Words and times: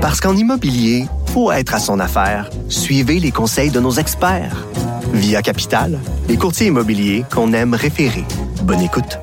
Parce 0.00 0.18
qu'en 0.18 0.34
immobilier, 0.34 1.04
faut 1.26 1.52
être 1.52 1.74
à 1.74 1.78
son 1.78 2.00
affaire. 2.00 2.48
Suivez 2.70 3.20
les 3.20 3.30
conseils 3.30 3.70
de 3.70 3.80
nos 3.80 3.92
experts. 3.92 4.66
Via 5.12 5.42
Capital, 5.42 5.98
les 6.26 6.38
courtiers 6.38 6.68
immobiliers 6.68 7.24
qu'on 7.30 7.52
aime 7.52 7.74
référer. 7.74 8.24
Bonne 8.62 8.80
écoute. 8.80 9.18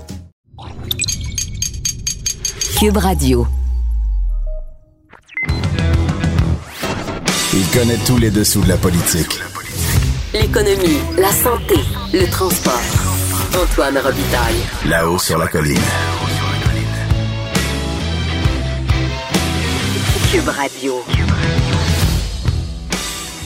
Cube 2.78 2.98
Radio. 2.98 3.48
Il 7.54 7.68
connaît 7.74 7.98
tous 8.06 8.18
les 8.18 8.30
dessous 8.30 8.62
de 8.62 8.70
la 8.70 8.78
politique. 8.78 9.40
L'économie, 10.32 11.00
la 11.18 11.32
santé, 11.32 11.80
le 12.14 12.30
transport. 12.30 12.80
Antoine 13.60 13.98
Robitaille. 13.98 14.62
Là-haut 14.86 15.18
sur 15.18 15.40
la 15.40 15.48
colline. 15.48 15.80
Cube 20.38 20.50
Radio. 20.50 21.04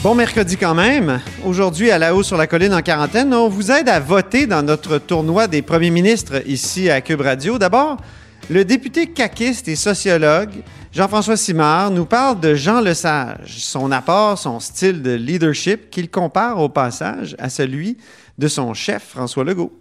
Bon 0.02 0.14
mercredi 0.14 0.58
quand 0.58 0.74
même. 0.74 1.22
Aujourd'hui, 1.42 1.90
à 1.90 1.96
la 1.96 2.14
haut 2.14 2.22
sur 2.22 2.36
la 2.36 2.46
colline 2.46 2.74
en 2.74 2.82
quarantaine, 2.82 3.32
on 3.32 3.48
vous 3.48 3.70
aide 3.70 3.88
à 3.88 3.98
voter 3.98 4.46
dans 4.46 4.62
notre 4.62 4.98
tournoi 4.98 5.46
des 5.46 5.62
premiers 5.62 5.88
ministres 5.88 6.46
ici 6.46 6.90
à 6.90 7.00
Cube 7.00 7.22
Radio. 7.22 7.56
D'abord, 7.56 7.96
le 8.50 8.66
député 8.66 9.06
caquiste 9.06 9.68
et 9.68 9.76
sociologue 9.76 10.50
Jean-François 10.92 11.38
Simard 11.38 11.92
nous 11.92 12.04
parle 12.04 12.40
de 12.40 12.54
Jean 12.54 12.82
Lesage, 12.82 13.56
son 13.56 13.90
apport, 13.90 14.36
son 14.36 14.60
style 14.60 15.00
de 15.00 15.12
leadership 15.12 15.88
qu'il 15.88 16.10
compare 16.10 16.58
au 16.58 16.68
passage 16.68 17.34
à 17.38 17.48
celui 17.48 17.96
de 18.36 18.48
son 18.48 18.74
chef 18.74 19.02
François 19.02 19.44
Legault. 19.44 19.72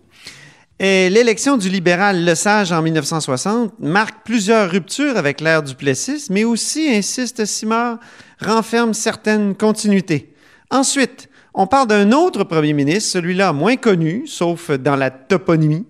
L'élection 0.83 1.57
du 1.57 1.69
libéral 1.69 2.25
Lesage 2.25 2.71
en 2.71 2.81
1960 2.81 3.73
marque 3.79 4.25
plusieurs 4.25 4.71
ruptures 4.71 5.15
avec 5.15 5.39
l'ère 5.39 5.61
du 5.61 5.75
Plessis, 5.75 6.25
mais 6.31 6.43
aussi, 6.43 6.89
insiste 6.89 7.45
Simard, 7.45 7.99
renferme 8.43 8.95
certaines 8.95 9.53
continuités. 9.53 10.33
Ensuite, 10.71 11.29
on 11.53 11.67
parle 11.67 11.87
d'un 11.87 12.11
autre 12.11 12.45
premier 12.45 12.73
ministre, 12.73 13.11
celui-là 13.11 13.53
moins 13.53 13.75
connu, 13.75 14.23
sauf 14.25 14.71
dans 14.71 14.95
la 14.95 15.11
toponymie, 15.11 15.85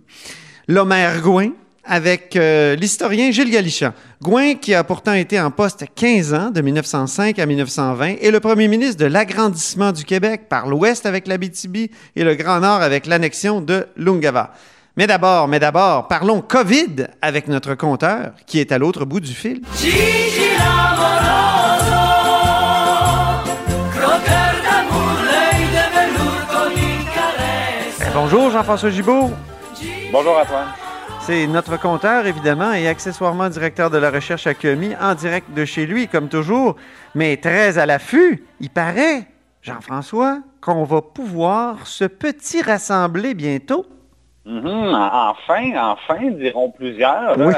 l'Homère 0.68 1.22
Gouin, 1.22 1.52
avec 1.86 2.36
euh, 2.36 2.76
l'historien 2.76 3.32
Gilles 3.32 3.50
Galichan. 3.50 3.94
Gouin, 4.22 4.56
qui 4.56 4.74
a 4.74 4.84
pourtant 4.84 5.14
été 5.14 5.40
en 5.40 5.52
poste 5.52 5.86
15 5.96 6.34
ans, 6.34 6.50
de 6.52 6.60
1905 6.60 7.40
à 7.40 7.46
1920, 7.46 8.16
est 8.20 8.30
le 8.30 8.42
premier 8.42 8.68
ministre 8.68 8.98
de 8.98 9.06
l'agrandissement 9.06 9.94
du 9.94 10.04
Québec 10.04 10.50
par 10.50 10.68
l'ouest 10.68 11.06
avec 11.06 11.28
l'Abitibi 11.28 11.92
et 12.18 12.26
le 12.26 12.36
Grand 12.36 12.60
Nord 12.60 12.82
avec 12.82 13.06
l'annexion 13.06 13.62
de 13.62 13.88
l'Ungava. 13.96 14.52
Mais 14.98 15.08
d'abord, 15.08 15.48
mais 15.48 15.60
d'abord, 15.60 16.10
parlons 16.10 16.42
COVID 16.42 17.08
avec 17.22 17.48
notre 17.48 17.76
compteur 17.76 18.34
qui 18.46 18.60
est 18.60 18.74
à 18.74 18.78
l'autre 18.78 19.06
bout 19.06 19.22
du 19.22 19.34
fil. 19.34 19.62
Eh, 28.02 28.14
bonjour 28.14 28.52
Jean-François 28.52 28.90
Gibault. 28.90 29.32
Bonjour 30.12 30.38
Antoine. 30.38 30.68
C'est 31.22 31.48
notre 31.48 31.80
compteur, 31.80 32.26
évidemment, 32.26 32.74
et 32.74 32.90
accessoirement 32.90 33.48
directeur 33.48 33.92
de 33.92 33.98
la 33.98 34.12
recherche 34.12 34.46
à 34.46 34.54
QMI, 34.54 34.96
en 35.00 35.16
direct 35.16 35.54
de 35.54 35.64
chez 35.64 35.86
lui, 35.86 36.10
comme 36.10 36.28
toujours, 36.28 36.76
mais 37.16 37.38
très 37.38 37.78
à 37.78 37.86
l'affût. 37.86 38.44
Il 38.60 38.70
paraît, 38.72 39.26
Jean-François, 39.62 40.40
qu'on 40.60 40.84
va 40.84 41.02
pouvoir 41.02 41.88
se 41.88 42.04
petit 42.04 42.62
rassembler 42.62 43.36
bientôt. 43.36 43.86
Mhm, 44.46 44.94
enfin, 44.94 45.72
enfin, 45.76 46.32
diront 46.32 46.72
plusieurs. 46.72 47.38
Oui. 47.38 47.54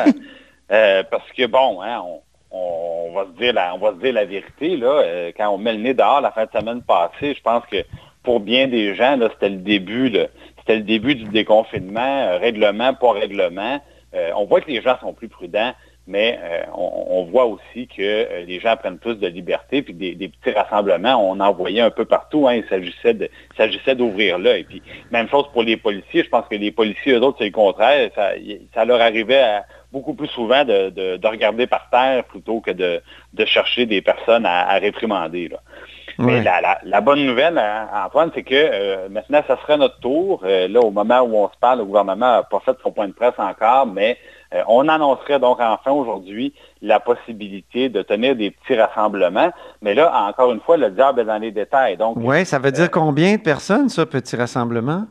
Euh, 0.71 1.03
parce 1.11 1.29
que, 1.33 1.45
bon, 1.45 1.81
hein, 1.81 2.01
on, 2.03 2.21
on 2.49 3.13
va 3.13 3.25
se 3.25 3.37
dire 3.37 3.53
la, 3.53 3.75
on 3.75 3.79
va 3.79 3.91
se 3.91 3.97
dire 3.97 4.13
la 4.13 4.25
vérité, 4.25 4.77
là, 4.77 5.01
euh, 5.03 5.31
quand 5.35 5.49
on 5.49 5.57
met 5.57 5.73
le 5.73 5.79
nez 5.79 5.93
dehors 5.93 6.21
la 6.21 6.31
fin 6.31 6.45
de 6.45 6.51
semaine 6.51 6.81
passée, 6.81 7.35
je 7.35 7.41
pense 7.41 7.63
que 7.65 7.77
pour 8.23 8.39
bien 8.39 8.67
des 8.67 8.95
gens, 8.95 9.17
c'était 9.33 9.49
le 9.49 9.57
début, 9.57 10.11
c'était 10.59 10.77
le 10.77 10.83
début 10.83 11.15
du 11.15 11.25
déconfinement, 11.25 11.99
euh, 12.01 12.37
règlement, 12.37 12.93
pas 12.93 13.11
règlement. 13.11 13.79
On 14.35 14.45
voit 14.45 14.61
que 14.61 14.69
les 14.69 14.81
gens 14.81 14.97
sont 14.99 15.13
plus 15.13 15.27
prudents, 15.27 15.73
mais 16.05 16.37
euh, 16.43 16.63
on, 16.75 17.05
on 17.19 17.23
voit 17.25 17.45
aussi 17.45 17.87
que 17.87 18.01
euh, 18.01 18.43
les 18.45 18.59
gens 18.59 18.75
prennent 18.75 18.97
plus 18.97 19.15
de 19.15 19.27
liberté, 19.27 19.81
puis 19.81 19.93
des, 19.93 20.15
des 20.15 20.27
petits 20.27 20.51
rassemblements, 20.51 21.15
on 21.29 21.39
en 21.39 21.53
voyait 21.53 21.81
un 21.81 21.91
peu 21.91 22.05
partout. 22.05 22.47
Hein, 22.47 22.55
il 22.55 22.65
s'agissait 23.57 23.95
d'ouvrir 23.95 24.37
là. 24.39 24.57
Et 24.57 24.63
puis, 24.63 24.81
même 25.11 25.29
chose 25.29 25.45
pour 25.53 25.63
les 25.63 25.77
policiers. 25.77 26.23
Je 26.23 26.29
pense 26.29 26.47
que 26.49 26.55
les 26.55 26.71
policiers, 26.71 27.13
eux 27.13 27.21
autres, 27.21 27.37
c'est 27.39 27.45
le 27.45 27.51
contraire. 27.51 28.09
Ça, 28.15 28.31
ça 28.73 28.85
leur 28.85 28.99
arrivait 29.01 29.39
à- 29.41 29.65
beaucoup 29.91 30.15
plus 30.15 30.27
souvent 30.29 30.65
de, 30.65 30.89
de- 30.89 31.17
de 31.17 31.27
regarder 31.27 31.67
par 31.67 31.87
terre 31.91 32.23
plutôt 32.23 32.61
que 32.61 32.71
de, 32.71 32.99
de 33.33 33.45
chercher 33.45 33.85
des 33.85 34.01
personnes 34.01 34.43
à, 34.45 34.67
à 34.67 34.79
réprimander. 34.79 35.49
Là. 35.49 35.59
Mais 36.19 36.43
la, 36.43 36.61
la- 36.61 36.79
la 36.83 37.01
bonne 37.01 37.25
nouvelle, 37.25 37.57
hein, 37.57 37.87
Antoine, 38.05 38.31
c'est 38.35 38.43
que 38.43 38.53
euh, 38.53 39.09
maintenant, 39.09 39.41
ça 39.47 39.57
serait 39.61 39.77
notre 39.77 39.99
tour. 39.99 40.41
Euh, 40.43 40.67
là, 40.67 40.79
au 40.81 40.91
moment 40.91 41.21
où 41.21 41.35
on 41.37 41.47
se 41.49 41.57
parle, 41.59 41.79
le 41.79 41.85
gouvernement 41.85 42.31
n'a 42.33 42.43
pas 42.43 42.59
fait 42.59 42.75
son 42.83 42.91
point 42.91 43.07
de 43.07 43.13
presse 43.13 43.33
encore, 43.37 43.87
mais 43.87 44.17
euh, 44.53 44.61
on 44.67 44.87
annoncerait 44.87 45.39
donc 45.39 45.59
enfin 45.59 45.91
aujourd'hui 45.91 46.53
la 46.81 46.99
possibilité 46.99 47.89
de 47.89 48.01
tenir 48.01 48.35
des 48.35 48.51
petits 48.51 48.75
rassemblements. 48.79 49.51
Mais 49.81 49.93
là, 49.95 50.11
encore 50.29 50.51
une 50.51 50.59
fois, 50.61 50.77
le 50.77 50.91
diable 50.91 51.21
est 51.21 51.25
dans 51.25 51.37
les 51.39 51.51
détails. 51.51 51.97
Oui, 52.15 52.45
ça 52.45 52.59
veut 52.59 52.71
dire 52.71 52.91
combien 52.91 53.35
de 53.37 53.41
personnes, 53.41 53.89
ça, 53.89 54.05
petit 54.05 54.35
rassemblement? 54.35 55.05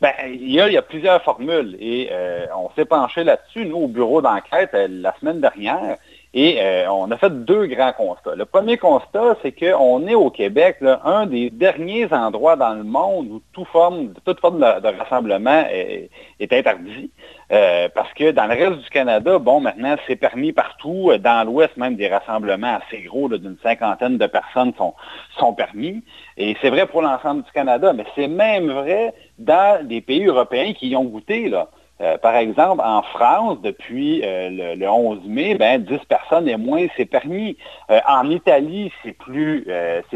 ben, 0.00 0.12
il, 0.26 0.50
y 0.52 0.60
a, 0.60 0.66
il 0.68 0.72
y 0.74 0.78
a 0.78 0.82
plusieurs 0.82 1.22
formules 1.22 1.76
et 1.80 2.10
on 2.56 2.70
s'est 2.74 2.84
penché 2.84 3.22
là-dessus, 3.24 3.66
nous, 3.66 3.76
au 3.78 3.86
bureau 3.88 4.20
d'enquête, 4.20 4.70
la 4.74 5.14
semaine 5.20 5.40
dernière, 5.40 5.96
et 6.32 6.58
euh, 6.60 6.88
on 6.90 7.10
a 7.10 7.16
fait 7.16 7.44
deux 7.44 7.66
grands 7.66 7.92
constats. 7.92 8.36
Le 8.36 8.44
premier 8.44 8.76
constat, 8.76 9.36
c'est 9.42 9.50
qu'on 9.50 10.06
est 10.06 10.14
au 10.14 10.30
Québec, 10.30 10.76
là, 10.80 11.00
un 11.04 11.26
des 11.26 11.50
derniers 11.50 12.12
endroits 12.12 12.54
dans 12.54 12.74
le 12.74 12.84
monde 12.84 13.26
où 13.28 13.42
toute 13.52 13.66
forme, 13.66 14.12
de, 14.12 14.98
rassemblement 14.98 15.64
est, 15.68 16.08
interdit. 16.52 17.10
Euh, 17.50 17.88
parce 17.92 18.12
que 18.14 18.30
dans 18.30 18.46
le 18.46 18.54
reste 18.54 18.80
du 18.80 18.90
Canada, 18.90 19.40
bon, 19.40 19.58
maintenant, 19.60 19.96
c'est 20.06 20.14
permis 20.14 20.52
partout. 20.52 21.10
Dans 21.18 21.44
l'Ouest, 21.44 21.76
même 21.76 21.96
des 21.96 22.06
rassemblements 22.06 22.78
assez 22.78 23.02
gros, 23.02 23.28
d'une 23.28 23.56
cinquantaine 23.60 24.16
de 24.16 24.26
personnes 24.28 24.72
sont, 24.78 24.94
sont 25.36 25.52
permis. 25.52 26.04
Et 26.36 26.56
c'est 26.62 26.70
vrai 26.70 26.86
pour 26.86 27.02
l'ensemble 27.02 27.42
du 27.42 27.50
Canada, 27.50 27.92
mais 27.92 28.04
c'est 28.14 28.28
même 28.28 28.70
vrai 28.70 29.14
dans 29.40 29.84
des 29.84 30.00
pays 30.00 30.26
européens 30.26 30.74
qui 30.74 30.90
y 30.90 30.96
ont 30.96 31.04
goûté, 31.04 31.48
là. 31.48 31.68
Euh, 32.00 32.16
par 32.16 32.34
exemple, 32.36 32.82
en 32.82 33.02
France, 33.02 33.58
depuis 33.62 34.22
euh, 34.24 34.48
le, 34.48 34.74
le 34.74 34.88
11 34.88 35.26
mai, 35.26 35.54
ben, 35.54 35.82
10 35.82 35.98
personnes 36.08 36.48
et 36.48 36.56
moins, 36.56 36.86
c'est 36.96 37.04
permis. 37.04 37.56
Euh, 37.90 38.00
en 38.08 38.30
Italie, 38.30 38.90
c'est 39.02 39.12
plus, 39.12 39.66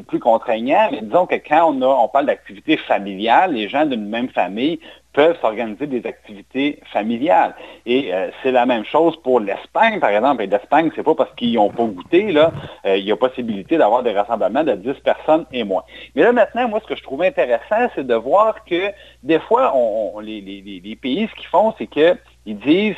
plus 0.06 0.18
contraignant, 0.18 0.88
mais 0.90 1.02
disons 1.02 1.26
que 1.26 1.34
quand 1.36 1.72
on, 1.72 1.82
a, 1.82 1.86
on 1.86 2.08
parle 2.08 2.26
d'activités 2.26 2.76
familiales, 2.76 3.52
les 3.52 3.68
gens 3.68 3.84
d'une 3.84 4.08
même 4.08 4.28
famille 4.30 4.80
peuvent 5.14 5.38
s'organiser 5.40 5.86
des 5.86 6.04
activités 6.06 6.80
familiales. 6.92 7.54
Et 7.86 8.12
euh, 8.12 8.28
c'est 8.42 8.52
la 8.52 8.66
même 8.66 8.84
chose 8.84 9.16
pour 9.22 9.40
l'Espagne, 9.40 10.00
par 10.00 10.10
exemple. 10.10 10.42
Et 10.42 10.46
l'Espagne, 10.46 10.90
c'est 10.94 11.02
pas 11.04 11.14
parce 11.14 11.32
qu'ils 11.36 11.54
n'ont 11.54 11.70
pas 11.70 11.84
goûté, 11.84 12.32
là, 12.32 12.52
euh, 12.84 12.96
il 12.96 13.04
y 13.04 13.12
a 13.12 13.16
possibilité 13.16 13.78
d'avoir 13.78 14.02
des 14.02 14.12
rassemblements 14.12 14.64
de 14.64 14.74
10 14.74 14.94
personnes 15.04 15.46
et 15.52 15.64
moins. 15.64 15.84
Mais 16.14 16.22
là, 16.22 16.32
maintenant, 16.32 16.68
moi, 16.68 16.80
ce 16.82 16.88
que 16.88 16.96
je 16.96 17.02
trouve 17.02 17.22
intéressant, 17.22 17.88
c'est 17.94 18.06
de 18.06 18.14
voir 18.14 18.64
que 18.64 18.90
des 19.22 19.38
fois, 19.40 19.72
on, 19.74 20.12
on- 20.16 20.20
les, 20.20 20.40
les- 20.40 20.80
les- 20.84 20.96
pays, 20.96 21.28
ce 21.30 21.34
qu'ils 21.40 21.48
font, 21.48 21.72
c'est 21.78 21.86
qu'ils 21.86 22.58
disent 22.58 22.96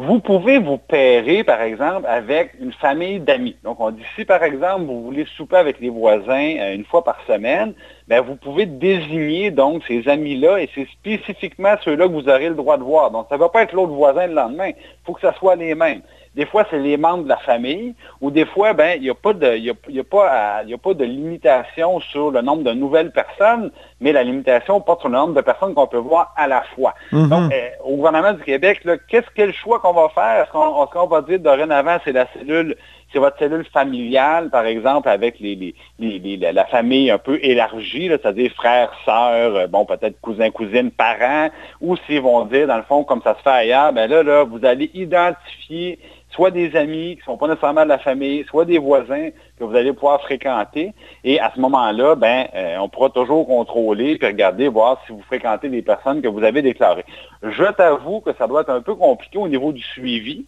vous 0.00 0.20
pouvez 0.20 0.58
vous 0.58 0.78
pairer, 0.78 1.42
par 1.42 1.60
exemple, 1.60 2.06
avec 2.06 2.52
une 2.60 2.72
famille 2.72 3.18
d'amis. 3.18 3.56
Donc, 3.64 3.80
on 3.80 3.90
dit, 3.90 4.04
si, 4.14 4.24
par 4.24 4.44
exemple, 4.44 4.84
vous 4.84 5.02
voulez 5.02 5.26
souper 5.36 5.56
avec 5.56 5.80
les 5.80 5.88
voisins 5.90 6.54
euh, 6.56 6.74
une 6.76 6.84
fois 6.84 7.02
par 7.02 7.18
semaine, 7.26 7.74
ben, 8.06 8.20
vous 8.20 8.36
pouvez 8.36 8.64
désigner, 8.64 9.50
donc, 9.50 9.82
ces 9.88 10.08
amis-là, 10.08 10.60
et 10.60 10.70
c'est 10.72 10.86
spécifiquement 10.86 11.74
ceux-là 11.84 12.06
que 12.06 12.12
vous 12.12 12.28
aurez 12.28 12.48
le 12.48 12.54
droit 12.54 12.76
de 12.76 12.84
voir. 12.84 13.10
Donc, 13.10 13.26
ça 13.28 13.34
ne 13.34 13.40
va 13.40 13.48
pas 13.48 13.64
être 13.64 13.72
l'autre 13.72 13.92
voisin 13.92 14.28
le 14.28 14.34
lendemain. 14.34 14.68
Il 14.68 15.04
faut 15.04 15.14
que 15.14 15.20
ça 15.20 15.34
soit 15.34 15.56
les 15.56 15.74
mêmes. 15.74 16.02
Des 16.38 16.46
fois, 16.46 16.64
c'est 16.70 16.78
les 16.78 16.96
membres 16.96 17.24
de 17.24 17.28
la 17.30 17.36
famille, 17.38 17.96
ou 18.20 18.30
des 18.30 18.46
fois, 18.46 18.72
ben, 18.72 18.92
il 18.96 19.02
n'y 19.02 19.10
a 19.10 19.14
pas 19.14 19.32
de, 19.32 19.56
y 19.56 19.70
a, 19.70 19.74
y 19.88 19.98
a 19.98 20.04
pas, 20.04 20.28
à- 20.30 20.62
il 20.62 20.70
y 20.70 20.74
a 20.74 20.78
pas 20.78 20.94
de 20.94 21.04
limitation 21.04 21.98
sur 21.98 22.30
le 22.30 22.42
nombre 22.42 22.62
de 22.62 22.70
nouvelles 22.70 23.10
personnes, 23.10 23.72
mais 24.00 24.12
la 24.12 24.22
limitation 24.22 24.80
porte 24.80 25.00
sur 25.00 25.08
le 25.08 25.16
nombre 25.16 25.34
de 25.34 25.40
personnes 25.40 25.74
qu'on 25.74 25.88
peut 25.88 25.96
voir 25.98 26.32
à 26.36 26.46
la 26.46 26.62
fois. 26.76 26.94
Mhm. 27.10 27.28
Donc, 27.28 27.52
euh, 27.52 27.68
au 27.84 27.96
gouvernement 27.96 28.34
du 28.34 28.42
Québec, 28.44 28.86
qu'est-ce 29.08 29.26
quel 29.34 29.52
choix 29.52 29.80
qu'on 29.80 29.92
va 29.92 30.10
faire? 30.10 30.44
Est-ce 30.44 30.52
qu'on 30.52 31.06
va 31.08 31.22
dire 31.22 31.40
dorénavant, 31.40 31.98
c'est 32.04 32.12
la 32.12 32.26
cellule, 32.32 32.76
c'est 33.12 33.18
votre 33.18 33.38
cellule 33.38 33.64
familiale, 33.72 34.48
par 34.50 34.64
exemple, 34.64 35.08
avec 35.08 35.40
les, 35.40 35.56
les- 35.56 35.74
les- 35.98 36.18
les- 36.36 36.52
la, 36.52 36.66
famille 36.66 37.10
un 37.10 37.18
peu 37.18 37.40
élargie, 37.42 38.06
c'est-à-dire 38.10 38.52
frères, 38.52 38.92
sœurs, 39.04 39.56
euh, 39.56 39.66
bon, 39.66 39.84
peut-être 39.86 40.20
cousins, 40.20 40.50
cousines, 40.50 40.92
parents, 40.92 41.48
ou 41.80 41.96
s'ils 41.96 42.20
vont 42.20 42.44
dire, 42.44 42.68
dans 42.68 42.76
le 42.76 42.82
fond, 42.84 43.02
comme 43.02 43.22
ça 43.22 43.34
se 43.34 43.42
fait 43.42 43.50
ailleurs, 43.50 43.92
ben 43.92 44.08
là, 44.08 44.22
là, 44.22 44.44
vous 44.44 44.64
allez 44.64 44.90
identifier 44.94 45.98
soit 46.30 46.50
des 46.50 46.76
amis 46.76 47.14
qui 47.14 47.20
ne 47.20 47.24
sont 47.24 47.36
pas 47.36 47.48
nécessairement 47.48 47.84
de 47.84 47.88
la 47.88 47.98
famille, 47.98 48.44
soit 48.44 48.64
des 48.64 48.78
voisins 48.78 49.30
que 49.58 49.64
vous 49.64 49.74
allez 49.74 49.92
pouvoir 49.92 50.20
fréquenter. 50.20 50.92
Et 51.24 51.40
à 51.40 51.50
ce 51.54 51.60
moment-là, 51.60 52.14
ben, 52.14 52.46
euh, 52.54 52.76
on 52.78 52.88
pourra 52.88 53.10
toujours 53.10 53.46
contrôler 53.46 54.16
puis 54.18 54.26
regarder, 54.26 54.68
voir 54.68 55.00
si 55.06 55.12
vous 55.12 55.22
fréquentez 55.22 55.68
des 55.68 55.82
personnes 55.82 56.22
que 56.22 56.28
vous 56.28 56.42
avez 56.42 56.62
déclarées. 56.62 57.04
Je 57.42 57.64
t'avoue 57.72 58.20
que 58.20 58.32
ça 58.34 58.46
doit 58.46 58.62
être 58.62 58.70
un 58.70 58.82
peu 58.82 58.94
compliqué 58.94 59.38
au 59.38 59.48
niveau 59.48 59.72
du 59.72 59.82
suivi. 59.82 60.46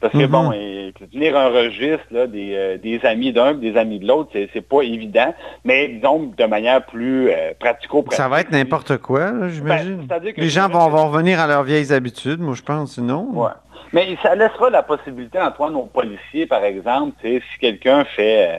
Parce 0.00 0.12
que 0.12 0.18
Mhm. 0.18 0.26
bon, 0.26 0.52
et, 0.52 0.92
tenir 1.12 1.36
un 1.36 1.48
registre 1.48 2.04
là, 2.12 2.26
des, 2.26 2.54
euh, 2.54 2.78
des 2.78 3.04
amis 3.04 3.32
d'un 3.32 3.54
des 3.54 3.76
amis 3.76 3.98
de 3.98 4.06
l'autre, 4.06 4.30
c'est, 4.32 4.60
pas 4.60 4.82
évident, 4.82 5.34
mais 5.64 5.88
disons 5.88 6.32
de 6.36 6.44
manière 6.44 6.84
plus 6.86 7.30
euh, 7.30 7.52
pratico-pratique. 7.58 8.16
Ça 8.16 8.28
va 8.28 8.40
être 8.40 8.52
n'importe 8.52 8.98
quoi, 8.98 9.48
j'imagine. 9.48 10.06
Ben, 10.06 10.20
Les 10.36 10.48
gens 10.48 10.68
vont, 10.68 10.88
vont 10.88 11.08
revenir 11.10 11.40
à 11.40 11.46
leurs 11.46 11.64
vieilles 11.64 11.92
habitudes, 11.92 12.40
moi, 12.40 12.54
je 12.54 12.62
pense, 12.62 12.94
sinon. 12.94 13.26
Ouais. 13.32 13.50
Mais 13.92 14.16
ça 14.22 14.34
laissera 14.34 14.70
la 14.70 14.82
possibilité, 14.82 15.40
Antoine, 15.40 15.74
aux 15.74 15.86
policiers, 15.86 16.46
par 16.46 16.62
exemple, 16.64 17.16
si 17.22 17.40
quelqu'un 17.60 18.04
fait, 18.04 18.46
euh, 18.48 18.58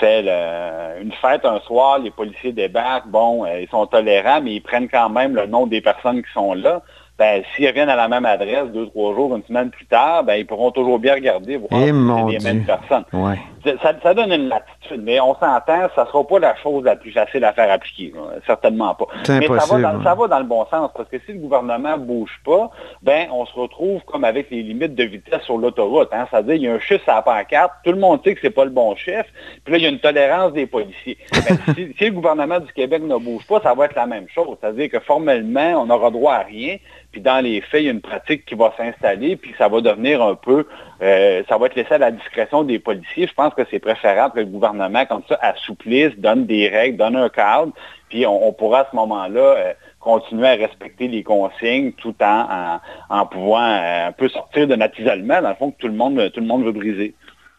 fait 0.00 0.22
le- 0.22 1.02
une 1.02 1.12
fête 1.12 1.44
un 1.44 1.60
soir, 1.60 1.98
les 1.98 2.10
policiers 2.10 2.52
débarquent, 2.52 3.08
bon, 3.08 3.44
euh, 3.44 3.60
ils 3.60 3.68
sont 3.68 3.86
tolérants, 3.86 4.40
mais 4.42 4.54
ils 4.54 4.60
prennent 4.62 4.88
quand 4.88 5.10
même 5.10 5.34
le 5.36 5.46
nom 5.46 5.66
des 5.66 5.80
personnes 5.82 6.22
qui 6.22 6.32
sont 6.32 6.54
là. 6.54 6.82
Ben, 7.20 7.42
s'ils 7.54 7.66
reviennent 7.68 7.90
à 7.90 7.96
la 7.96 8.08
même 8.08 8.24
adresse 8.24 8.68
deux, 8.72 8.86
trois 8.86 9.14
jours, 9.14 9.36
une 9.36 9.42
semaine 9.44 9.68
plus 9.68 9.84
tard, 9.84 10.24
ben, 10.24 10.36
ils 10.36 10.46
pourront 10.46 10.70
toujours 10.70 10.98
bien 10.98 11.12
regarder, 11.12 11.58
voir 11.58 11.68
Eh, 11.70 11.92
si 11.92 11.92
c'est 11.92 12.38
les 12.48 12.54
mêmes 12.54 12.64
personnes. 12.64 13.04
Ouais. 13.12 13.38
Ça, 13.64 13.92
ça 14.02 14.14
donne 14.14 14.32
une 14.32 14.48
latitude, 14.48 15.02
mais 15.02 15.20
on 15.20 15.34
s'entend, 15.34 15.88
ça 15.94 16.06
sera 16.06 16.26
pas 16.26 16.38
la 16.38 16.56
chose 16.56 16.84
la 16.84 16.96
plus 16.96 17.12
facile 17.12 17.44
à 17.44 17.52
faire 17.52 17.70
appliquer. 17.70 18.12
là. 18.14 18.38
Certainement 18.46 18.94
pas. 18.94 19.06
Mais 19.12 19.24
ça 19.24 19.32
va, 19.32 19.44
impossible, 19.44 19.82
dans, 19.82 19.96
ouais. 19.98 20.04
ça 20.04 20.14
va 20.14 20.28
dans 20.28 20.38
le 20.38 20.44
bon 20.44 20.66
sens, 20.70 20.90
parce 20.96 21.08
que 21.08 21.18
si 21.26 21.32
le 21.32 21.38
gouvernement 21.38 21.98
bouge 21.98 22.40
pas, 22.44 22.70
ben 23.02 23.28
on 23.32 23.44
se 23.46 23.54
retrouve 23.54 24.02
comme 24.04 24.24
avec 24.24 24.50
les 24.50 24.62
limites 24.62 24.94
de 24.94 25.04
vitesse 25.04 25.42
sur 25.42 25.58
l'autoroute. 25.58 26.08
Hein? 26.12 26.26
C'est-à-dire, 26.30 26.54
il 26.54 26.62
y 26.62 26.68
a 26.68 26.74
un 26.74 26.80
chiffre 26.80 27.08
à 27.08 27.16
la 27.16 27.22
pancarte, 27.22 27.72
tout 27.84 27.92
le 27.92 27.98
monde 27.98 28.20
sait 28.24 28.34
que 28.34 28.40
c'est 28.42 28.50
pas 28.50 28.64
le 28.64 28.70
bon 28.70 28.94
chef, 28.96 29.26
puis 29.64 29.72
là, 29.72 29.78
il 29.78 29.82
y 29.84 29.86
a 29.86 29.90
une 29.90 30.00
tolérance 30.00 30.52
des 30.52 30.66
policiers. 30.66 31.18
Ben, 31.50 31.56
si, 31.74 31.94
si 31.96 32.04
le 32.04 32.12
gouvernement 32.12 32.60
du 32.60 32.70
Québec 32.72 33.02
ne 33.02 33.16
bouge 33.16 33.46
pas, 33.46 33.60
ça 33.62 33.72
va 33.72 33.86
être 33.86 33.96
la 33.96 34.06
même 34.06 34.26
chose. 34.28 34.58
C'est-à-dire 34.60 34.90
que 34.90 35.00
formellement, 35.00 35.82
on 35.82 35.86
n'aura 35.86 36.10
droit 36.10 36.34
à 36.34 36.42
rien, 36.42 36.76
puis 37.12 37.20
dans 37.20 37.42
les 37.42 37.60
faits, 37.60 37.82
il 37.82 37.86
y 37.86 37.88
a 37.88 37.92
une 37.92 38.00
pratique 38.00 38.44
qui 38.44 38.54
va 38.54 38.72
s'installer, 38.76 39.36
puis 39.36 39.54
ça 39.58 39.68
va 39.68 39.80
devenir 39.80 40.22
un 40.22 40.34
peu, 40.34 40.66
euh, 41.02 41.42
ça 41.48 41.56
va 41.56 41.66
être 41.66 41.76
laissé 41.76 41.94
à 41.94 41.98
la 41.98 42.10
discrétion 42.10 42.62
des 42.62 42.78
policiers. 42.78 43.26
Je 43.26 43.32
pense 43.32 43.54
que 43.54 43.62
c'est 43.70 43.78
préférable 43.78 44.34
que 44.34 44.40
le 44.40 44.46
gouvernement, 44.46 45.06
comme 45.06 45.22
ça, 45.28 45.38
assouplisse, 45.40 46.12
donne 46.18 46.46
des 46.46 46.68
règles, 46.68 46.98
donne 46.98 47.16
un 47.16 47.28
cadre, 47.28 47.72
puis 48.08 48.26
on, 48.26 48.52
pourra 48.52 48.80
à 48.80 48.88
ce 48.90 48.96
moment-là 48.96 49.40
euh, 49.40 49.72
continuer 49.98 50.48
à 50.48 50.54
respecter 50.54 51.08
les 51.08 51.22
consignes 51.22 51.92
tout 51.92 52.14
en, 52.20 52.80
en, 53.08 53.26
pouvant 53.26 53.62
euh, 53.62 54.08
un 54.08 54.12
peu 54.12 54.28
sortir 54.28 54.66
de 54.66 54.76
notre 54.76 54.98
isolement, 55.00 55.40
dans 55.40 55.50
le 55.50 55.54
fond, 55.54 55.70
que 55.70 55.78
tout 55.78 55.88
le 55.88 55.94
monde, 55.94 56.30
tout 56.34 56.40
le 56.40 56.46
monde 56.46 56.64
veut 56.64 56.72
briser. 56.72 57.14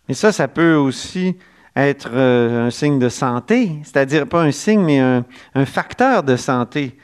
Et 0.08 0.14
ça, 0.14 0.32
ça 0.32 0.48
peut 0.48 0.76
aussi 0.76 1.38
être 1.76 2.16
un 2.18 2.70
signe 2.70 3.00
de 3.00 3.08
santé, 3.08 3.70
c'est-à-dire 3.84 4.28
pas 4.28 4.42
un 4.42 4.52
signe, 4.52 4.82
mais 4.82 5.00
un 5.00 5.66
facteur 5.66 6.22
de 6.22 6.36
santé. 6.36 6.98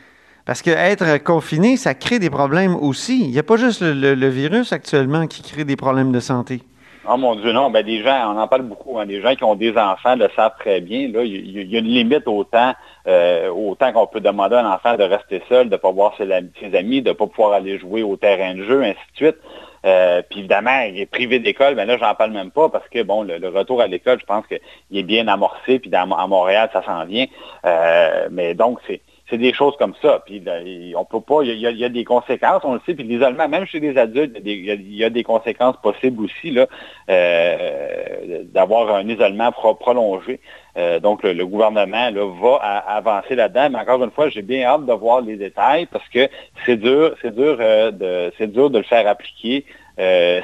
Parce 0.47 0.61
que 0.61 0.69
être 0.69 1.21
confiné, 1.25 1.75
ça 1.75 1.93
crée 1.93 2.19
des 2.19 2.29
problèmes 2.29 2.73
aussi. 2.73 3.19
Il 3.25 3.31
n'y 3.31 3.37
a 3.37 3.43
pas 3.43 3.57
juste 3.57 3.81
le, 3.81 4.27
virus 4.29 4.71
actuellement 4.71 5.27
qui 5.27 5.43
crée 5.43 5.65
des 5.65 5.75
problèmes 5.75 6.13
de 6.13 6.21
santé. 6.21 6.61
Oh 7.09 7.17
mon 7.17 7.35
Dieu, 7.35 7.51
non, 7.51 7.69
ben 7.69 7.85
des 7.85 8.01
gens, 8.01 8.33
on 8.33 8.39
en 8.39 8.47
parle 8.47 8.61
beaucoup, 8.61 8.97
hein, 8.97 9.05
des 9.05 9.21
gens 9.21 9.35
qui 9.35 9.43
ont 9.43 9.55
des 9.55 9.77
enfants 9.77 10.15
le 10.15 10.29
savent 10.37 10.55
très 10.59 10.79
bien. 10.79 11.09
Là, 11.09 11.23
il 11.23 11.69
y, 11.69 11.75
a 11.75 11.79
une 11.79 11.85
limite 11.85 12.23
euh, 12.27 13.49
au 13.49 13.75
temps 13.75 13.91
qu'on 13.93 14.07
peut 14.07 14.21
demander 14.21 14.55
à 14.55 14.65
un 14.65 14.73
enfant 14.73 14.95
de 14.95 15.03
rester 15.03 15.43
seul, 15.49 15.67
de 15.67 15.73
ne 15.73 15.77
pas 15.77 15.91
voir 15.91 16.13
ses, 16.17 16.31
amis, 16.77 17.01
de 17.01 17.09
ne 17.09 17.13
pas 17.13 17.27
pouvoir 17.27 17.51
aller 17.51 17.77
jouer 17.77 18.03
au 18.03 18.15
terrain 18.15 18.55
de 18.55 18.63
jeu, 18.63 18.83
ainsi 18.83 18.99
de 19.11 19.17
suite. 19.17 19.37
Euh, 19.85 20.21
puis 20.29 20.39
évidemment, 20.39 20.81
il 20.87 20.99
est 20.99 21.05
privé 21.05 21.39
d'école, 21.39 21.75
mais 21.75 21.85
là, 21.85 21.97
j'en 21.97 22.15
parle 22.15 22.31
même 22.31 22.51
pas 22.51 22.69
parce 22.69 22.87
que 22.87 23.03
bon, 23.03 23.23
le, 23.23 23.49
retour 23.49 23.81
à 23.81 23.87
l'école, 23.87 24.19
je 24.19 24.25
pense 24.25 24.45
qu'il 24.47 24.97
est 24.97 25.03
bien 25.03 25.27
amorcé, 25.27 25.79
puis 25.79 25.93
à 25.93 26.05
Montréal, 26.05 26.69
ça 26.71 26.83
s'en 26.83 27.05
vient. 27.05 27.25
Euh, 27.65 28.27
mais 28.31 28.53
donc, 28.53 28.79
c'est 28.87 29.01
c'est 29.29 29.37
des 29.37 29.53
choses 29.53 29.75
comme 29.77 29.93
ça. 30.01 30.21
Puis 30.25 30.41
il- 30.45 30.95
on 30.95 31.05
peut 31.05 31.21
pas, 31.21 31.41
il 31.43 31.57
y, 31.57 31.85
a, 31.85 31.89
des 31.89 32.03
conséquences, 32.05 32.61
on 32.63 32.73
le 32.75 32.81
sait, 32.85 32.93
puis 32.93 33.03
l'isolement, 33.03 33.47
même 33.47 33.65
chez 33.65 33.79
les 33.79 33.97
adultes, 33.97 34.37
il 34.45 34.95
y 34.95 35.03
a 35.03 35.09
des, 35.09 35.23
conséquences 35.23 35.75
possibles 35.81 36.23
aussi 36.23 36.51
là, 36.51 36.67
euh, 37.09 38.43
d'avoir 38.45 38.95
un 38.95 39.07
isolement 39.07 39.51
pro- 39.51 39.75
prolongé. 39.75 40.39
Euh, 40.77 40.99
donc 40.99 41.23
le, 41.23 41.45
gouvernement 41.45 42.11
va 42.41 42.55
avancer 42.55 43.35
là-dedans, 43.35 43.69
mais 43.71 43.79
encore 43.79 44.03
une 44.03 44.11
fois, 44.11 44.29
j'ai 44.29 44.41
bien 44.41 44.63
hâte 44.63 44.85
de 44.85 44.93
voir 44.93 45.21
les 45.21 45.35
détails 45.35 45.87
parce 45.87 46.07
que 46.09 46.29
c'est 46.65 46.77
dur, 46.77 47.15
c'est 47.21 47.35
dur, 47.35 47.57
euh, 47.59 47.91
de, 47.91 48.31
c'est 48.37 48.51
dur 48.51 48.69
de 48.69 48.77
le 48.77 48.83
faire 48.83 49.07
appliquer 49.07 49.65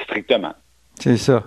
strictement. 0.02 0.52
C'est 0.98 1.16
ça. 1.16 1.44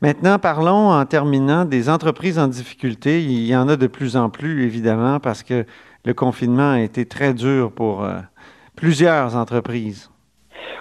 Maintenant, 0.00 0.38
parlons 0.38 0.90
en 0.90 1.04
terminant 1.06 1.64
des 1.64 1.88
entreprises 1.88 2.38
en 2.38 2.46
difficulté. 2.46 3.22
Il 3.22 3.46
y 3.46 3.56
en 3.56 3.68
a 3.68 3.76
de 3.76 3.86
plus 3.86 4.16
en 4.16 4.28
plus, 4.30 4.64
évidemment, 4.64 5.18
parce 5.18 5.42
que 5.42 5.64
le 6.04 6.14
confinement 6.14 6.72
a 6.72 6.80
été 6.80 7.06
très 7.06 7.34
dur 7.34 7.72
pour 7.72 8.04
euh, 8.04 8.18
plusieurs 8.76 9.36
entreprises. 9.36 10.10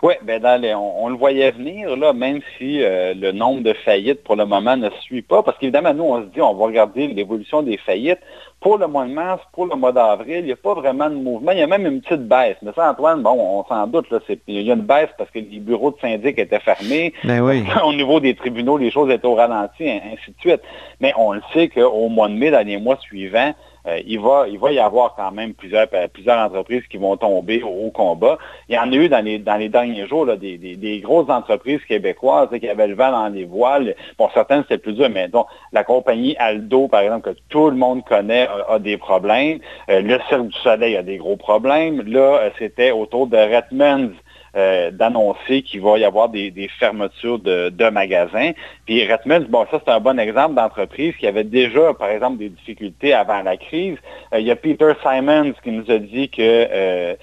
Oui, 0.03 0.13
ben 0.23 0.41
dans 0.41 0.61
les, 0.61 0.75
on, 0.75 1.05
on 1.05 1.09
le 1.09 1.15
voyait 1.15 1.51
venir, 1.51 1.95
là, 1.95 2.13
même 2.13 2.39
si 2.57 2.83
euh, 2.83 3.13
le 3.15 3.31
nombre 3.31 3.61
de 3.61 3.73
faillites 3.73 4.23
pour 4.23 4.35
le 4.35 4.45
moment 4.45 4.77
ne 4.77 4.89
suit 5.01 5.21
pas, 5.21 5.41
parce 5.41 5.57
qu'évidemment, 5.57 5.93
nous, 5.93 6.03
on 6.03 6.21
se 6.21 6.27
dit, 6.27 6.41
on 6.41 6.53
va 6.53 6.65
regarder 6.65 7.07
l'évolution 7.07 7.63
des 7.63 7.77
faillites. 7.77 8.19
Pour 8.59 8.77
le 8.79 8.87
mois 8.87 9.05
de 9.05 9.11
mars, 9.11 9.41
pour 9.53 9.67
le 9.67 9.75
mois 9.75 9.91
d'avril, 9.91 10.39
il 10.39 10.45
n'y 10.45 10.51
a 10.51 10.55
pas 10.55 10.73
vraiment 10.73 11.09
de 11.09 11.15
mouvement. 11.15 11.51
Il 11.51 11.59
y 11.59 11.61
a 11.61 11.67
même 11.67 11.85
une 11.85 12.01
petite 12.01 12.27
baisse. 12.27 12.57
Mais 12.63 12.71
ça, 12.75 12.89
Antoine, 12.91 13.21
bon, 13.21 13.37
on 13.39 13.63
s'en 13.65 13.85
doute, 13.85 14.09
là, 14.09 14.19
il 14.47 14.61
y 14.61 14.71
a 14.71 14.73
une 14.73 14.81
baisse 14.81 15.09
parce 15.17 15.29
que 15.29 15.39
les 15.39 15.59
bureaux 15.59 15.91
de 15.91 15.97
syndic 15.99 16.39
étaient 16.39 16.59
fermés. 16.59 17.13
Ben 17.23 17.41
oui. 17.41 17.63
Au 17.85 17.93
niveau 17.93 18.19
des 18.19 18.33
tribunaux, 18.35 18.77
les 18.77 18.89
choses 18.89 19.11
étaient 19.11 19.27
au 19.27 19.35
ralenti, 19.35 19.87
ainsi 19.87 20.31
de 20.31 20.39
suite. 20.39 20.61
Mais 20.99 21.13
on 21.17 21.33
le 21.33 21.41
sait 21.53 21.69
qu'au 21.69 22.09
mois 22.09 22.29
de 22.29 22.33
mai, 22.33 22.49
dans 22.49 22.65
les 22.65 22.79
mois 22.79 22.97
suivants, 22.97 23.53
euh, 23.87 24.01
il, 24.05 24.19
va, 24.19 24.47
il 24.47 24.59
va 24.59 24.71
y 24.71 24.79
avoir 24.79 25.15
quand 25.15 25.31
même 25.31 25.53
plusieurs, 25.53 25.87
euh, 25.93 26.07
plusieurs 26.07 26.39
entreprises 26.39 26.83
qui 26.89 26.97
vont 26.97 27.15
tomber 27.15 27.63
au, 27.63 27.89
combat. 27.91 28.37
Il 28.67 28.75
y 28.75 28.77
en 28.77 28.91
a 28.91 28.95
eu 28.95 29.07
dans 29.07 29.23
les, 29.23 29.39
dans 29.39 29.55
les 29.55 29.69
derniers 29.69 30.07
jours 30.07 30.25
là, 30.25 30.35
des, 30.35 30.57
des, 30.57 30.75
des 30.75 30.99
grosses 30.99 31.29
entreprises 31.29 31.83
québécoises 31.85 32.49
qui 32.59 32.67
avaient 32.67 32.87
le 32.87 32.95
vent 32.95 33.11
dans 33.11 33.29
les 33.29 33.45
voiles. 33.45 33.95
Bon, 34.17 34.29
certaines, 34.33 34.63
c'était 34.63 34.77
plus 34.77 34.93
dur, 34.93 35.09
mais 35.09 35.29
donc, 35.29 35.47
la 35.71 35.83
compagnie 35.83 36.35
Aldo, 36.37 36.87
par 36.87 37.01
exemple, 37.01 37.33
que 37.33 37.39
tout 37.49 37.69
le 37.69 37.77
monde 37.77 38.03
connaît, 38.03 38.47
a, 38.67 38.77
des 38.79 38.97
problèmes. 38.97 39.59
Euh, 39.89 40.01
le 40.01 40.19
Cirque 40.27 40.47
du 40.47 40.57
Soleil 40.59 40.97
a 40.97 41.03
des 41.03 41.17
gros 41.17 41.37
problèmes. 41.37 42.01
Là, 42.07 42.49
c'était 42.59 42.91
autour 42.91 43.27
de 43.27 43.37
Redmonds 43.37 44.11
euh, 44.55 44.91
d'annoncer 44.91 45.61
qu'il 45.61 45.81
va 45.81 45.97
y 45.97 46.05
avoir 46.05 46.29
des, 46.29 46.69
fermetures 46.79 47.39
de, 47.39 47.69
de 47.69 47.89
magasins. 47.89 48.51
Puis 48.85 49.05
Redmonds, 49.05 49.45
bon, 49.49 49.65
ça 49.69 49.81
c'est 49.83 49.91
un 49.91 49.99
bon 49.99 50.17
exemple 50.19 50.55
d'entreprise 50.55 51.15
qui 51.17 51.27
avait 51.27 51.43
déjà, 51.43 51.93
par 51.93 52.09
exemple, 52.09 52.37
des 52.37 52.49
difficultés 52.49 53.13
avant 53.13 53.41
la 53.41 53.57
crise. 53.57 53.97
Euh, 54.33 54.39
il 54.39 54.47
y 54.47 54.51
a 54.51 54.55
Peter 54.55 54.93
Simons 55.03 55.53
qui 55.63 55.71
nous 55.71 55.91
a 55.91 55.97
dit 55.99 56.29
que 56.29 56.41
euh, 56.41 57.15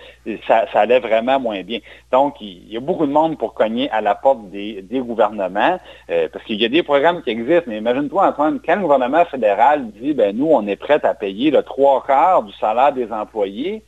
ça, 0.47 0.67
ça 0.73 0.81
allait 0.81 1.01
vraiment 1.01 1.41
moins 1.41 1.63
bien. 1.63 1.81
Donc, 2.13 2.37
il, 2.41 2.71
y 2.73 2.77
a 2.77 2.81
beaucoup 2.81 3.07
de 3.07 3.13
monde 3.13 3.39
pour 3.39 3.55
cogner 3.55 3.91
à 3.91 4.01
la 4.01 4.15
porte 4.15 4.51
des, 4.51 4.85
gouvernements, 4.91 5.79
parce 6.07 6.45
qu'il 6.45 6.61
y 6.61 6.65
a 6.65 6.69
des 6.69 6.83
programmes 6.83 7.23
qui 7.23 7.31
existent, 7.31 7.65
mais 7.67 7.79
imagine-toi, 7.79 8.29
Antoine, 8.29 8.61
quand 8.65 8.77
le 8.77 8.83
gouvernement 8.83 9.25
fédéral 9.27 9.91
dit, 9.93 10.15
ben 10.15 10.37
nous, 10.37 10.49
on 10.51 10.67
est 10.67 10.77
prêt 10.77 11.01
à 11.05 11.15
payer 11.15 11.51
le 11.51 11.63
trois 11.63 12.03
quarts 12.07 12.43
du 12.43 12.53
salaire 12.55 12.93
des 12.93 13.11
employés, 13.13 13.83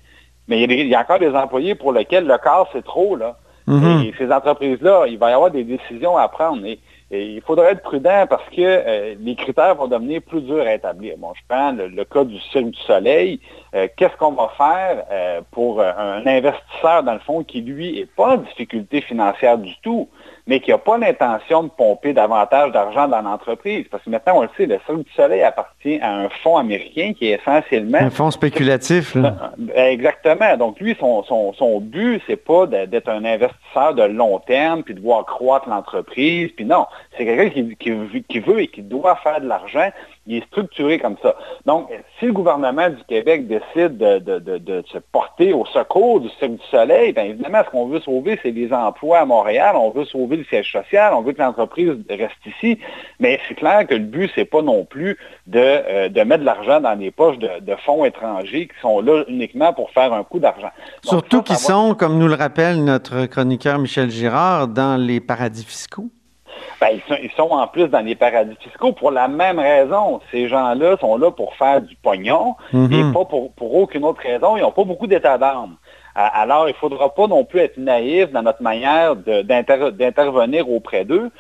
mais 0.49 0.59
il 0.59 0.61
y, 0.61 0.65
a 0.65 0.67
des- 0.67 0.75
il 0.83 0.89
y 0.89 0.95
a 0.95 1.01
encore 1.01 1.19
des 1.19 1.35
employés 1.35 1.75
pour 1.75 1.93
lesquels 1.93 2.27
le 2.27 2.39
quart, 2.39 2.69
c'est 2.73 2.85
trop, 2.85 3.17
là. 3.17 3.37
Mhm. 3.67 4.03
Et 4.03 4.15
ces 4.17 4.31
entreprises-là, 4.31 5.07
il 5.09 5.19
va 5.19 5.31
y 5.31 5.33
avoir 5.33 5.51
des 5.51 5.65
décisions 5.65 6.17
à 6.17 6.29
prendre. 6.29 6.65
Et, 6.65 6.79
et 7.11 7.25
il 7.25 7.41
faudrait 7.41 7.73
être 7.73 7.83
prudent 7.83 8.25
parce 8.29 8.45
que 8.51 8.61
euh, 8.61 9.15
les 9.21 9.35
critères 9.35 9.75
vont 9.75 9.89
devenir 9.89 10.23
plus 10.23 10.41
durs 10.41 10.65
à 10.65 10.75
établir. 10.75 11.15
Bon, 11.19 11.33
je 11.35 11.41
prends 11.49 11.73
le, 11.73 11.89
le 11.89 12.05
cas 12.05 12.23
du 12.23 12.39
Cirque 12.53 12.71
du 12.71 12.81
Soleil. 12.81 13.41
Euh, 13.75 13.89
Qu'est-ce 13.97 14.17
qu'on 14.17 14.33
va 14.33 14.51
faire 14.57 15.05
euh, 15.11 15.41
pour 15.51 15.81
un 15.83 16.25
investisseur, 16.27 17.03
dans 17.03 17.15
le 17.15 17.19
fond, 17.21 17.43
qui, 17.43 17.61
lui, 17.61 17.95
n'est 17.99 18.07
pas 18.07 18.35
en 18.35 18.37
difficulté 18.37 19.01
financière 19.01 19.59
du 19.59 19.75
tout, 19.83 20.09
mais 20.47 20.61
qui 20.61 20.71
n'a 20.71 20.79
pas 20.79 20.97
l'intention 20.97 21.65
de 21.65 21.69
pomper 21.69 22.13
davantage 22.13 22.73
d'argent 22.73 23.09
dans 23.09 23.21
l'entreprise? 23.21 23.87
Parce 23.91 24.03
que 24.05 24.11
maintenant, 24.11 24.39
on 24.39 24.43
le 24.43 24.49
sait, 24.57 24.67
le 24.67 24.79
Cirque 24.87 25.05
du 25.05 25.13
Soleil 25.13 25.43
appartient 25.43 25.99
à 26.01 26.15
un 26.15 26.29
fonds 26.43 26.57
américain 26.57 27.13
qui 27.17 27.31
est 27.31 27.41
essentiellement 27.41 27.99
Un 27.99 28.11
fonds 28.11 28.31
spéculatif, 28.31 29.15
là. 29.15 29.53
ben, 29.59 29.87
Exactement. 29.87 30.57
Donc, 30.57 30.79
lui, 30.81 30.97
son, 31.01 31.25
son, 31.25 31.53
son 31.55 31.81
but, 31.81 32.23
c'est 32.27 32.37
pas 32.37 32.67
d'être 32.67 33.09
un 33.09 33.25
investisseur 33.25 33.95
de 33.95 34.05
long 34.05 34.39
terme, 34.39 34.83
puis 34.83 34.95
de 34.95 35.01
voir 35.01 35.25
croître 35.25 35.69
l'entreprise, 35.69 36.51
puis 36.55 36.65
non. 36.65 36.87
C'est 37.17 37.25
quelqu'un 37.25 37.51
qui, 37.51 37.77
qui, 37.77 38.23
qui 38.29 38.39
veut 38.41 38.61
et 38.61 38.69
qui 38.69 38.83
doit 38.83 39.17
faire 39.17 39.41
de 39.41 39.49
l'argent. 39.49 39.91
Il 40.27 40.37
est 40.39 40.47
structuré 40.47 40.99
comme 40.99 41.17
ça. 41.23 41.37
Donc, 41.67 41.89
si 42.19 42.27
le 42.27 42.33
gouvernement 42.33 42.89
du 42.91 43.03
Québec 43.09 43.47
décide 43.47 43.97
de, 43.97 44.19
de, 44.19 44.39
de, 44.39 44.59
de 44.59 44.85
se 44.93 44.99
porter 44.99 45.53
au 45.53 45.65
secours 45.67 46.21
du 46.21 46.29
Cirque 46.39 46.53
du 46.53 46.67
Soleil, 46.71 47.13
bien 47.13 47.25
évidemment, 47.25 47.63
ce 47.65 47.71
qu'on 47.71 47.87
veut 47.87 48.01
sauver, 48.01 48.39
c'est 48.43 48.51
les 48.51 48.73
emplois 48.73 49.21
à 49.21 49.25
Montréal. 49.25 49.77
On 49.77 49.91
veut 49.91 50.05
sauver 50.05 50.39
le 50.39 50.45
siège 50.45 50.73
social. 50.73 51.13
On 51.15 51.23
veut 51.23 51.33
que 51.33 51.41
l'entreprise 51.43 51.93
reste 52.11 52.35
ici. 52.47 52.79
Mais 53.21 53.39
c'est 53.49 53.55
clair 53.55 53.87
que 53.87 53.95
le 53.95 54.01
but, 54.01 54.31
c'est 54.35 54.45
pas 54.45 54.63
non 54.63 54.85
plus 54.85 55.17
de, 55.47 55.59
euh, 55.61 56.09
de 56.09 56.21
mettre 56.23 56.41
de 56.41 56.47
l'argent 56.47 56.81
dans 56.81 56.95
les 56.99 57.11
poches 57.11 57.39
de, 57.39 57.49
fonds 57.85 58.05
étrangers 58.05 58.67
qui 58.69 58.81
sont 58.81 59.01
là 59.01 59.23
uniquement 59.29 59.73
pour 59.73 59.91
faire 59.91 60.13
un 60.13 60.25
coup 60.25 60.39
d'argent. 60.39 60.71
Surtout 61.05 61.43
qu'ils 61.43 61.55
va- 61.55 61.61
sont, 61.61 61.95
comme 61.95 62.19
nous 62.19 62.27
le 62.29 62.35
rappelle 62.35 62.83
notre 62.85 63.27
chroniqueur 63.27 63.79
Michel 63.79 64.11
Girard, 64.11 64.69
dans 64.69 64.97
les 65.01 65.21
paradis 65.21 65.65
fiscaux. 65.65 66.09
Ben, 66.81 66.89
ils, 66.93 67.01
sont, 67.09 67.19
ils 67.23 67.31
sont 67.31 67.51
en 67.51 67.67
plus 67.67 67.89
dans 67.89 68.01
les 68.05 68.15
paradis 68.15 68.55
fiscaux 68.61 68.93
pour 68.93 69.11
la 69.11 69.29
même 69.29 69.59
raison. 69.59 70.21
Ces 70.31 70.47
gens-là 70.49 70.97
sont 71.01 71.17
là 71.17 71.31
pour 71.31 71.55
faire 71.55 71.81
du 71.81 71.97
pognon 71.97 72.55
Mhm. 72.73 72.93
et 72.93 73.13
pas 73.13 73.25
pour, 73.25 73.53
pour 73.53 73.75
aucune 73.75 74.05
autre 74.05 74.21
raison. 74.23 74.57
Ils 74.57 74.61
n'ont 74.63 74.73
pas 74.73 74.85
beaucoup 74.85 75.07
d'état 75.07 75.39
d'âme. 75.39 75.77
Alors, 76.19 76.67
il 76.67 76.73
ne 76.73 76.77
faudra 76.77 77.15
pas 77.15 77.27
non 77.27 77.45
plus 77.45 77.61
être 77.61 77.77
naïf 77.77 78.31
dans 78.31 78.43
notre 78.43 78.63
manière 78.63 79.17
d'intervenir 79.17 80.71
auprès 80.71 81.05
d'eux, 81.05 81.31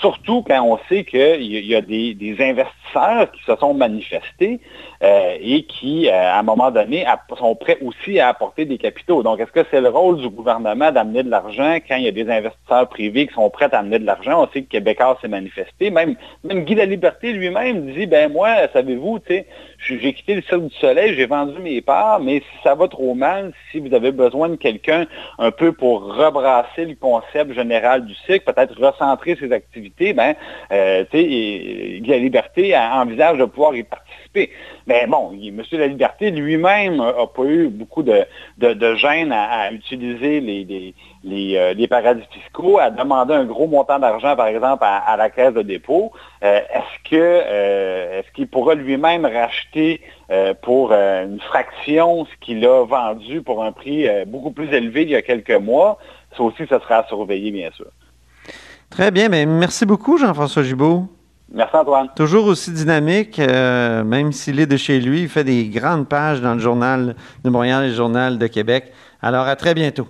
surtout 0.00 0.42
quand 0.42 0.62
on 0.62 0.78
sait 0.88 1.04
qu'il 1.04 1.66
y 1.66 1.74
a 1.74 1.82
des, 1.82 2.36
investisseurs 2.40 3.30
qui 3.32 3.42
se 3.44 3.54
sont 3.56 3.74
manifestés 3.74 4.60
et 5.02 5.64
qui, 5.64 6.08
à 6.08 6.38
un 6.38 6.42
moment 6.42 6.70
donné, 6.70 7.04
sont 7.38 7.54
prêts 7.54 7.76
aussi 7.82 8.20
à 8.20 8.28
apporter 8.28 8.64
des 8.64 8.78
capitaux. 8.78 9.22
Donc, 9.22 9.38
est-ce 9.38 9.52
que 9.52 9.66
c'est 9.70 9.82
le 9.82 9.90
rôle 9.90 10.16
du 10.16 10.30
gouvernement 10.30 10.90
d'amener 10.92 11.22
de 11.22 11.30
l'argent 11.30 11.76
quand 11.86 11.96
il 11.96 12.04
y 12.04 12.08
a 12.08 12.12
des 12.12 12.30
investisseurs 12.30 12.88
privés 12.88 13.26
qui 13.26 13.34
sont 13.34 13.50
prêts 13.50 13.68
à 13.72 13.80
amener 13.80 13.98
de 13.98 14.06
l'argent? 14.06 14.44
On 14.44 14.48
sait 14.52 14.62
que 14.62 14.70
Québécois 14.70 15.18
s'est 15.20 15.28
manifesté. 15.28 15.90
Même, 15.90 16.16
même 16.42 16.64
Guy 16.64 16.74
Liberté 16.86 17.32
lui-même 17.32 17.92
dit, 17.92 18.06
ben 18.06 18.32
moi, 18.32 18.48
savez-vous, 18.72 19.18
j'ai 19.78 20.12
quitté 20.14 20.36
le 20.36 20.42
Cirque 20.42 20.68
du 20.68 20.74
Soleil, 20.76 21.14
j'ai 21.16 21.26
vendu 21.26 21.58
mes 21.60 21.82
parts, 21.82 22.20
mais 22.20 22.38
si 22.38 22.62
ça 22.62 22.74
va 22.74 22.88
trop 22.88 23.14
mal, 23.14 23.52
si 23.70 23.78
vous 23.78 23.92
avez 23.94 24.10
besoin 24.10 24.21
de 24.30 24.56
quelqu'un 24.56 25.06
un 25.38 25.50
peu 25.50 25.72
pour 25.72 26.14
rebrasser 26.14 26.84
le 26.84 26.94
concept 26.94 27.52
général 27.54 28.04
du 28.04 28.14
cycle, 28.14 28.44
peut-être 28.44 28.78
recentrer 28.80 29.36
ses 29.36 29.52
activités, 29.52 30.12
ben, 30.12 30.34
euh, 30.72 31.04
Guy 31.12 32.00
Liberté 32.00 32.76
envisage 32.76 33.38
de 33.38 33.44
pouvoir 33.44 33.74
y 33.74 33.82
participer. 33.82 34.50
Mais 34.86 35.06
bon, 35.06 35.32
M. 35.32 35.62
La 35.72 35.86
Liberté 35.86 36.30
lui-même 36.30 36.96
n'a 36.96 37.12
pas 37.12 37.44
eu 37.44 37.68
beaucoup 37.68 38.02
de, 38.02 38.24
gêne 38.96 39.32
à, 39.32 39.72
utiliser 39.72 40.94
euh, 41.24 41.74
les, 41.74 41.88
paradis 41.88 42.24
fiscaux, 42.30 42.78
à 42.78 42.90
demander 42.90 43.34
un 43.34 43.44
gros 43.44 43.66
montant 43.66 43.98
d'argent, 43.98 44.34
par 44.36 44.46
exemple, 44.46 44.84
à, 44.84 45.16
la 45.16 45.30
caisse 45.30 45.54
de 45.54 45.62
dépôt. 45.62 46.12
Euh, 46.42 46.60
est-ce 46.72 47.10
que 47.10 47.16
euh, 47.16 48.20
est-ce 48.20 48.32
qu'il 48.32 48.48
pourra 48.48 48.74
lui-même 48.74 49.26
racheter 49.26 50.00
pour 50.62 50.92
une 50.92 51.40
fraction 51.40 52.24
ce 52.24 52.30
qu'il 52.40 52.64
a 52.64 52.86
vendu 52.86 53.42
pour 53.42 53.62
un 53.62 53.70
prix 53.70 54.06
beaucoup 54.26 54.50
plus 54.50 54.72
élevé 54.72 55.02
il 55.02 55.10
y 55.10 55.16
a 55.16 55.20
quelques 55.20 55.50
mois? 55.50 55.98
Ça 56.34 56.42
aussi, 56.42 56.66
ça 56.66 56.80
sera 56.80 57.00
à 57.00 57.06
surveiller, 57.06 57.50
bien 57.50 57.70
sûr. 57.72 57.88
Très 58.88 59.10
bien. 59.10 59.28
mais 59.28 59.44
merci 59.44 59.84
beaucoup, 59.84 60.16
Jean-François 60.16 60.62
Gibault. 60.62 61.06
Merci 61.54 61.76
Antoine. 61.76 62.08
Toujours 62.16 62.46
aussi 62.46 62.72
dynamique, 62.72 63.38
euh, 63.38 64.02
même 64.04 64.32
s'il 64.32 64.58
est 64.58 64.66
de 64.66 64.76
chez 64.78 65.00
lui, 65.00 65.22
il 65.22 65.28
fait 65.28 65.44
des 65.44 65.68
grandes 65.68 66.08
pages 66.08 66.40
dans 66.40 66.54
le 66.54 66.60
journal 66.60 67.14
de 67.44 67.50
Montréal 67.50 67.84
et 67.84 67.88
le 67.88 67.94
journal 67.94 68.38
de 68.38 68.46
Québec. 68.46 68.90
Alors 69.20 69.46
à 69.46 69.54
très 69.54 69.74
bientôt. 69.74 70.08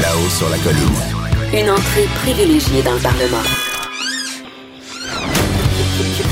Là-haut 0.00 0.30
sur 0.30 0.48
la 0.48 0.56
colline. 0.58 0.96
Une 1.52 1.70
entrée 1.70 2.06
privilégiée 2.22 2.82
dans 2.82 2.94
le 2.94 3.02
Parlement. 3.02 3.42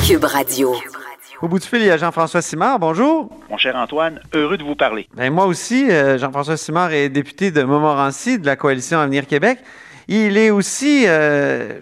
Cube 0.07 0.25
Radio. 0.25 0.75
Au 1.43 1.49
bout 1.49 1.59
du 1.59 1.67
fil, 1.67 1.81
il 1.81 1.87
y 1.87 1.91
a 1.91 1.99
Jean-François 1.99 2.41
Simard. 2.41 2.79
Bonjour. 2.79 3.31
Mon 3.51 3.59
cher 3.59 3.77
Antoine, 3.77 4.21
heureux 4.33 4.57
de 4.57 4.65
vous 4.65 4.75
parler. 4.75 5.07
Ben, 5.15 5.31
moi 5.31 5.45
aussi, 5.47 5.91
euh, 5.91 6.19
Jean-François 6.19 6.57
Simard 6.57 6.93
est 6.93 7.11
député 7.11 7.51
de 7.51 7.63
Montmorency 7.63 8.39
de 8.39 8.47
la 8.47 8.57
Coalition 8.57 9.01
Avenir 9.01 9.27
Québec. 9.27 9.59
Il 10.09 10.39
est 10.39 10.51
aussi 10.51 11.05
euh, 11.07 11.79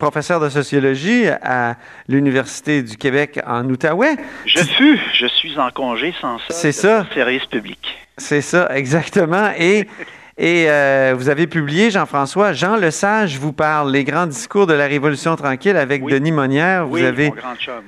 professeur 0.00 0.40
de 0.40 0.48
sociologie 0.48 1.26
à 1.28 1.76
l'Université 2.08 2.82
du 2.82 2.96
Québec 2.96 3.38
en 3.46 3.68
Outaouais. 3.68 4.16
Je 4.46 4.58
fus, 4.58 4.98
je 5.14 5.26
suis 5.26 5.56
en 5.56 5.70
congé 5.70 6.12
sans 6.20 6.38
ça. 6.38 6.44
C'est 6.48 6.72
ça. 6.72 7.06
Service 7.14 7.46
public. 7.46 7.78
C'est 8.18 8.40
ça, 8.40 8.68
exactement. 8.76 9.50
Et 9.56 9.86
Et 10.38 10.64
euh, 10.68 11.14
vous 11.14 11.28
avez 11.28 11.46
publié, 11.46 11.90
Jean-François, 11.90 12.54
Jean 12.54 12.76
Lesage 12.76 13.38
vous 13.38 13.52
parle, 13.52 13.92
Les 13.92 14.02
grands 14.02 14.26
discours 14.26 14.66
de 14.66 14.72
la 14.72 14.86
Révolution 14.86 15.36
tranquille 15.36 15.76
avec 15.76 16.02
Denis 16.06 16.32
Monnière. 16.32 16.86
Vous 16.86 17.02
avez 17.02 17.32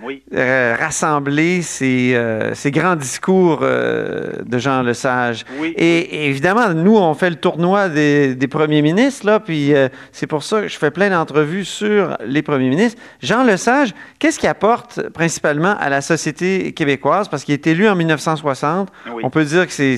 oui. 0.03 0.23
Euh, 0.35 0.77
rassemblé 0.79 1.63
ces, 1.63 2.15
euh, 2.15 2.55
ces, 2.55 2.71
grands 2.71 2.97
discours 2.97 3.61
de 3.61 4.59
Jean 4.59 4.83
Lesage. 4.83 5.45
Et, 5.63 6.29
évidemment, 6.29 6.69
nous, 6.75 6.97
on 6.97 7.15
fait 7.15 7.31
le 7.31 7.37
tournoi 7.37 7.89
des, 7.89 8.35
des 8.35 8.49
premiers 8.49 8.83
ministres, 8.83 9.25
là, 9.25 9.41
puis 9.41 9.73
c'est 10.13 10.27
pour 10.27 10.43
ça 10.43 10.63
que 10.63 10.69
je 10.69 10.77
fais 10.77 10.91
plein 10.91 11.09
d'entrevues 11.09 11.65
sur 11.65 12.17
les 12.27 12.43
premiers 12.43 12.69
ministres. 12.69 13.01
Jean 13.23 13.43
Lesage, 13.45 13.95
qu'est-ce 14.19 14.39
qu'il 14.39 14.51
apporte 14.51 15.09
principalement 15.11 15.77
à 15.79 15.89
la 15.89 16.03
société 16.03 16.73
québécoise? 16.73 17.29
Parce 17.29 17.45
qu'il 17.45 17.55
est 17.55 17.67
élu 17.67 17.89
en 17.89 17.95
1960. 17.95 18.91
On 19.23 19.31
peut 19.31 19.45
dire 19.45 19.67
que 19.67 19.73
c'est 19.73 19.97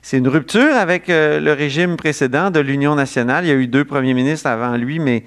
c'est 0.00 0.16
une 0.16 0.28
rupture 0.28 0.74
avec 0.74 1.08
le 1.08 1.52
régime 1.52 1.77
précédent 1.96 2.50
de 2.50 2.60
l'Union 2.60 2.94
nationale. 2.94 3.44
Il 3.44 3.48
y 3.48 3.52
a 3.52 3.54
eu 3.54 3.66
deux 3.66 3.84
premiers 3.84 4.14
ministres 4.14 4.48
avant 4.48 4.76
lui, 4.76 4.98
mais 4.98 5.24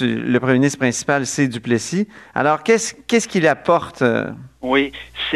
le 0.00 0.38
premier 0.38 0.54
ministre 0.54 0.78
principal, 0.78 1.26
c'est 1.26 1.48
Duplessis. 1.48 2.08
Alors, 2.34 2.62
qu'est-ce 2.62 3.28
qu'il 3.28 3.46
apporte? 3.46 4.02
Euh? 4.02 4.30
Oui, 4.62 4.92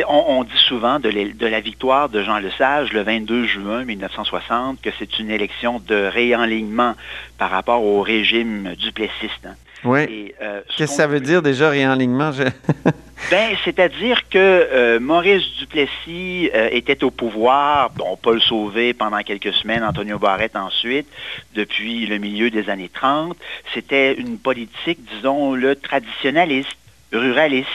on, 0.06 0.24
on, 0.28 0.44
dit 0.44 0.50
souvent 0.68 0.98
de, 0.98 1.08
la 1.46 1.60
victoire 1.60 2.08
de 2.08 2.22
Jean 2.22 2.38
Lesage 2.38 2.92
le 2.92 3.02
22 3.02 3.46
juin 3.46 3.84
1960 3.84 4.82
que 4.82 4.90
c'est 4.98 5.18
une 5.18 5.30
élection 5.30 5.80
de 5.86 5.94
réenlignement 5.94 6.94
par 7.38 7.50
rapport 7.50 7.82
au 7.82 8.02
régime 8.02 8.74
duplessiste. 8.78 9.46
Hein. 9.46 9.54
Oui. 9.84 10.32
Euh, 10.40 10.60
Qu'est-ce 10.76 10.92
que 10.92 10.96
ça 10.96 11.06
veut 11.06 11.20
dire 11.20 11.42
déjà 11.42 11.68
réenlignement? 11.68 12.30
ben, 13.30 13.56
c'est-à-dire 13.64 14.28
que 14.28 14.38
euh, 14.38 15.00
Maurice 15.00 15.44
Duplessis 15.58 16.50
euh, 16.54 16.68
était 16.72 17.04
au 17.04 17.10
pouvoir, 17.10 17.90
bon, 17.90 18.16
Paul 18.20 18.40
Sauvé 18.40 18.94
pendant 18.94 19.18
quelques 19.18 19.52
semaines, 19.52 19.84
Antonio 19.84 20.18
Barrette 20.18 20.56
ensuite, 20.56 21.06
depuis 21.54 22.06
le 22.06 22.18
milieu 22.18 22.50
des 22.50 22.70
années 22.70 22.90
30. 22.92 23.36
C'était 23.74 24.14
une 24.14 24.38
politique, 24.38 24.98
disons, 25.14 25.54
le 25.54 25.76
traditionnaliste, 25.76 26.76
ruraliste, 27.12 27.68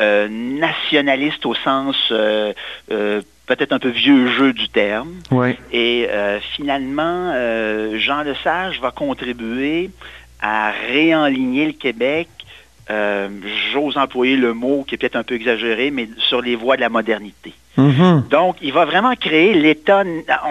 nationaliste 0.00 1.46
au 1.46 1.54
sens 1.54 1.96
peut-être 2.08 3.72
un 3.72 3.78
peu 3.78 3.90
vieux 3.90 4.26
jeu 4.32 4.52
du 4.52 4.68
terme. 4.68 5.12
Oui. 5.30 5.56
Et 5.72 6.08
finalement, 6.56 7.32
Jean 7.98 8.22
Lesage 8.22 8.80
va 8.80 8.90
contribuer 8.90 9.90
à 10.42 10.72
réenligner 10.72 11.66
le 11.66 11.72
Québec, 11.72 12.28
euh, 12.90 13.28
j'ose 13.72 13.96
employer 13.96 14.36
le 14.36 14.52
mot 14.52 14.84
qui 14.84 14.96
est 14.96 14.98
peut-être 14.98 15.16
un 15.16 15.22
peu 15.22 15.34
exagéré, 15.34 15.90
mais 15.90 16.08
sur 16.18 16.42
les 16.42 16.56
voies 16.56 16.76
de 16.76 16.80
la 16.82 16.88
modernité. 16.88 17.54
Mm-hmm. 17.78 18.28
Donc, 18.28 18.56
il 18.60 18.72
va 18.72 18.84
vraiment 18.84 19.14
créer 19.14 19.54
l'État. 19.54 20.02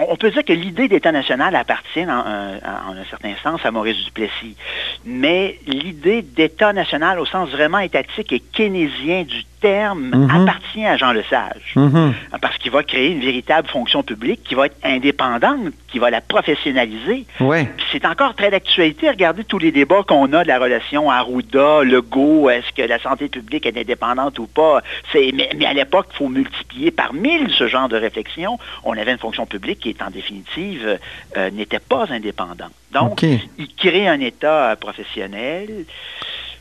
On 0.08 0.16
peut 0.16 0.30
dire 0.30 0.44
que 0.44 0.52
l'idée 0.52 0.88
d'État 0.88 1.12
national 1.12 1.54
appartient 1.54 2.04
en, 2.04 2.10
un 2.10 3.04
certain 3.10 3.34
sens 3.42 3.60
à 3.64 3.70
Maurice 3.70 4.04
Duplessis. 4.04 4.56
Mais 5.04 5.58
l'idée 5.66 6.22
d'État 6.22 6.72
national 6.72 7.20
au 7.20 7.26
sens 7.26 7.50
vraiment 7.50 7.78
étatique 7.78 8.32
et 8.32 8.40
keynésien 8.40 9.22
du 9.22 9.44
terme 9.60 10.10
mm-hmm. 10.10 10.42
appartient 10.42 10.84
à 10.84 10.96
Jean 10.96 11.12
Lesage. 11.12 11.74
Mm-hmm. 11.76 12.12
Parce 12.40 12.58
qu'il 12.58 12.72
va 12.72 12.82
créer 12.82 13.12
une 13.12 13.20
véritable 13.20 13.68
fonction 13.68 14.02
publique 14.02 14.42
qui 14.42 14.56
va 14.56 14.66
être 14.66 14.76
indépendante, 14.82 15.72
qui 15.88 16.00
va 16.00 16.10
la 16.10 16.20
professionnaliser. 16.20 17.26
Ouais. 17.38 17.70
C'est 17.92 18.04
encore 18.04 18.34
très 18.34 18.50
d'actualité. 18.50 19.08
Regardez 19.08 19.44
tous 19.44 19.58
les 19.58 19.70
débats 19.70 20.02
qu'on 20.02 20.32
a 20.32 20.42
de 20.42 20.48
la 20.48 20.58
relation 20.58 21.10
Arruda, 21.10 21.84
Legault, 21.84 22.50
est-ce 22.50 22.72
que 22.72 22.82
la 22.82 22.98
santé 22.98 23.28
publique 23.28 23.66
est 23.66 23.76
indépendante 23.76 24.38
ou 24.40 24.46
pas? 24.46 24.80
Mais, 25.14 25.50
mais 25.56 25.66
à 25.66 25.72
l'époque, 25.72 26.06
il 26.12 26.16
faut 26.16 26.28
multiplier 26.28 26.90
par 26.90 27.11
mille 27.12 27.50
ce 27.50 27.68
genre 27.68 27.88
de 27.88 27.96
réflexion, 27.96 28.58
on 28.84 28.96
avait 28.96 29.12
une 29.12 29.18
fonction 29.18 29.46
publique 29.46 29.80
qui, 29.80 29.90
est 29.90 30.02
en 30.02 30.10
définitive, 30.10 30.98
euh, 31.36 31.50
n'était 31.50 31.78
pas 31.78 32.06
indépendante. 32.10 32.72
Donc, 32.92 33.22
il 33.22 33.74
crée 33.76 34.08
un 34.08 34.20
État 34.20 34.76
professionnel. 34.80 35.84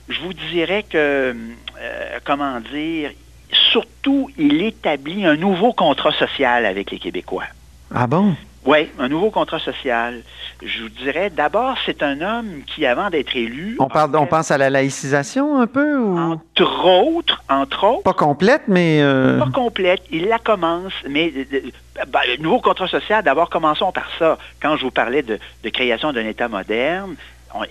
Je 0.09 0.19
vous 0.21 0.33
dirais 0.33 0.83
que, 0.83 1.35
euh, 1.79 2.19
comment 2.23 2.59
dire, 2.59 3.11
surtout, 3.71 4.29
il 4.37 4.61
établit 4.61 5.25
un 5.25 5.35
nouveau 5.35 5.73
contrat 5.73 6.11
social 6.13 6.65
avec 6.65 6.91
les 6.91 6.99
Québécois. 6.99 7.45
Ah 7.93 8.07
bon? 8.07 8.35
Oui, 8.65 8.89
un 8.99 9.09
nouveau 9.09 9.31
contrat 9.31 9.59
social. 9.59 10.21
Je 10.61 10.83
vous 10.83 10.89
dirais, 10.89 11.31
d'abord, 11.31 11.75
c'est 11.85 12.03
un 12.03 12.21
homme 12.21 12.61
qui, 12.67 12.85
avant 12.85 13.09
d'être 13.09 13.35
élu... 13.35 13.75
On, 13.79 13.87
parle, 13.87 14.15
on 14.15 14.27
pense 14.27 14.51
à 14.51 14.57
la 14.59 14.69
laïcisation 14.69 15.59
un 15.59 15.65
peu? 15.65 15.97
Ou... 15.97 16.17
Entre 16.17 16.85
autres, 16.85 17.43
entre 17.49 17.85
autres. 17.85 18.03
Pas 18.03 18.13
complète, 18.13 18.63
mais... 18.67 19.01
Euh, 19.01 19.39
Pas 19.39 19.49
complète. 19.49 20.03
Il 20.11 20.27
la 20.27 20.37
commence, 20.37 20.93
mais 21.09 21.33
euh, 21.35 21.45
euh, 21.53 22.05
ben, 22.07 22.19
le 22.27 22.37
nouveau 22.37 22.61
contrat 22.61 22.87
social, 22.87 23.23
d'abord, 23.23 23.49
commençons 23.49 23.91
par 23.91 24.09
ça. 24.19 24.37
Quand 24.61 24.77
je 24.77 24.83
vous 24.83 24.91
parlais 24.91 25.23
de, 25.23 25.39
création 25.69 26.13
d'un 26.13 26.27
État 26.27 26.47
moderne, 26.47 27.15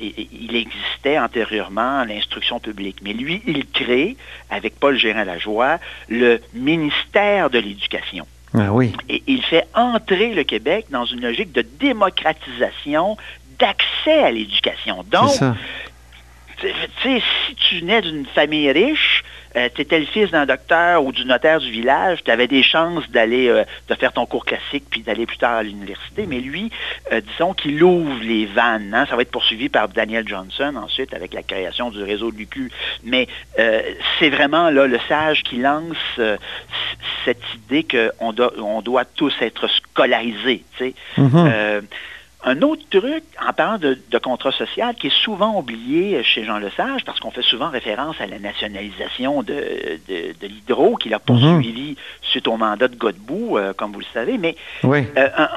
il 0.00 0.56
existait 0.56 1.18
antérieurement 1.18 2.04
l'instruction 2.04 2.58
publique. 2.58 2.98
Mais 3.02 3.12
lui, 3.12 3.42
il 3.46 3.64
crée, 3.66 4.16
avec 4.50 4.78
Paul 4.78 4.98
Gérin-Lajoie, 4.98 5.78
le 6.08 6.40
ministère 6.52 7.48
de 7.48 7.60
l'Éducation. 7.60 8.26
Ah 8.54 8.72
oui. 8.72 8.92
Et 9.08 9.22
il 9.26 9.42
fait 9.42 9.66
entrer 9.74 10.34
le 10.34 10.42
Québec 10.44 10.86
dans 10.90 11.04
une 11.04 11.20
logique 11.20 11.52
de 11.52 11.62
démocratisation 11.62 13.16
d'accès 13.58 14.22
à 14.22 14.30
l'éducation. 14.30 15.04
Donc, 15.10 15.30
si 17.02 17.22
tu 17.56 17.82
nais 17.82 18.02
d'une 18.02 18.26
famille 18.26 18.70
riche, 18.70 19.22
euh, 19.56 19.68
tu 19.74 19.82
étais 19.82 19.98
le 19.98 20.06
fils 20.06 20.30
d'un 20.30 20.46
docteur 20.46 21.04
ou 21.04 21.10
du 21.10 21.24
notaire 21.24 21.58
du 21.58 21.70
village, 21.70 22.22
tu 22.24 22.30
avais 22.30 22.46
des 22.46 22.62
chances 22.62 23.08
d'aller 23.10 23.48
euh, 23.48 23.64
de 23.88 23.94
faire 23.96 24.12
ton 24.12 24.24
cours 24.24 24.44
classique 24.44 24.84
puis 24.88 25.02
d'aller 25.02 25.26
plus 25.26 25.38
tard 25.38 25.56
à 25.56 25.62
l'université. 25.64 26.26
Mais 26.28 26.38
lui, 26.38 26.70
euh, 27.12 27.20
disons 27.20 27.52
qu'il 27.54 27.82
ouvre 27.82 28.22
les 28.22 28.46
vannes. 28.46 28.94
Hein. 28.94 29.06
Ça 29.10 29.16
va 29.16 29.22
être 29.22 29.30
poursuivi 29.30 29.68
par 29.68 29.88
Daniel 29.88 30.26
Johnson 30.28 30.74
ensuite 30.76 31.14
avec 31.14 31.34
la 31.34 31.42
création 31.42 31.90
du 31.90 32.02
réseau 32.02 32.30
de 32.30 32.36
l'UQ. 32.36 32.70
Mais 33.04 33.26
c'est 34.18 34.30
vraiment 34.30 34.70
là 34.70 34.86
le 34.86 34.98
sage 35.08 35.42
qui 35.42 35.56
lance 35.56 36.20
cette 37.24 37.42
idée 37.54 37.86
qu'on 38.18 38.32
doit, 38.32 38.52
on 38.58 38.82
doit 38.82 39.04
tous 39.04 39.34
être 39.40 39.68
scolarisés. 39.68 40.64
Mhm. 41.16 41.30
Euh, 41.34 41.80
un 42.42 42.62
autre 42.62 42.82
truc, 42.90 43.22
en 43.46 43.52
parlant 43.52 43.76
de, 43.76 43.98
de 44.10 44.18
contrat 44.18 44.50
social, 44.52 44.94
qui 44.94 45.08
est 45.08 45.22
souvent 45.24 45.58
oublié 45.58 46.22
chez 46.24 46.42
Jean 46.44 46.56
Lesage, 46.56 47.04
parce 47.04 47.20
qu'on 47.20 47.30
fait 47.30 47.42
souvent 47.42 47.68
référence 47.68 48.16
à 48.18 48.26
la 48.26 48.38
nationalisation 48.38 49.42
de, 49.42 49.52
de, 50.08 50.32
de 50.40 50.46
l'hydro 50.46 50.96
qu'il 50.96 51.12
a 51.12 51.18
poursuivi 51.18 51.96
suite 52.22 52.48
au 52.48 52.56
mandat 52.56 52.88
de 52.88 52.96
Godbout, 52.96 53.58
euh, 53.58 53.74
comme 53.74 53.92
vous 53.92 54.00
le 54.00 54.06
savez, 54.14 54.38
mais 54.38 54.56
Oui. 54.84 55.04
euh, 55.18 55.28
un- 55.36 55.48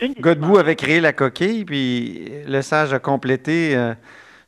une 0.00 0.14
Godbout 0.14 0.56
avait 0.56 0.76
créé 0.76 0.98
la 1.00 1.12
coquille, 1.12 1.66
puis 1.66 2.30
Le 2.48 2.62
Sage 2.62 2.94
a 2.94 2.98
complété 2.98 3.76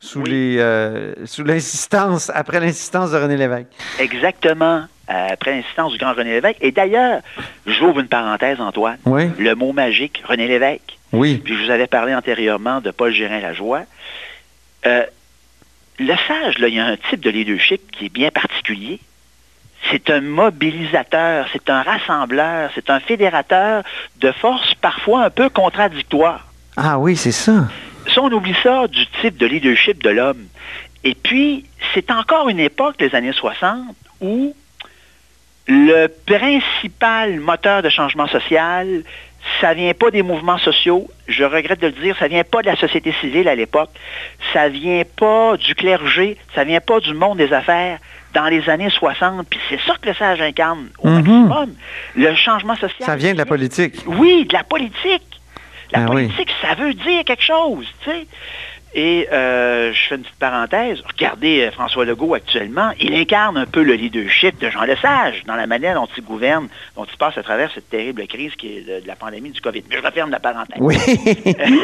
sous 0.00 0.20
Oui. 0.22 0.30
les 0.30 0.56
euh, 0.60 1.12
sous 1.26 1.44
l'insistance, 1.44 2.30
après 2.34 2.58
l'insistance 2.58 3.10
de 3.10 3.18
René 3.18 3.36
Lévesque. 3.36 3.66
Exactement, 3.98 4.84
après 5.30 5.52
l'insistance 5.56 5.92
du 5.92 5.98
grand 5.98 6.12
René 6.14 6.30
Lévesque. 6.30 6.58
Et 6.60 6.70
d'ailleurs, 6.72 7.20
j'ouvre 7.66 8.00
une 8.00 8.08
parenthèse, 8.08 8.60
Antoine, 8.60 8.98
Oui. 9.06 9.24
le 9.38 9.54
mot 9.54 9.72
magique, 9.72 10.22
René 10.26 10.46
Lévesque. 10.48 10.98
Oui. 11.12 11.40
Puis 11.44 11.54
je 11.56 11.64
vous 11.64 11.70
avais 11.70 11.86
parlé 11.86 12.14
antérieurement 12.14 12.80
de 12.80 12.90
Paul 12.90 13.12
Gérin-Lajoie. 13.12 13.82
Euh, 14.86 15.04
le 15.98 16.14
sage, 16.26 16.58
là, 16.58 16.68
il 16.68 16.74
y 16.74 16.80
a 16.80 16.86
un 16.86 16.96
type 16.96 17.20
de 17.20 17.30
leadership 17.30 17.80
qui 17.92 18.06
est 18.06 18.12
bien 18.12 18.30
particulier. 18.30 18.98
C'est 19.90 20.10
un 20.10 20.20
mobilisateur, 20.20 21.46
c'est 21.52 21.68
un 21.68 21.82
rassembleur, 21.82 22.70
c'est 22.74 22.88
un 22.88 23.00
fédérateur 23.00 23.82
de 24.20 24.30
forces 24.32 24.74
parfois 24.74 25.24
un 25.24 25.30
peu 25.30 25.48
contradictoires. 25.48 26.46
Ah 26.76 26.98
oui, 26.98 27.16
c'est 27.16 27.32
ça. 27.32 27.68
Ça, 28.12 28.22
on 28.22 28.30
oublie 28.32 28.54
ça 28.62 28.86
du 28.88 29.04
type 29.20 29.36
de 29.36 29.46
leadership 29.46 30.02
de 30.02 30.10
l'homme. 30.10 30.46
Et 31.04 31.14
puis, 31.14 31.66
c'est 31.94 32.10
encore 32.10 32.48
une 32.48 32.60
époque, 32.60 32.96
les 33.00 33.14
années 33.14 33.32
60, 33.32 33.94
où 34.20 34.54
le 35.66 36.08
principal 36.08 37.38
moteur 37.40 37.82
de 37.82 37.88
changement 37.88 38.26
social, 38.26 39.02
ça 39.60 39.74
vient 39.74 39.92
pas 39.94 40.10
des 40.10 40.22
mouvements 40.22 40.58
sociaux, 40.58 41.08
je 41.28 41.44
regrette 41.44 41.80
de 41.80 41.86
le 41.86 41.92
dire, 41.92 42.16
ça 42.18 42.28
vient 42.28 42.44
pas 42.44 42.62
de 42.62 42.66
la 42.66 42.76
société 42.76 43.12
civile 43.20 43.48
à 43.48 43.54
l'époque, 43.54 43.90
ça 44.52 44.68
vient 44.68 45.02
pas 45.16 45.56
du 45.56 45.74
clergé, 45.74 46.36
ça 46.54 46.64
vient 46.64 46.80
pas 46.80 47.00
du 47.00 47.14
monde 47.14 47.38
des 47.38 47.52
affaires. 47.52 47.98
Dans 48.34 48.46
les 48.48 48.66
années 48.70 48.88
60, 48.88 49.46
puis 49.46 49.60
c'est 49.68 49.78
ça 49.86 49.94
que 50.00 50.08
le 50.08 50.14
sage 50.14 50.40
incarne 50.40 50.88
au 51.00 51.08
Mhm. 51.08 51.16
maximum, 51.48 51.74
le 52.14 52.34
changement 52.34 52.74
social. 52.76 53.04
Ça 53.04 53.14
vient 53.14 53.34
de 53.34 53.38
la 53.38 53.44
politique. 53.44 53.94
Oui, 54.06 54.46
de 54.46 54.54
la 54.54 54.64
politique. 54.64 55.22
La 55.92 56.00
oui. 56.04 56.06
politique, 56.28 56.48
ça 56.62 56.74
veut 56.74 56.94
dire 56.94 57.24
quelque 57.26 57.42
chose, 57.42 57.84
tu 58.02 58.10
sais. 58.10 58.26
Et 58.94 59.26
euh, 59.32 59.90
je 59.94 60.08
fais 60.08 60.16
une 60.16 60.20
petite 60.22 60.36
parenthèse. 60.38 60.98
Regardez 61.10 61.62
euh, 61.62 61.70
François 61.70 62.04
Legault 62.04 62.34
actuellement. 62.34 62.90
Il 63.00 63.14
incarne 63.14 63.56
un 63.56 63.64
peu 63.64 63.82
le 63.82 63.94
leadership 63.94 64.60
de 64.60 64.68
Jean 64.68 64.82
Lesage 64.82 65.42
dans 65.46 65.54
la 65.54 65.66
manière 65.66 65.94
dont 65.94 66.08
il 66.16 66.22
gouverne, 66.22 66.68
dont 66.94 67.06
il 67.10 67.16
passe 67.16 67.38
à 67.38 67.42
travers 67.42 67.70
cette 67.74 67.88
terrible 67.88 68.26
crise 68.26 68.54
qui 68.54 68.76
est 68.78 68.80
de, 68.82 69.00
de 69.02 69.06
la 69.06 69.16
pandémie 69.16 69.50
du 69.50 69.62
COVID. 69.62 69.82
Mais 69.88 69.96
je 69.96 70.02
referme 70.02 70.30
la 70.30 70.40
parenthèse. 70.40 70.76
Oui. 70.78 70.96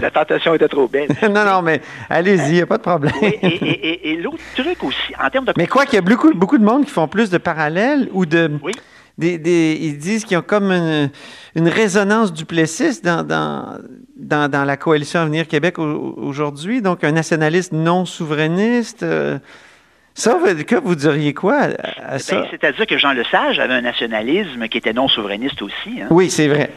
la 0.00 0.10
tentation 0.10 0.54
était 0.54 0.68
trop 0.68 0.88
belle. 0.88 1.08
non, 1.22 1.44
non, 1.44 1.62
mais 1.62 1.80
allez-y, 2.08 2.48
il 2.50 2.54
n'y 2.54 2.60
a 2.62 2.66
pas 2.66 2.78
de 2.78 2.82
problème. 2.82 3.12
Oui, 3.22 3.34
et 3.42 3.46
et- 3.46 3.88
et- 3.88 4.10
et 4.12 4.16
l'autre 4.16 4.38
truc 4.54 4.82
aussi, 4.84 5.12
en 5.22 5.28
termes 5.30 5.44
de... 5.46 5.52
Mais 5.56 5.66
quoi 5.66 5.84
qu'il 5.84 5.94
y 5.94 5.98
a 5.98 6.02
beaucoup, 6.02 6.32
beaucoup 6.34 6.58
de 6.58 6.64
monde 6.64 6.84
qui 6.84 6.90
font 6.92 7.08
plus 7.08 7.30
de 7.30 7.38
parallèles 7.38 8.08
ou 8.12 8.26
de. 8.26 8.50
Oui. 8.62 8.72
Des, 9.18 9.38
des- 9.38 9.76
ils 9.80 9.98
disent 9.98 10.24
qu'ils 10.24 10.38
ont 10.38 10.42
comme 10.42 10.70
une, 10.70 11.10
une 11.54 11.68
résonance 11.68 12.32
duplessiste 12.32 13.04
dans, 13.04 13.22
dans, 13.22 13.78
dans, 14.16 14.50
dans 14.50 14.64
la 14.64 14.76
coalition 14.76 15.20
Avenir 15.20 15.46
Québec 15.46 15.78
au- 15.78 16.14
aujourd'hui, 16.16 16.80
donc 16.80 17.04
un 17.04 17.12
nationaliste 17.12 17.72
non 17.72 18.06
souverainiste. 18.06 19.02
euh, 19.02 19.38
ça, 20.14 20.38
que 20.66 20.76
vous 20.76 20.94
diriez 20.96 21.34
quoi 21.34 21.56
à, 21.78 22.14
à 22.14 22.18
ça? 22.18 22.40
Ben, 22.40 22.46
C'est-à-dire 22.50 22.86
que 22.86 22.98
Jean 22.98 23.12
Lesage 23.12 23.58
avait 23.58 23.74
un 23.74 23.80
nationalisme 23.82 24.66
qui 24.68 24.78
était 24.78 24.92
non 24.92 25.08
souverainiste 25.08 25.62
aussi. 25.62 26.00
hein. 26.02 26.06
oui, 26.10 26.30
c'est 26.30 26.48
vrai. 26.48 26.70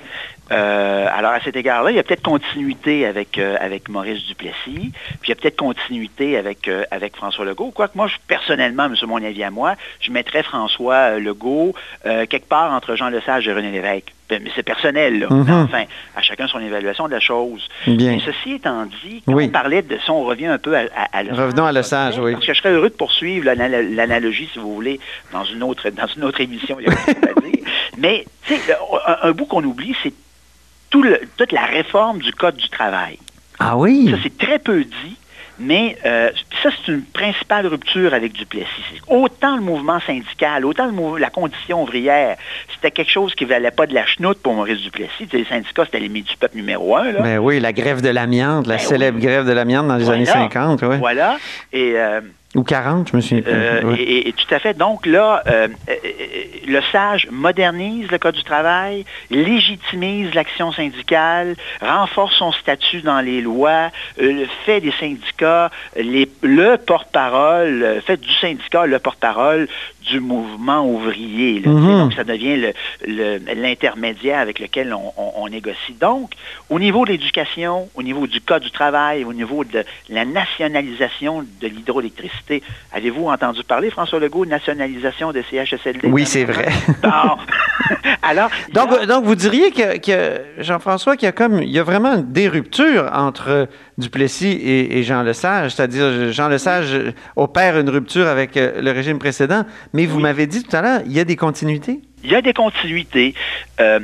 Euh, 0.51 1.07
alors, 1.11 1.31
à 1.31 1.39
cet 1.41 1.55
égard-là, 1.55 1.91
il 1.91 1.95
y 1.95 1.99
a 1.99 2.03
peut-être 2.03 2.21
continuité 2.21 3.05
avec, 3.05 3.37
euh, 3.37 3.55
avec 3.59 3.87
Maurice 3.89 4.23
Duplessis, 4.25 4.91
puis 5.21 5.27
il 5.27 5.29
y 5.29 5.31
a 5.31 5.35
peut-être 5.35 5.55
continuité 5.57 6.37
avec, 6.37 6.67
euh, 6.67 6.83
avec 6.91 7.15
François 7.15 7.45
Legault. 7.45 7.71
Quoique 7.71 7.97
moi, 7.97 8.07
je, 8.07 8.15
personnellement, 8.27 8.89
mais 8.89 8.97
c'est 8.99 9.05
mon 9.05 9.23
avis 9.23 9.43
à 9.43 9.51
moi, 9.51 9.75
je 10.01 10.11
mettrais 10.11 10.43
François 10.43 11.13
euh, 11.15 11.19
Legault 11.19 11.73
euh, 12.05 12.25
quelque 12.25 12.47
part 12.49 12.73
entre 12.73 12.95
Jean 12.95 13.07
Lesage 13.09 13.47
et 13.47 13.53
René 13.53 13.71
Lévesque. 13.71 14.13
Ben, 14.29 14.41
Mais 14.43 14.51
c'est 14.55 14.63
personnel, 14.63 15.19
là. 15.19 15.27
Mhm. 15.29 15.63
Enfin, 15.65 15.83
à 16.15 16.21
chacun 16.21 16.47
son 16.47 16.59
évaluation 16.59 17.07
de 17.07 17.13
la 17.13 17.19
chose. 17.19 17.67
Bien. 17.87 18.11
Mais 18.11 18.19
ceci 18.25 18.53
étant 18.55 18.85
dit, 18.85 19.21
quand 19.25 19.33
Oui. 19.33 19.45
on 19.45 19.49
parlait 19.49 19.81
de 19.81 19.97
ça, 20.05 20.11
on 20.13 20.23
revient 20.23 20.47
un 20.47 20.57
peu 20.57 20.75
à, 20.77 20.81
à, 20.95 21.17
à 21.19 21.23
Lesage. 21.23 21.39
Revenons 21.39 21.65
à 21.65 21.71
Lesage, 21.71 22.19
oui. 22.19 22.33
Parce 22.33 22.45
que 22.45 22.53
je 22.53 22.59
serais 22.59 22.71
heureux 22.73 22.89
de 22.89 22.95
poursuivre 22.95 23.45
l'ana- 23.45 23.81
l'analogie, 23.81 24.49
si 24.51 24.59
vous 24.59 24.73
voulez, 24.75 24.99
dans 25.31 25.43
une 25.45 25.63
autre, 25.63 25.89
dans 25.89 26.07
une 26.07 26.23
autre 26.25 26.41
émission. 26.41 26.77
Il 26.79 26.87
y 26.87 26.89
a. 26.89 26.93
Mais, 27.97 28.25
tu 28.45 28.55
sais, 28.55 28.73
un, 29.07 29.17
un 29.29 29.31
bout 29.31 29.45
qu'on 29.45 29.63
oublie, 29.63 29.95
c'est 30.03 30.13
tout 30.93 31.01
le- 31.01 31.19
toute 31.37 31.51
la 31.51 31.65
réforme 31.65 32.19
du 32.19 32.31
Code 32.31 32.55
du 32.55 32.69
travail. 32.69 33.17
Ah 33.59 33.75
oui? 33.75 34.09
Ça, 34.11 34.17
c'est 34.21 34.37
très 34.37 34.59
peu 34.59 34.83
dit, 34.83 35.17
mais 35.59 35.97
euh, 36.05 36.29
ça, 36.61 36.69
c'est 36.85 36.91
une 36.91 37.01
principale 37.03 37.65
rupture 37.67 38.13
avec 38.13 38.33
Duplessis. 38.33 39.01
Autant 39.07 39.55
le 39.55 39.61
mouvement 39.63 39.99
syndical, 40.01 40.63
autant 40.65 40.85
le 40.85 40.91
mou- 40.91 41.17
la 41.17 41.29
condition 41.31 41.81
ouvrière, 41.83 42.37
c'était 42.73 42.91
quelque 42.91 43.11
chose 43.11 43.33
qui 43.35 43.45
valait 43.45 43.71
pas 43.71 43.87
de 43.87 43.93
la 43.95 44.05
chenoute 44.05 44.37
pour 44.43 44.53
Maurice 44.53 44.81
Duplessis. 44.81 45.27
Les 45.33 45.45
syndicats, 45.45 45.85
c'était 45.85 45.99
l'ennemi 45.99 46.21
du 46.21 46.37
peuple 46.37 46.57
numéro 46.57 46.95
un. 46.95 47.11
Là. 47.11 47.21
Ben 47.21 47.37
oui, 47.39 47.59
la 47.59 47.73
grève 47.73 48.01
de 48.01 48.09
l'amiante, 48.09 48.67
la 48.67 48.77
Ben 48.77 48.83
célèbre 48.83 49.17
oui. 49.19 49.25
grève 49.25 49.45
de 49.47 49.51
l'amiante 49.51 49.87
dans 49.87 49.95
les 49.97 50.03
Voilà. 50.05 50.17
années 50.17 50.25
50, 50.51 50.81
oui. 50.83 50.97
Voilà. 50.99 51.37
Et... 51.71 51.93
euh, 51.95 52.21
Ou 52.55 52.63
40, 52.63 53.09
je 53.11 53.15
me 53.15 53.21
souviens 53.21 53.41
plus. 53.41 53.51
Euh, 53.51 53.95
et, 53.97 54.29
et 54.29 54.33
tout 54.33 54.53
à 54.53 54.59
fait. 54.59 54.77
Donc 54.77 55.05
là, 55.07 55.41
euh, 55.47 55.67
euh, 55.89 55.93
euh, 56.05 56.43
le 56.67 56.81
SAGE 56.91 57.27
modernise 57.31 58.09
le 58.11 58.17
Code 58.19 58.35
du 58.35 58.43
travail, 58.43 59.05
légitimise 59.31 60.33
l'action 60.35 60.71
syndicale, 60.71 61.55
renforce 61.81 62.35
son 62.37 62.51
statut 62.51 63.01
dans 63.01 63.21
les 63.21 63.41
lois, 63.41 63.89
euh, 64.21 64.45
fait 64.65 64.81
des 64.81 64.91
syndicats 64.99 65.71
les, 65.95 66.29
le 66.43 66.77
porte-parole, 66.77 68.01
fait 68.05 68.17
du 68.19 68.31
syndicat 68.33 68.85
le 68.85 68.99
porte-parole 68.99 69.67
du 70.09 70.19
mouvement 70.19 70.85
ouvrier. 70.85 71.59
là. 71.61 71.71
Mhm. 71.71 71.97
Donc 71.99 72.13
ça 72.13 72.23
devient 72.23 72.57
le- 72.57 72.73
le- 73.07 73.39
l'intermédiaire 73.55 74.39
avec 74.39 74.59
lequel 74.59 74.93
on, 74.93 75.13
on- 75.17 75.31
on 75.37 75.47
négocie. 75.49 75.93
Donc, 75.99 76.31
au 76.69 76.77
niveau 76.79 77.05
de 77.05 77.11
l'éducation, 77.11 77.89
au 77.95 78.03
niveau 78.03 78.27
du 78.27 78.41
Code 78.41 78.63
du 78.63 78.71
travail, 78.71 79.23
au 79.23 79.33
niveau 79.33 79.63
de 79.63 79.83
la 80.09 80.25
nationalisation 80.25 81.43
de 81.61 81.67
l'hydroélectricité, 81.67 82.42
avez-vous 82.91 83.27
entendu 83.27 83.63
parler, 83.63 83.89
François 83.89 84.19
Legault, 84.19 84.45
de 84.45 84.49
nationalisation 84.51 85.31
de 85.31 85.41
CHSLD? 85.49 86.07
Oui, 86.09 86.25
c'est 86.25 86.43
vrai. 86.45 86.67
Bon. 87.03 87.09
Alors, 88.21 88.49
a- 88.49 88.71
Donc, 88.73 88.91
euh, 88.93 89.05
donc, 89.05 89.25
vous 89.25 89.35
diriez 89.35 89.71
que, 89.71 89.97
que 89.97 90.41
Jean-François, 90.59 91.15
qu'il 91.17 91.25
y 91.25 91.29
a 91.29 91.31
comme, 91.33 91.61
il 91.61 91.69
y 91.69 91.79
a 91.79 91.83
vraiment 91.83 92.17
des 92.17 92.47
ruptures 92.47 93.09
entre 93.13 93.67
Duplessis 93.97 94.47
et, 94.51 94.97
et 94.99 95.03
Jean 95.03 95.21
Lesage, 95.23 95.71
c'est-à-dire 95.75 96.31
Jean 96.31 96.47
Lesage 96.47 96.93
euh, 96.93 97.11
opère 97.35 97.77
une 97.79 97.89
rupture 97.89 98.27
avec 98.27 98.55
euh, 98.57 98.81
le 98.81 98.91
régime 98.91 99.19
précédent, 99.19 99.63
mais 99.93 100.05
vous 100.05 100.17
Oui. 100.17 100.23
m'avez 100.23 100.47
dit 100.47 100.63
tout 100.63 100.75
à 100.75 100.81
l'heure, 100.81 101.01
il 101.05 101.11
y 101.13 101.19
a 101.19 101.25
des 101.25 101.35
continuités? 101.35 101.99
Il 102.23 102.31
y 102.31 102.35
a 102.35 102.41
des 102.41 102.53
continuités. 102.53 103.33
Euh, 103.81 103.99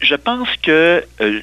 je, 0.00 0.14
pense 0.14 0.48
que 0.62 1.04
euh, 1.20 1.40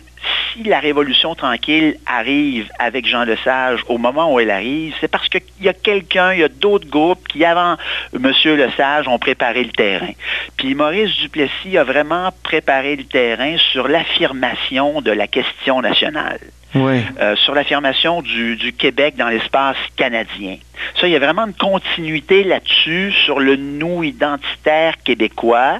si 0.51 0.63
la 0.63 0.79
révolution 0.79 1.36
tranquille 1.36 1.97
arrive 2.06 2.69
avec 2.79 3.06
Jean 3.06 3.23
Lesage 3.23 3.82
au 3.88 3.97
moment 3.97 4.34
où 4.34 4.39
elle 4.39 4.51
arrive, 4.51 4.93
c'est 4.99 5.08
parce 5.08 5.29
qu'il 5.29 5.41
y 5.62 5.69
a 5.69 5.73
quelqu'un, 5.73 6.34
il 6.34 6.39
y 6.39 6.43
a 6.43 6.49
d'autres 6.49 6.88
groupes 6.88 7.27
qui, 7.27 7.43
avant 7.45 7.77
M. 8.13 8.32
Lesage, 8.45 9.08
ont 9.08 9.19
préparé 9.19 9.63
le 9.63 9.71
terrain. 9.71 10.12
Puis 10.58 10.75
Maurice 10.75 11.15
Duplessis 11.17 11.77
a 11.77 11.84
vraiment 11.84 12.29
préparé 12.43 12.95
le 12.95 13.03
terrain 13.03 13.58
sur 13.58 13.88
l'affirmation 13.88 15.01
de 15.01 15.12
la 15.12 15.27
question 15.27 15.82
nationale. 15.82 16.39
Oui. 16.75 17.01
Euh, 17.19 17.36
sur 17.36 17.53
l'affirmation 17.55 18.21
du, 18.21 18.55
du 18.55 18.73
Québec 18.73 19.15
dans 19.17 19.27
l'espace 19.29 19.77
canadien. 19.95 20.57
Ça, 20.99 21.07
il 21.07 21.12
y 21.12 21.15
a 21.15 21.19
vraiment 21.19 21.45
une 21.45 21.53
continuité 21.53 22.43
là-dessus 22.43 23.12
sur 23.25 23.39
le 23.39 23.55
nous 23.55 24.03
identitaire 24.03 24.95
québécois. 25.03 25.77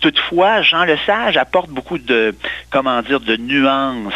Toutefois, 0.00 0.62
Jean 0.62 0.84
Lesage 0.84 1.36
apporte 1.36 1.70
beaucoup 1.70 1.98
de, 1.98 2.34
comment 2.70 3.02
dire, 3.02 3.20
de 3.20 3.36
nuances. 3.36 4.12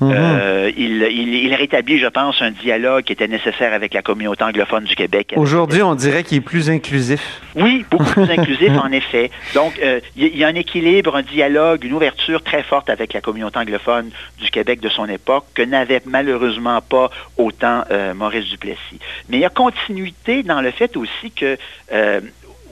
Mhm. 0.00 0.12
Euh, 0.14 0.70
il, 0.76 1.02
il- 1.10 1.34
il 1.44 1.54
rétablit, 1.54 1.98
je 1.98 2.06
pense, 2.06 2.40
un 2.42 2.50
dialogue 2.50 3.04
qui 3.04 3.12
était 3.12 3.28
nécessaire 3.28 3.72
avec 3.72 3.94
la 3.94 4.02
communauté 4.02 4.42
anglophone 4.44 4.84
du 4.84 4.94
Québec. 4.96 5.34
Aujourd'hui, 5.36 5.82
on 5.82 5.94
dirait 5.94 6.24
qu'il 6.24 6.38
est 6.38 6.42
plus 6.42 6.68
inclusif. 6.70 7.40
Oui, 7.54 7.84
beaucoup 7.90 8.04
plus 8.04 8.30
inclusif, 8.38 8.70
en 8.82 8.90
effet. 8.92 9.30
Donc, 9.54 9.78
euh, 9.82 10.00
y, 10.16 10.26
il 10.26 10.36
y 10.38 10.44
a 10.44 10.48
un 10.48 10.54
équilibre, 10.54 11.16
un 11.16 11.22
dialogue, 11.22 11.84
une 11.84 11.92
ouverture 11.92 12.42
très 12.42 12.62
forte 12.62 12.90
avec 12.90 13.12
la 13.12 13.20
communauté 13.20 13.58
anglophone 13.58 14.10
du 14.40 14.50
Québec 14.50 14.80
de 14.80 14.88
son 14.88 15.06
époque 15.08 15.44
que 15.64 15.66
n'avait 15.70 16.02
malheureusement 16.06 16.80
pas 16.80 17.10
autant 17.36 17.84
euh, 17.90 18.14
Maurice 18.14 18.46
Duplessis. 18.48 18.98
Mais 19.28 19.36
il 19.38 19.40
y 19.40 19.44
a 19.44 19.50
continuité 19.50 20.42
dans 20.42 20.60
le 20.60 20.70
fait 20.70 20.96
aussi 20.96 21.30
que... 21.30 21.56
euh, 21.92 22.20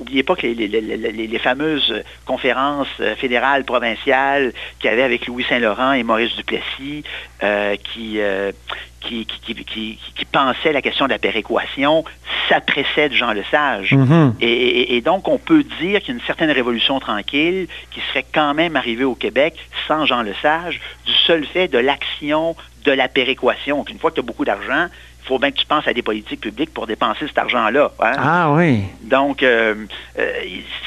N'oubliez 0.01 0.23
pas 0.23 0.37
que 0.37 0.43
les, 0.47 0.55
les- 0.55 0.69
les- 0.81 0.97
les- 0.97 1.27
les 1.27 1.39
fameuses 1.41 1.93
conférences 2.25 2.87
euh, 3.01 3.17
fédérales, 3.17 3.65
provinciales 3.65 4.53
qu'il 4.79 4.89
y 4.89 4.93
avait 4.93 5.03
avec 5.03 5.27
Louis 5.27 5.45
Saint-Laurent 5.49 5.91
et 5.91 6.05
Maurice 6.05 6.37
Duplessis, 6.37 7.03
euh, 7.43 7.75
qui, 7.75 8.21
euh, 8.21 8.53
qui, 9.01 9.27
qui, 9.27 9.57
qui, 9.57 9.99
qui, 10.15 10.25
pensait 10.25 10.73
la 10.73 10.83
question 10.83 11.07
de 11.07 11.11
la 11.11 11.19
péréquation, 11.19 12.05
ça 12.49 12.61
précède 12.61 13.13
Jean 13.13 13.33
Lesage. 13.33 13.93
Et, 14.41 14.47
et, 14.53 14.97
et, 14.97 15.01
donc, 15.01 15.27
on 15.27 15.39
peut 15.39 15.65
dire 15.65 15.99
qu'il 16.01 16.11
y 16.11 16.17
a 16.17 16.21
une 16.21 16.27
certaine 16.29 16.53
révolution 16.53 17.01
tranquille 17.01 17.67
qui 17.91 18.01
serait 18.11 18.25
quand 18.33 18.55
même 18.55 18.77
arrivée 18.77 19.03
au 19.03 19.17
Québec 19.17 19.55
sans 19.89 20.07
Jean 20.07 20.23
Lesage, 20.23 20.81
du 21.07 21.13
seul 21.27 21.45
fait 21.45 21.67
de 21.67 21.79
l'action 21.79 22.55
de 22.89 22.93
la 22.95 23.09
péréquation. 23.09 23.85
Une 23.89 23.99
fois 23.99 24.11
que 24.11 24.17
tu 24.17 24.21
as 24.21 24.23
beaucoup 24.23 24.45
d'argent, 24.45 24.87
faut 25.29 25.39
bien 25.39 25.51
que 25.51 25.59
tu 25.59 25.67
penses 25.67 25.87
à 25.87 25.93
des 25.93 26.03
politiques 26.03 26.41
publiques 26.41 26.73
pour 26.73 26.87
dépenser 26.87 27.27
cet 27.27 27.39
argent-là. 27.39 27.93
Hein? 28.01 28.13
Ah 28.19 28.53
oui. 28.53 28.83
Donc, 29.03 29.43
euh, 29.43 29.75
euh, 30.19 30.33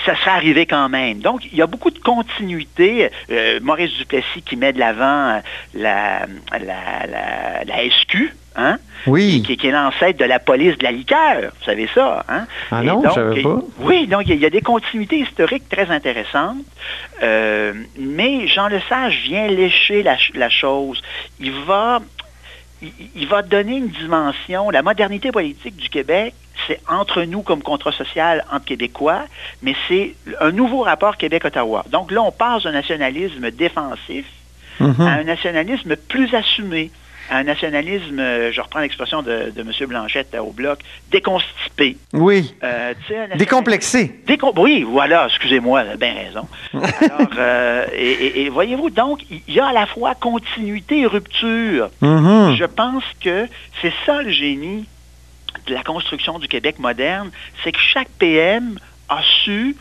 ça 0.06 0.16
serait 0.16 0.32
arrivé 0.32 0.66
quand 0.66 0.90
même. 0.90 1.20
Donc, 1.20 1.46
il 1.46 1.56
y 1.56 1.62
a 1.62 1.68
beaucoup 1.68 1.92
de 1.92 2.00
continuité. 2.00 3.10
Euh, 3.30 3.60
Maurice 3.62 3.94
Duplessis 3.98 4.42
qui 4.42 4.56
met 4.58 4.74
de 4.74 4.80
l'avant 4.80 5.42
la, 5.74 6.26
la, 6.52 7.08
la, 7.08 7.64
la 7.64 7.90
SQ, 7.90 8.34
Hein? 8.56 8.80
Oui. 9.08 9.42
Qui, 9.46 9.56
qui 9.56 9.68
est 9.68 9.72
l'ancêtre 9.72 10.20
de 10.20 10.26
la 10.26 10.40
police 10.40 10.78
de 10.78 10.84
la 10.84 10.92
liqueur. 10.92 11.52
Vous 11.58 11.66
savez 11.66 11.88
ça, 11.94 12.26
hein? 12.28 12.46
Ah 12.70 12.84
non, 12.84 13.02
donc, 13.02 13.10
je 13.10 13.16
savais 13.16 13.42
pas. 13.42 13.60
Oui, 13.80 14.08
donc 14.08 14.24
il 14.28 14.36
y, 14.36 14.46
a 14.46 14.50
des 14.50 14.62
continuités 14.62 15.20
historiques 15.20 15.70
très 15.70 15.90
intéressantes. 15.90 16.58
Euh, 17.24 17.74
mais 17.98 18.48
Jean 18.48 18.68
Lesage 18.68 19.22
vient 19.24 19.48
lécher 19.48 20.04
la, 20.04 20.18
la 20.34 20.50
chose. 20.50 21.02
Il 21.40 21.52
va, 21.52 22.02
il, 22.82 22.92
il, 23.16 23.28
va 23.28 23.42
donner 23.42 23.78
une 23.78 23.90
dimension. 23.90 24.70
La 24.70 24.82
modernité 24.82 25.32
politique 25.32 25.76
du 25.76 25.90
Québec, 25.90 26.34
c'est 26.68 26.80
entre 26.88 27.24
nous 27.24 27.42
comme 27.42 27.62
contrat 27.62 27.92
social 27.92 28.44
entre 28.52 28.66
Québécois, 28.66 29.24
mais 29.62 29.76
c'est 29.88 30.16
un 30.40 30.52
nouveau 30.52 30.82
rapport 30.82 31.18
Québec-Ottawa. 31.18 31.86
Donc 31.90 32.12
là, 32.12 32.22
on 32.22 32.32
passe 32.32 32.64
d'un 32.64 32.72
nationalisme 32.72 33.52
défensif 33.52 34.26
Mhm. 34.82 34.88
mm 34.88 34.94
-hmm. 34.94 35.08
à 35.08 35.12
un 35.20 35.24
nationalisme 35.24 35.96
plus 35.96 36.34
assumé 36.34 36.92
un 37.30 37.44
nationalisme, 37.44 38.18
je 38.52 38.62
reprends 38.62 38.80
l'expression 38.80 39.22
de, 39.22 39.52
de 39.56 39.62
M. 39.62 39.72
Blanchette 39.88 40.36
au 40.36 40.52
bloc, 40.52 40.80
déconstipé. 41.12 41.98
Oui. 42.14 42.54
Euh, 42.64 42.94
Décomplexé. 43.36 44.22
Décom 44.26 44.52
oui, 44.58 44.84
voilà, 44.84 45.28
excusez-moi, 45.28 45.84
bien 45.98 46.14
raison. 46.14 46.48
Alors, 46.74 47.30
euh, 47.38 47.86
et, 47.94 48.12
et, 48.12 48.42
et 48.42 48.50
voyez-vous, 48.50 48.90
donc, 48.90 49.22
il 49.30 49.54
y 49.54 49.60
a 49.60 49.68
à 49.68 49.74
la 49.74 49.86
fois 49.86 50.16
continuité 50.16 51.02
et 51.02 51.06
rupture. 51.06 51.90
Mm 52.02 52.08
-hmm. 52.08 52.32
Mm-hmm. 52.32 52.56
Je 52.56 52.66
pense 52.66 53.04
que 53.24 53.48
c'est 53.82 53.94
ça 54.06 54.22
le 54.22 54.32
génie 54.32 54.86
de 55.68 55.74
la 55.74 55.84
construction 55.84 56.40
du 56.40 56.48
Québec 56.48 56.80
moderne, 56.80 57.30
c'est 57.64 57.72
que 57.72 57.80
chaque 57.94 58.10
PM 58.20 58.78
a 59.10 59.22
su 59.44 59.76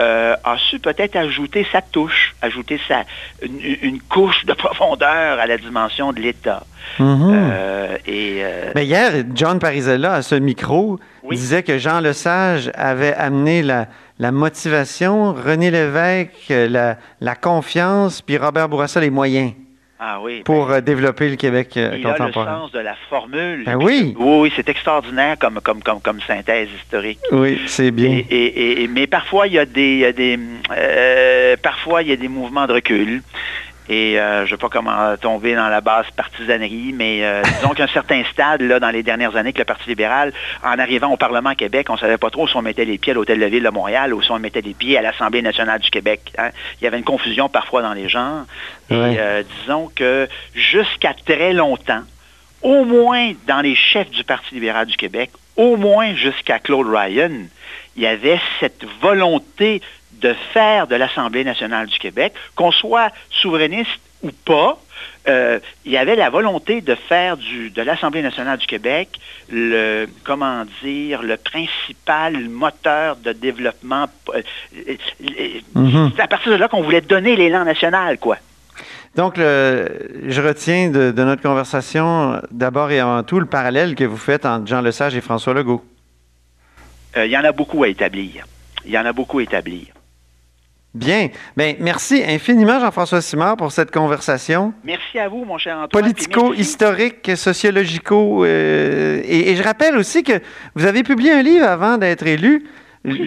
euh, 0.00 0.34
a 0.42 0.56
su 0.58 0.78
peut-être 0.78 1.16
ajouter 1.16 1.66
sa 1.70 1.80
touche, 1.80 2.34
ajouter 2.42 2.80
sa, 2.88 3.04
une, 3.42 3.60
une, 3.82 4.00
couche 4.00 4.44
de 4.44 4.52
profondeur 4.64 5.38
à 5.38 5.46
la 5.46 5.56
dimension 5.56 6.12
de 6.12 6.20
l'État. 6.20 6.64
Mm 6.98 7.04
-hmm. 7.04 7.32
euh, 7.34 7.96
et, 8.06 8.42
Mais 8.74 8.84
hier, 8.86 9.10
John 9.34 9.58
Parizella, 9.58 10.12
à 10.14 10.22
ce 10.22 10.34
micro, 10.34 10.98
oui. 11.22 11.36
disait 11.36 11.62
que 11.62 11.78
Jean 11.78 12.00
Lesage 12.00 12.70
avait 12.74 13.14
amené 13.14 13.62
la, 13.62 13.86
la 14.18 14.30
motivation, 14.32 15.32
René 15.32 15.70
Lévesque, 15.70 16.48
la, 16.76 16.96
la 17.20 17.34
confiance, 17.34 18.22
puis 18.22 18.36
Robert 18.36 18.68
Bourassa, 18.68 19.00
les 19.00 19.10
moyens. 19.10 19.52
Ah 20.06 20.20
oui, 20.20 20.42
pour 20.44 20.66
ben, 20.66 20.82
développer 20.82 21.30
le 21.30 21.36
Québec 21.36 21.70
il 21.76 22.02
contemporain. 22.02 22.46
a 22.46 22.54
le 22.56 22.60
sens 22.60 22.72
de 22.72 22.78
la 22.78 22.94
formule. 23.08 23.64
Ben 23.64 23.76
oui. 23.76 24.14
Oui, 24.18 24.38
oui 24.42 24.52
c'est 24.54 24.68
extraordinaire 24.68 25.38
comme, 25.38 25.60
comme, 25.62 25.82
comme, 25.82 26.00
comme 26.02 26.20
synthèse 26.20 26.68
historique. 26.78 27.20
Oui, 27.32 27.58
c'est 27.66 27.90
bien. 27.90 28.22
Et, 28.30 28.44
et, 28.44 28.82
et, 28.82 28.88
mais 28.88 29.06
parfois, 29.06 29.46
il 29.46 29.54
y 29.54 29.58
a 29.58 29.64
des, 29.64 29.94
il 29.94 29.98
y 30.00 30.04
a 30.04 30.12
des 30.12 30.38
euh, 30.76 31.56
parfois, 31.62 32.02
il 32.02 32.08
y 32.08 32.12
a 32.12 32.16
des 32.16 32.28
mouvements 32.28 32.66
de 32.66 32.74
recul. 32.74 33.22
Et 33.88 34.18
euh, 34.18 34.46
je 34.46 34.52
ne 34.52 34.56
sais 34.56 34.60
pas 34.60 34.70
comment 34.70 35.16
tomber 35.16 35.54
dans 35.54 35.68
la 35.68 35.82
basse 35.82 36.10
partisanerie, 36.16 36.94
mais 36.94 37.22
euh, 37.22 37.42
disons 37.60 37.74
qu'à 37.74 37.84
un 37.84 37.88
certain 37.88 38.22
stade, 38.32 38.62
là, 38.62 38.80
dans 38.80 38.90
les 38.90 39.02
dernières 39.02 39.36
années, 39.36 39.52
que 39.52 39.58
le 39.58 39.64
Parti 39.64 39.88
libéral, 39.88 40.32
en 40.62 40.78
arrivant 40.78 41.12
au 41.12 41.16
Parlement 41.16 41.50
à 41.50 41.54
Québec, 41.54 41.88
on 41.90 41.94
ne 41.94 41.98
savait 41.98 42.16
pas 42.16 42.30
trop 42.30 42.48
si 42.48 42.56
on 42.56 42.62
mettait 42.62 42.86
les 42.86 42.96
pieds 42.96 43.12
à 43.12 43.14
l'Hôtel 43.14 43.38
de 43.38 43.46
Ville 43.46 43.62
de 43.62 43.68
Montréal 43.68 44.14
ou 44.14 44.22
si 44.22 44.30
on 44.30 44.38
mettait 44.38 44.62
les 44.62 44.74
pieds 44.74 44.96
à 44.96 45.02
l'Assemblée 45.02 45.42
nationale 45.42 45.80
du 45.80 45.90
Québec. 45.90 46.32
Hein. 46.38 46.50
Il 46.80 46.84
y 46.84 46.86
avait 46.86 46.98
une 46.98 47.04
confusion 47.04 47.48
parfois 47.50 47.82
dans 47.82 47.92
les 47.92 48.08
gens. 48.08 48.44
Ouais. 48.90 49.14
Et 49.14 49.18
euh, 49.18 49.42
disons 49.60 49.90
que 49.94 50.28
jusqu'à 50.54 51.12
très 51.12 51.52
longtemps, 51.52 52.02
au 52.62 52.84
moins 52.84 53.32
dans 53.46 53.60
les 53.60 53.74
chefs 53.74 54.10
du 54.10 54.24
Parti 54.24 54.54
libéral 54.54 54.86
du 54.86 54.96
Québec, 54.96 55.30
au 55.56 55.76
moins 55.76 56.14
jusqu'à 56.14 56.58
Claude 56.58 56.88
Ryan, 56.88 57.30
il 57.96 58.02
y 58.02 58.06
avait 58.06 58.40
cette 58.58 58.84
volonté 59.00 59.82
de 60.20 60.34
faire 60.52 60.86
de 60.86 60.96
l'Assemblée 60.96 61.44
nationale 61.44 61.86
du 61.86 61.98
Québec, 61.98 62.34
qu'on 62.54 62.72
soit 62.72 63.10
souverainiste 63.30 64.00
ou 64.22 64.30
pas, 64.44 64.78
euh, 65.28 65.58
il 65.84 65.92
y 65.92 65.96
avait 65.96 66.16
la 66.16 66.30
volonté 66.30 66.80
de 66.80 66.94
faire 66.94 67.36
du, 67.36 67.70
de 67.70 67.82
l'Assemblée 67.82 68.22
nationale 68.22 68.58
du 68.58 68.66
Québec 68.66 69.08
le, 69.50 70.06
comment 70.24 70.64
dire, 70.82 71.22
le 71.22 71.36
principal 71.36 72.48
moteur 72.48 73.16
de 73.16 73.32
développement. 73.32 74.06
Euh, 74.34 74.42
mm 75.74 75.88
-hmm. 75.88 76.10
C'est 76.14 76.22
à 76.22 76.28
partir 76.28 76.52
de 76.52 76.56
là 76.56 76.68
qu'on 76.68 76.82
voulait 76.82 77.02
donner 77.02 77.36
l'élan 77.36 77.64
national, 77.64 78.18
quoi. 78.18 78.36
Donc, 79.14 79.36
le, 79.36 80.24
je 80.26 80.40
retiens 80.42 80.90
de, 80.90 81.12
de 81.12 81.24
notre 81.24 81.42
conversation 81.42 82.40
d'abord 82.50 82.90
et 82.90 83.00
avant 83.00 83.22
tout 83.22 83.38
le 83.38 83.46
parallèle 83.46 83.94
que 83.94 84.04
vous 84.04 84.16
faites 84.16 84.44
entre 84.44 84.66
Jean 84.66 84.80
Lesage 84.80 85.14
et 85.14 85.20
François 85.20 85.54
Legault. 85.54 85.84
Euh, 87.16 87.26
il 87.26 87.30
y 87.30 87.38
en 87.38 87.44
a 87.44 87.52
beaucoup 87.52 87.84
à 87.84 87.88
établir. 87.88 88.44
Il 88.84 88.90
y 88.90 88.98
en 88.98 89.06
a 89.06 89.12
beaucoup 89.12 89.38
à 89.38 89.42
établir. 89.44 89.86
Bien. 90.94 91.28
Bien, 91.56 91.74
merci 91.80 92.22
infiniment, 92.24 92.78
Jean-François 92.78 93.20
Simard, 93.20 93.56
pour 93.56 93.72
cette 93.72 93.90
conversation. 93.90 94.72
Merci 94.84 95.18
à 95.18 95.28
vous, 95.28 95.44
mon 95.44 95.58
cher 95.58 95.76
Antoine. 95.76 96.04
Politico, 96.04 96.54
historique, 96.54 97.36
sociologico. 97.36 98.44
Euh, 98.44 99.20
et, 99.24 99.50
et, 99.50 99.56
je 99.56 99.62
rappelle 99.62 99.96
aussi 99.96 100.22
que 100.22 100.40
vous 100.76 100.86
avez 100.86 101.02
publié 101.02 101.32
un 101.32 101.42
livre 101.42 101.66
avant 101.66 101.98
d'être 101.98 102.24
élu. 102.26 102.64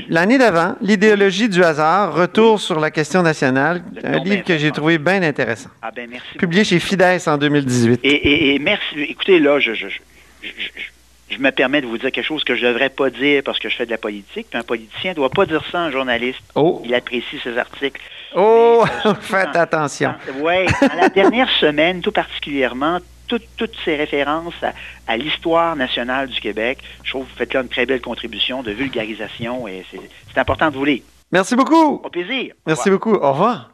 L'année 0.10 0.40
d'avant, 0.40 0.76
L'idéologie 0.82 1.50
du 1.50 1.64
hasard, 1.64 2.16
retour 2.16 2.54
oui. 2.54 2.60
sur 2.60 2.80
la 2.80 2.90
question 2.90 3.22
nationale, 3.22 3.84
un 4.04 4.18
livre 4.24 4.44
que 4.44 4.58
j'ai 4.58 4.72
trouvé 4.72 4.98
bien 4.98 5.22
intéressant. 5.22 5.70
Ah 5.84 5.92
ben 5.96 6.10
merci. 6.10 6.38
Publié 6.40 6.64
chez 6.64 6.80
Fides 6.80 7.04
en 7.28 7.38
2018. 7.38 8.00
Et, 8.04 8.10
et, 8.10 8.56
et 8.56 8.60
merci. 8.60 9.02
Écoutez, 9.02 9.40
là, 9.40 9.60
je, 9.60 9.74
je, 9.76 9.88
je, 9.90 10.00
je, 10.42 10.97
me 11.40 11.52
permets 11.52 11.82
de 11.82 11.88
vous 11.88 11.98
dire 11.98 12.12
quelque 12.12 12.26
chose 12.26 12.44
que 12.44 12.56
je 12.56 12.66
ne 12.66 12.72
devrais 12.72 12.90
pas 12.90 13.10
dire 13.10 13.44
parce 13.44 13.60
que 13.60 13.70
je 13.70 13.76
fais 13.76 13.86
de 13.86 13.92
la 13.92 13.98
politique. 13.98 14.48
Puis 14.50 14.60
un 14.60 14.64
politicien 14.64 15.12
ne 15.12 15.16
doit 15.16 15.30
pas 15.30 15.46
dire 15.46 15.64
ça 15.72 15.80
à 15.80 15.82
un 15.84 15.92
journaliste. 15.92 16.42
Oh. 16.56 16.82
Il 16.86 16.94
apprécie 16.96 17.40
ses 17.44 17.58
articles. 17.58 18.02
Oh, 18.36 18.86
Mais, 19.06 19.14
faites 19.22 19.52
dans, 19.54 19.60
attention. 19.60 20.14
Oui, 20.40 20.66
dans 20.82 20.96
la 20.96 21.10
dernière 21.10 21.50
semaine, 21.60 22.02
tout 22.02 22.12
particulièrement, 22.12 23.00
toutes, 23.28 23.48
toutes 23.58 23.76
ces 23.84 23.96
références 23.96 24.54
à, 24.62 24.74
à 25.08 25.18
l'histoire 25.18 25.76
nationale 25.76 26.30
du 26.30 26.40
Québec. 26.40 26.80
Je 27.04 27.12
trouve 27.12 27.26
que 27.26 27.32
vous 27.32 27.38
faites 27.38 27.54
là 27.54 27.62
une 27.62 27.70
très 27.70 27.86
belle 27.86 28.02
contribution 28.02 28.64
de 28.64 28.72
vulgarisation 28.72 29.68
et 29.68 29.86
c'est 29.92 30.40
important 30.40 30.70
de 30.70 30.76
vous 30.76 30.86
lire. 30.86 31.04
Merci 31.32 31.56
beaucoup. 31.56 32.02
Au 32.04 32.10
plaisir. 32.10 32.54
Merci 32.66 32.90
beaucoup. 32.90 33.14
Au 33.14 33.32
revoir. 33.34 33.72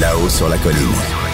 Là-haut 0.00 0.28
sur 0.28 0.48
la 0.48 0.58
colline. 0.58 1.27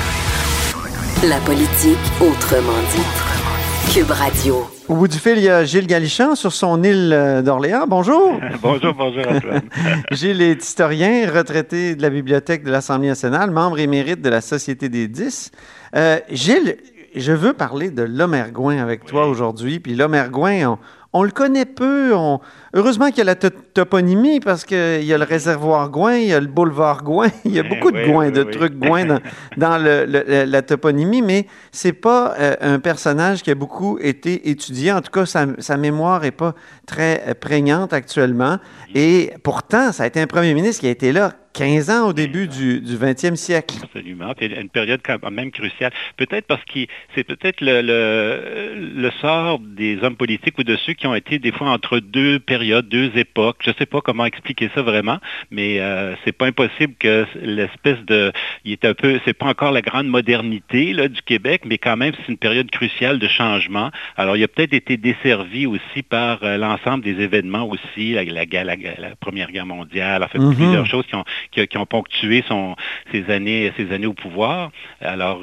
La 1.29 1.39
politique 1.39 1.97
autrement 2.21 2.79
dit. 2.93 3.95
Cube 3.95 4.11
Radio. 4.11 4.67
Au 4.89 4.95
bout 4.95 5.09
du 5.09 5.17
fil, 5.17 5.39
il 5.39 5.45
y 5.45 5.49
a 5.49 5.65
Gilles 5.65 5.87
Galichan 5.87 6.35
sur 6.35 6.53
son 6.53 6.83
île 6.83 7.41
d'Orléans. 7.43 7.87
Bonjour. 7.89 8.39
bonjour, 8.63 8.93
bonjour 8.93 9.23
Antoine. 9.27 9.63
Gilles 10.11 10.43
est 10.43 10.63
historien, 10.63 11.27
retraité 11.33 11.95
de 11.95 12.03
la 12.03 12.11
Bibliothèque 12.11 12.63
de 12.63 12.71
l'Assemblée 12.71 13.09
nationale, 13.09 13.51
membre 13.51 13.79
émérite 13.79 14.21
de 14.21 14.29
la 14.29 14.43
Société 14.43 14.91
des 14.91 15.09
Dix. 15.09 15.51
Euh, 15.97 16.19
Gilles, 16.31 16.77
je 17.15 17.33
veux 17.33 17.55
parler 17.55 17.91
de 17.91 18.03
l'Omergouin 18.03 18.77
avec 18.83 19.05
oui. 19.05 19.09
toi 19.09 19.27
aujourd'hui. 19.27 19.81
Puis 19.81 19.95
l'Omergouin, 19.95 20.67
on, 20.67 20.79
on, 21.15 21.23
le 21.23 21.31
connaît 21.31 21.65
peu. 21.65 22.13
On... 22.15 22.41
Heureusement 22.77 23.11
qu'il 23.11 23.19
y 23.19 23.21
a 23.21 23.25
la 23.25 23.37
toponymie 23.37 24.41
parce 24.41 24.65
qu'il 24.65 25.05
y 25.05 25.15
a 25.15 25.19
le 25.19 25.23
réservoir 25.23 25.91
Gouin, 25.91 26.17
il 26.17 26.27
y 26.27 26.33
a 26.33 26.41
le 26.41 26.49
boulevard 26.49 27.05
Gouin, 27.05 27.29
il 27.45 27.53
y 27.53 27.61
a 27.61 27.63
beaucoup 27.63 27.93
de 27.93 27.99
oui, 27.99 28.07
Gouin, 28.11 28.27
oui, 28.27 28.33
de 28.33 28.43
oui. 28.43 28.51
trucs 28.51 28.75
Gouin 28.75 29.05
dans, 29.05 29.21
dans 29.57 29.79
le, 29.79 30.05
le, 30.07 30.45
la 30.45 30.63
toponymie, 30.63 31.23
mais 31.23 31.47
c'est 31.71 31.93
pas 31.93 32.35
euh, 32.37 32.57
un 32.61 32.81
personnage 32.81 33.45
qui 33.45 33.53
a 33.53 33.55
beaucoup 33.55 33.99
été 34.01 34.51
étudié. 34.51 34.91
En 34.91 35.03
tout 35.03 35.13
cas, 35.13 35.25
sa, 35.25 35.47
sa 35.59 35.77
mémoire 35.77 36.23
n'est 36.23 36.33
pas 36.33 36.57
très 36.85 37.23
euh, 37.29 37.35
prégnante 37.35 37.93
actuellement. 37.93 38.59
Et 38.93 39.31
pourtant, 39.45 39.93
ça 39.93 40.03
a 40.03 40.07
été 40.09 40.21
un 40.21 40.27
premier 40.27 40.53
ministre 40.53 40.81
qui 40.81 40.89
a 40.89 40.91
été 40.91 41.13
là 41.13 41.33
15 41.55 41.91
ans 41.91 42.09
au 42.09 42.13
début 42.13 42.49
du, 42.49 42.81
du 42.81 42.97
20e 42.97 43.37
siècle. 43.37 43.77
Absolument. 43.83 44.35
Puis 44.37 44.47
une 44.47 44.69
période 44.69 45.01
quand 45.05 45.31
même 45.31 45.51
cruciale. 45.51 45.93
Peut-être 46.17 46.47
parce 46.47 46.65
que 46.65 46.81
c'est 47.15 47.25
peut-être 47.25 47.61
le, 47.61 47.81
le, 47.81 49.01
le, 49.01 49.11
sort 49.21 49.61
des 49.61 49.99
hommes 50.03 50.17
politiques 50.17 50.59
ou 50.59 50.65
de 50.65 50.77
ceux 50.77 50.93
qui 50.95 51.07
ont 51.07 51.15
été 51.15 51.39
des 51.39 51.53
fois 51.53 51.71
entre 51.71 52.01
deux 52.01 52.41
périodes, 52.41 52.64
deux 52.83 53.11
époques. 53.17 53.59
Je 53.65 53.71
ne 53.71 53.75
sais 53.75 53.87
pas 53.87 54.01
comment 54.01 54.25
expliquer 54.25 54.71
ça 54.75 54.83
vraiment, 54.83 55.19
mais 55.51 55.81
euh, 55.81 56.15
c'est 56.25 56.33
pas 56.33 56.47
impossible 56.47 56.95
que 56.99 57.27
l'espèce 57.43 57.99
de... 58.07 58.33
Il 58.65 58.73
est 58.73 58.85
un 58.85 58.95
peu... 58.95 59.21
C'est 59.25 59.35
pas 59.35 59.47
encore 59.47 59.73
la 59.73 59.83
grande 59.83 60.07
modernité 60.09 60.93
là, 60.93 61.09
du 61.09 61.23
Québec, 61.23 61.63
mais 61.65 61.79
quand 61.79 61.97
même, 61.97 62.13
c'est 62.17 62.29
une 62.33 62.39
période 62.39 62.71
cruciale 62.71 63.19
de 63.19 63.29
changement. 63.29 63.91
Alors, 64.17 64.37
il 64.37 64.45
a 64.45 64.49
peut-être 64.49 64.73
été 64.75 64.97
desservi 64.97 65.67
aussi 65.67 66.03
par 66.03 66.43
euh, 66.43 66.57
l'ensemble 66.57 67.05
des 67.05 67.21
événements 67.23 67.69
aussi, 67.69 68.13
la, 68.13 68.25
la, 68.25 68.45
la, 68.45 68.75
la, 68.75 69.17
Première 69.21 69.51
Guerre 69.51 69.67
mondiale, 69.67 70.23
en 70.23 70.29
fait, 70.29 70.39
Mhm. 70.39 70.47
mm 70.47 70.53
-hmm. 70.53 70.57
plusieurs 70.57 70.87
choses 70.87 71.07
qui 71.07 71.15
ont, 71.15 71.25
qui, 71.53 71.79
ont 71.79 71.87
ponctué 71.87 72.45
son, 72.49 72.77
ses, 73.13 73.31
années, 73.31 73.73
ses 73.77 73.93
années 73.93 74.07
au 74.07 74.15
pouvoir. 74.15 74.71
Alors, 75.01 75.41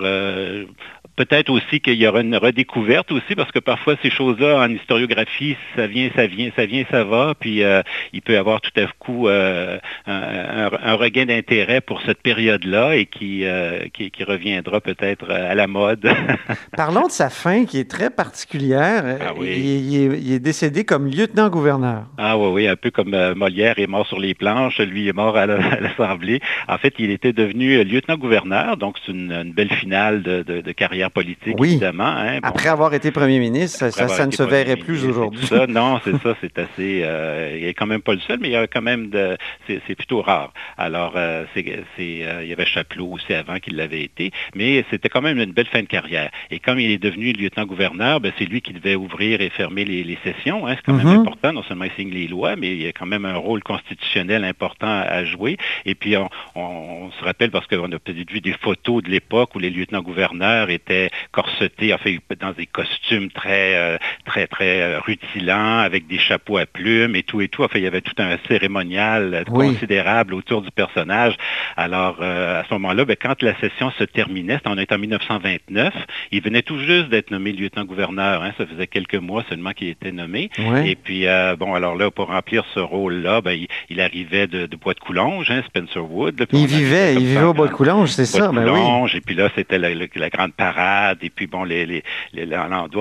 peut-être 1.15 1.49
aussi 1.49 1.79
qu'il 1.79 1.95
y 1.95 2.07
aura 2.07 2.21
une 2.21 2.35
redécouverte 2.35 3.11
aussi, 3.11 3.35
parce 3.35 3.51
que 3.51 3.59
parfois 3.59 3.95
ces 4.01 4.09
choses-là 4.09 4.59
en 4.59 4.69
historiographie, 4.69 5.55
ça 5.75 5.87
vient, 5.87 6.09
ça 6.15 6.27
vient, 6.27 6.49
ça 6.55 6.65
vient, 6.65 6.83
ça 6.89 7.03
va, 7.03 7.33
puis 7.39 7.63
euh, 7.63 7.81
il 8.13 8.21
peut 8.21 8.33
y 8.33 8.37
avoir 8.37 8.61
tout 8.61 8.71
à 8.77 8.85
coup 8.99 9.27
euh, 9.27 9.77
un, 10.07 10.95
regain 10.95 11.25
d'intérêt 11.25 11.81
pour 11.81 12.01
cette 12.01 12.21
période-là 12.21 12.95
et 12.95 13.05
qui, 13.05 13.45
euh, 13.45 13.87
qui, 13.93 14.11
reviendra 14.23 14.81
peut-être 14.81 15.31
à 15.31 15.55
la 15.55 15.65
mode. 15.65 16.07
Parlons 16.77 17.07
de 17.07 17.11
sa 17.11 17.29
fin 17.29 17.65
qui 17.65 17.79
est 17.79 17.89
très 17.89 18.11
particulière. 18.11 19.17
Ah 19.19 19.33
il, 19.41 20.33
est, 20.33 20.39
décédé 20.39 20.83
comme 20.83 21.07
lieutenant-gouverneur. 21.07 22.03
Ah 22.17 22.37
oui, 22.37 22.49
oui, 22.53 22.67
un 22.67 22.75
peu 22.75 22.91
comme 22.91 23.15
Molière 23.33 23.79
est 23.79 23.87
mort 23.87 24.05
sur 24.05 24.19
les 24.19 24.35
planches, 24.35 24.79
lui 24.79 25.07
est 25.07 25.13
mort 25.13 25.37
à 25.37 25.47
l'Assemblée. 25.47 26.39
En 26.67 26.77
fait, 26.77 26.93
il 26.99 27.09
était 27.09 27.33
devenu 27.33 27.83
lieutenant-gouverneur, 27.83 28.77
donc 28.77 28.97
c'est 29.05 29.11
une, 29.11 29.51
belle 29.53 29.73
finale 29.73 30.21
de 30.21 30.71
carrière 30.71 31.00
politique, 31.09 31.55
évidemment. 31.59 32.03
Hein, 32.03 32.39
Après 32.43 32.69
avoir 32.69 32.93
été 32.93 33.11
premier 33.11 33.39
ministre, 33.39 33.89
ça, 33.89 34.25
ne 34.25 34.31
se 34.31 34.43
verrait 34.43 34.75
plus 34.75 35.05
aujourd'hui. 35.05 35.47
Non, 35.69 35.99
c'est 36.03 36.17
ça, 36.23 36.35
c'est 36.41 36.57
assez... 36.57 37.01
Euh, 37.03 37.57
il 37.59 37.65
n'est 37.65 37.73
quand 37.73 37.85
même 37.85 38.01
pas 38.01 38.13
le 38.13 38.19
seul, 38.19 38.39
mais 38.41 38.49
il 38.49 38.51
y 38.51 38.55
a 38.55 38.67
quand 38.67 38.81
même 38.81 39.09
de... 39.09 39.37
C'est 39.67 39.95
plutôt 39.95 40.21
rare. 40.21 40.53
Alors, 40.77 41.13
euh, 41.15 41.45
c'est, 41.53 41.65
euh, 41.67 42.41
il 42.43 42.47
y 42.47 42.53
avait 42.53 42.65
Chapelot 42.65 43.07
aussi 43.07 43.33
avant 43.33 43.59
qu'il 43.59 43.75
l'avait 43.75 44.03
été, 44.03 44.31
mais 44.55 44.85
c'était 44.89 45.09
quand 45.09 45.21
même 45.21 45.39
une 45.39 45.51
belle 45.51 45.67
fin 45.67 45.81
de 45.81 45.87
carrière. 45.87 46.31
Et 46.49 46.59
comme 46.59 46.79
il 46.79 46.91
est 46.91 47.01
devenu 47.01 47.33
lieutenant-gouverneur, 47.33 48.19
ben, 48.19 48.31
c'est 48.37 48.45
lui 48.45 48.61
qui 48.61 48.73
devait 48.73 48.95
ouvrir 48.95 49.41
et 49.41 49.49
fermer 49.49 49.85
les, 49.85 50.17
sessions. 50.23 50.67
Hein, 50.67 50.75
c'est 50.75 50.83
quand 50.85 50.93
même 50.93 51.07
mm-hmm. 51.07 51.21
important. 51.21 51.53
Non 51.53 51.63
seulement 51.63 51.85
il 51.85 51.91
signe 51.91 52.11
les 52.11 52.27
lois, 52.27 52.55
mais 52.55 52.73
il 52.73 52.81
y 52.81 52.87
a 52.87 52.91
quand 52.91 53.05
même 53.05 53.25
un 53.25 53.37
rôle 53.37 53.63
constitutionnel 53.63 54.43
important 54.43 54.87
à 54.87 55.23
jouer. 55.23 55.57
Et 55.85 55.95
puis, 55.95 56.15
on, 56.17 56.29
on 56.55 57.11
se 57.11 57.23
rappelle, 57.23 57.51
parce 57.51 57.67
qu'on 57.67 57.91
a 57.91 57.99
peut-être 57.99 58.29
vu 58.29 58.41
des 58.41 58.53
photos 58.53 59.03
de 59.03 59.09
l'époque 59.09 59.55
où 59.55 59.59
les 59.59 59.69
lieutenants-gouverneurs 59.69 60.69
étaient 60.69 60.90
corseté, 61.31 61.93
en 61.93 61.97
fait, 61.97 62.19
dans 62.39 62.51
des 62.51 62.65
costumes 62.65 63.29
très, 63.29 63.75
euh, 63.75 63.97
très, 64.25 64.47
très 64.47 64.81
euh, 64.81 64.99
rutilants, 64.99 65.79
avec 65.79 66.07
des 66.07 66.17
chapeaux 66.17 66.57
à 66.57 66.65
plumes 66.65 67.15
et 67.15 67.23
tout 67.23 67.41
et 67.41 67.47
tout. 67.47 67.63
Enfin, 67.63 67.79
il 67.79 67.83
y 67.83 67.87
avait 67.87 68.01
tout 68.01 68.15
un 68.17 68.37
cérémonial 68.47 69.33
euh, 69.33 69.43
considérable 69.43 70.33
autour 70.33 70.61
du 70.61 70.71
personnage. 70.71 71.35
Alors, 71.77 72.21
à 72.21 72.63
ce 72.67 72.73
moment-là, 72.73 73.05
ben, 73.05 73.15
quand 73.19 73.41
la 73.41 73.57
session 73.59 73.91
se 73.97 74.03
terminait, 74.03 74.59
on 74.65 74.77
est 74.77 74.91
en 74.91 74.97
1929, 74.97 75.93
il 76.31 76.41
venait 76.41 76.61
tout 76.61 76.77
juste 76.79 77.09
d'être 77.09 77.31
nommé 77.31 77.51
lieutenant-gouverneur. 77.51 78.43
Hein. 78.43 78.51
ça 78.57 78.65
faisait 78.65 78.87
quelques 78.87 79.15
mois 79.15 79.43
seulement 79.49 79.71
qu'il 79.71 79.87
était 79.87 80.11
nommé. 80.11 80.49
Et 80.85 80.95
puis, 80.95 81.25
bon, 81.57 81.73
alors 81.73 81.95
là, 81.95 82.11
pour 82.11 82.27
remplir 82.27 82.63
ce 82.73 82.79
rôle-là, 82.79 83.41
ben, 83.41 83.57
il, 83.89 84.01
arrivait 84.01 84.47
de, 84.47 84.67
Bois 84.75 84.93
de 84.93 84.99
Coulonge, 84.99 85.49
hein, 85.51 85.61
Spencer 85.67 86.03
Wood. 86.03 86.45
il 86.51 86.67
vivait, 86.67 87.13
il 87.15 87.25
vivait 87.25 87.43
au 87.43 87.53
Bois 87.53 87.67
de 87.67 87.73
Coulonge, 87.73 88.09
c'est 88.09 88.25
ça. 88.25 88.51
Ben 88.51 88.69
oui. 88.69 89.11
Et 89.13 89.21
puis 89.21 89.35
là, 89.35 89.49
c'était 89.55 89.77
la, 89.77 89.89
la, 89.93 90.29
grande 90.29 90.53
parade 90.53 90.80
et 91.21 91.29
puis 91.29 91.47
bon, 91.47 91.63
les, 91.63 91.85
les, 91.85 92.03
les, 92.33 92.45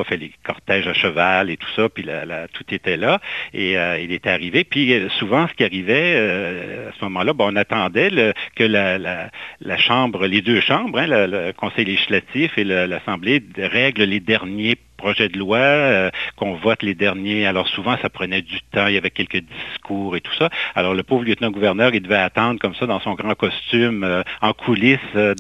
fait 0.04 0.16
les 0.16 0.32
cortèges 0.42 0.86
à 0.86 0.94
cheval 0.94 1.50
et 1.50 1.56
tout 1.56 1.68
ça, 1.76 1.88
puis 1.88 2.06
tout 2.52 2.74
était 2.74 2.96
là, 2.96 3.20
et 3.52 3.76
euh, 3.76 3.98
il 3.98 4.12
était 4.12 4.30
arrivé. 4.30 4.64
Puis 4.64 4.92
euh, 4.92 5.08
souvent, 5.10 5.46
ce 5.48 5.54
qui 5.54 5.64
arrivait 5.64 6.14
euh, 6.16 6.88
à 6.88 6.92
ce 6.98 7.04
moment-là, 7.04 7.32
on 7.38 7.56
attendait 7.56 8.10
que 8.54 8.64
la, 8.64 9.30
Chambre, 9.78 10.26
les 10.26 10.42
deux 10.42 10.60
chambres, 10.60 10.98
hein, 10.98 11.06
le, 11.08 11.52
Conseil 11.52 11.84
législatif 11.86 12.56
et 12.58 12.64
l'Assemblée 12.64 13.42
règlent 13.56 14.04
les 14.04 14.20
derniers 14.20 14.76
projet 15.00 15.30
de 15.30 15.38
loi, 15.38 15.58
euh, 15.58 16.10
qu'on 16.36 16.54
vote 16.54 16.82
les 16.82 16.94
derniers. 16.94 17.46
Alors 17.46 17.68
souvent, 17.68 17.96
ça 18.02 18.10
prenait 18.10 18.42
du 18.42 18.60
temps, 18.72 18.86
il 18.86 18.94
y 18.94 18.98
avait 18.98 19.10
quelques 19.10 19.42
discours 19.42 20.14
et 20.14 20.20
tout 20.20 20.34
ça. 20.34 20.50
Alors 20.74 20.92
le 20.92 21.02
pauvre 21.02 21.24
lieutenant-gouverneur, 21.24 21.94
il 21.94 22.02
devait 22.02 22.16
attendre 22.16 22.60
comme 22.60 22.74
ça 22.74 22.86
dans 22.86 23.00
son 23.00 23.14
grand 23.14 23.34
costume 23.34 24.04
euh, 24.04 24.22
en 24.42 24.52
coulisses 24.52 24.98
euh, 25.16 25.34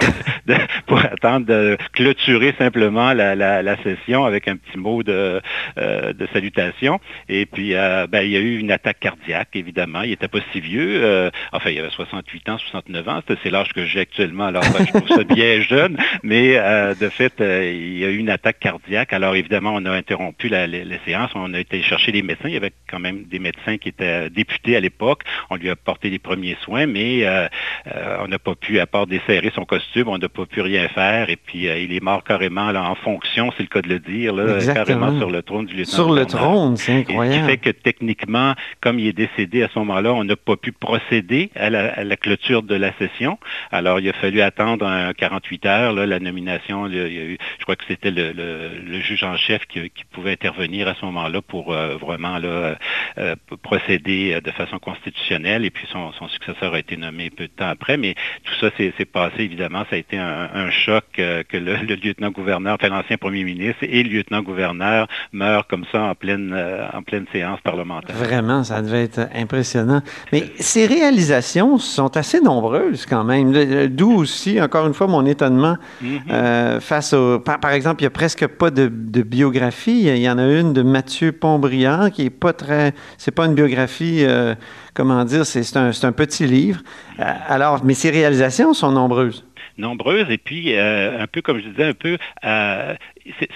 pour 0.86 0.98
attendre 0.98 1.44
de 1.44 1.76
clôturer 1.92 2.54
simplement 2.56 3.12
la, 3.12 3.76
session 3.84 4.24
avec 4.24 4.48
un 4.48 4.56
petit 4.56 4.78
mot 4.78 5.02
de, 5.02 5.40
de 5.76 6.28
salutation. 6.32 6.98
Et 7.28 7.46
puis, 7.46 7.72
ben, 7.72 8.22
il 8.22 8.30
y 8.30 8.36
a 8.36 8.40
eu 8.40 8.58
une 8.58 8.72
attaque 8.72 9.00
cardiaque, 9.00 9.50
évidemment. 9.54 10.02
Il 10.02 10.10
n'était 10.10 10.28
pas 10.28 10.40
si 10.52 10.60
vieux. 10.60 11.30
enfin, 11.52 11.70
il 11.70 11.78
avait 11.78 11.90
68 11.90 12.48
ans, 12.48 12.58
69 12.58 13.08
ans. 13.08 13.20
C'est 13.42 13.50
l'âge 13.50 13.72
que 13.72 13.84
j'ai 13.84 14.00
actuellement. 14.00 14.46
Alors, 14.46 14.62
ben, 14.72 14.84
je 14.86 14.98
trouve 14.98 15.08
ça 15.08 15.24
bien 15.24 15.60
jeune. 15.68 15.96
Mais 16.22 16.54
de 17.00 17.08
fait, 17.08 17.34
il 17.38 17.98
y 17.98 18.04
a 18.04 18.08
eu 18.08 18.16
une 18.16 18.30
attaque 18.30 18.58
cardiaque. 18.58 19.12
Alors, 19.12 19.36
évidemment, 19.50 19.74
on 19.74 19.84
a 19.84 19.90
interrompu 19.90 20.48
la, 20.48 20.66
séance. 21.04 21.30
On 21.34 21.52
a 21.54 21.58
été 21.58 21.82
chercher 21.82 22.12
des 22.12 22.22
médecins. 22.22 22.48
Il 22.48 22.54
y 22.54 22.56
avait 22.56 22.72
quand 22.88 23.00
même 23.00 23.24
des 23.24 23.40
médecins 23.40 23.78
qui 23.78 23.88
étaient 23.88 24.26
euh, 24.26 24.28
députés 24.28 24.76
à 24.76 24.80
l'époque. 24.80 25.22
On 25.50 25.56
lui 25.56 25.70
a 25.70 25.76
porté 25.76 26.08
les 26.08 26.20
premiers 26.20 26.56
soins, 26.62 26.86
mais 26.86 27.24
euh, 27.24 27.48
euh, 27.88 28.18
on 28.20 28.28
n'a 28.28 28.38
pas 28.38 28.54
pu, 28.54 28.78
à 28.78 28.86
part 28.86 29.08
desserrer 29.08 29.50
son 29.54 29.64
costume, 29.64 30.08
on 30.08 30.18
n'a 30.18 30.28
pas 30.28 30.46
pu 30.46 30.60
rien 30.60 30.86
faire. 30.88 31.30
Et 31.30 31.36
puis, 31.36 31.64
il 31.64 31.92
est 31.92 32.02
mort 32.02 32.22
carrément 32.22 32.70
là, 32.70 32.84
en 32.84 32.94
fonction, 32.94 33.52
c'est 33.56 33.64
le 33.64 33.68
cas 33.68 33.82
de 33.82 33.88
le 33.88 33.98
dire, 33.98 34.34
carrément 34.72 35.18
sur 35.18 35.30
le 35.30 35.42
trône 35.42 35.66
du 35.66 35.74
lieutenant. 35.74 35.92
Sur 35.92 36.12
le 36.12 36.26
trône, 36.26 36.76
c'est 36.76 36.92
incroyable. 36.92 37.34
ce 37.34 37.40
qui 37.40 37.46
fait 37.46 37.56
que 37.58 37.70
techniquement, 37.70 38.54
comme 38.80 39.00
il 39.00 39.08
est 39.08 39.12
décédé 39.12 39.64
à 39.64 39.68
ce 39.72 39.78
moment-là, 39.80 40.12
on 40.12 40.22
n'a 40.22 40.36
pas 40.36 40.56
pu 40.56 40.70
procéder 40.70 41.50
à 41.56 41.70
la, 41.70 42.16
clôture 42.16 42.62
de 42.62 42.74
la 42.76 42.92
session. 42.98 43.38
Alors, 43.72 43.98
il 43.98 44.08
a 44.08 44.12
fallu 44.12 44.42
attendre 44.42 45.12
48 45.16 45.66
heures 45.66 45.92
la 45.94 46.20
nomination. 46.20 46.88
je 46.88 47.36
crois 47.62 47.76
que 47.76 47.84
c'était 47.88 48.10
le, 48.10 48.32
le 48.32 49.00
juge 49.00 49.24
en 49.24 49.36
chef 49.40 49.66
qui, 49.66 49.90
pouvait 50.12 50.32
intervenir 50.32 50.88
à 50.88 50.94
ce 50.94 51.04
moment-là 51.06 51.40
pour 51.42 51.72
euh, 51.72 51.96
vraiment 51.96 52.38
là, 52.38 52.76
euh, 53.18 53.34
procéder 53.62 54.34
euh, 54.34 54.40
de 54.40 54.50
façon 54.50 54.78
constitutionnelle. 54.78 55.64
Et 55.64 55.70
puis 55.70 55.86
son, 55.90 56.10
successeur 56.28 56.74
a 56.74 56.78
été 56.78 56.96
nommé 56.96 57.30
peu 57.30 57.44
de 57.44 57.52
temps 57.52 57.68
après. 57.68 57.96
Mais 57.96 58.14
tout 58.44 58.54
ça 58.60 58.70
s'est 58.76 59.04
passé, 59.04 59.42
évidemment, 59.42 59.84
ça 59.88 59.96
a 59.96 59.98
été 59.98 60.18
un, 60.18 60.70
choc 60.70 61.04
que 61.14 61.56
le, 61.56 61.74
lieutenant-gouverneur, 61.96 62.76
enfin 62.80 62.88
l'ancien 62.88 63.16
premier 63.16 63.44
ministre 63.44 63.82
et 63.82 64.02
le 64.02 64.10
lieutenant-gouverneur 64.10 65.08
meurent 65.32 65.66
comme 65.66 65.84
ça 65.90 66.02
en 66.02 66.14
pleine, 66.14 66.54
en 66.92 67.02
pleine 67.02 67.26
séance 67.32 67.60
parlementaire. 67.62 68.14
Vraiment, 68.14 68.62
ça 68.62 68.82
devait 68.82 69.04
être 69.04 69.28
impressionnant. 69.34 70.02
Mais 70.32 70.44
ces 70.58 70.86
réalisations 70.86 71.78
sont 71.78 72.16
assez 72.16 72.40
nombreuses 72.40 73.06
quand 73.06 73.24
même. 73.24 73.52
D'où 73.88 74.12
aussi, 74.12 74.60
encore 74.60 74.86
une 74.86 74.94
fois, 74.94 75.06
mon 75.06 75.26
étonnement 75.26 75.76
mm-hmm. 76.02 76.80
face 76.80 77.12
au... 77.12 77.40
Par, 77.40 77.72
exemple, 77.72 78.02
il 78.02 78.04
n'y 78.04 78.08
a 78.08 78.10
presque 78.10 78.46
pas 78.46 78.70
de, 78.70 78.90
de 78.92 79.22
biographie. 79.30 80.08
Il 80.08 80.18
y 80.18 80.28
en 80.28 80.38
a 80.38 80.46
une 80.46 80.72
de 80.72 80.82
Mathieu 80.82 81.32
Pontbriand 81.32 82.10
qui 82.10 82.26
est 82.26 82.30
pas 82.30 82.52
très. 82.52 82.92
C'est 83.16 83.30
pas 83.30 83.46
une 83.46 83.54
biographie, 83.54 84.24
euh, 84.26 84.54
comment 84.92 85.24
dire, 85.24 85.46
c'est 85.46 85.76
un, 85.76 85.92
un, 86.02 86.12
petit 86.12 86.46
livre. 86.46 86.80
Euh, 87.20 87.24
alors, 87.46 87.82
mais 87.84 87.94
ses 87.94 88.10
réalisations 88.10 88.74
sont 88.74 88.92
nombreuses 88.92 89.44
nombreuses 89.78 90.30
et 90.30 90.36
puis 90.36 90.74
euh, 90.76 91.22
un 91.22 91.26
peu 91.26 91.40
comme 91.40 91.58
je 91.58 91.68
disais 91.68 91.84
un 91.84 91.94
peu 91.94 92.18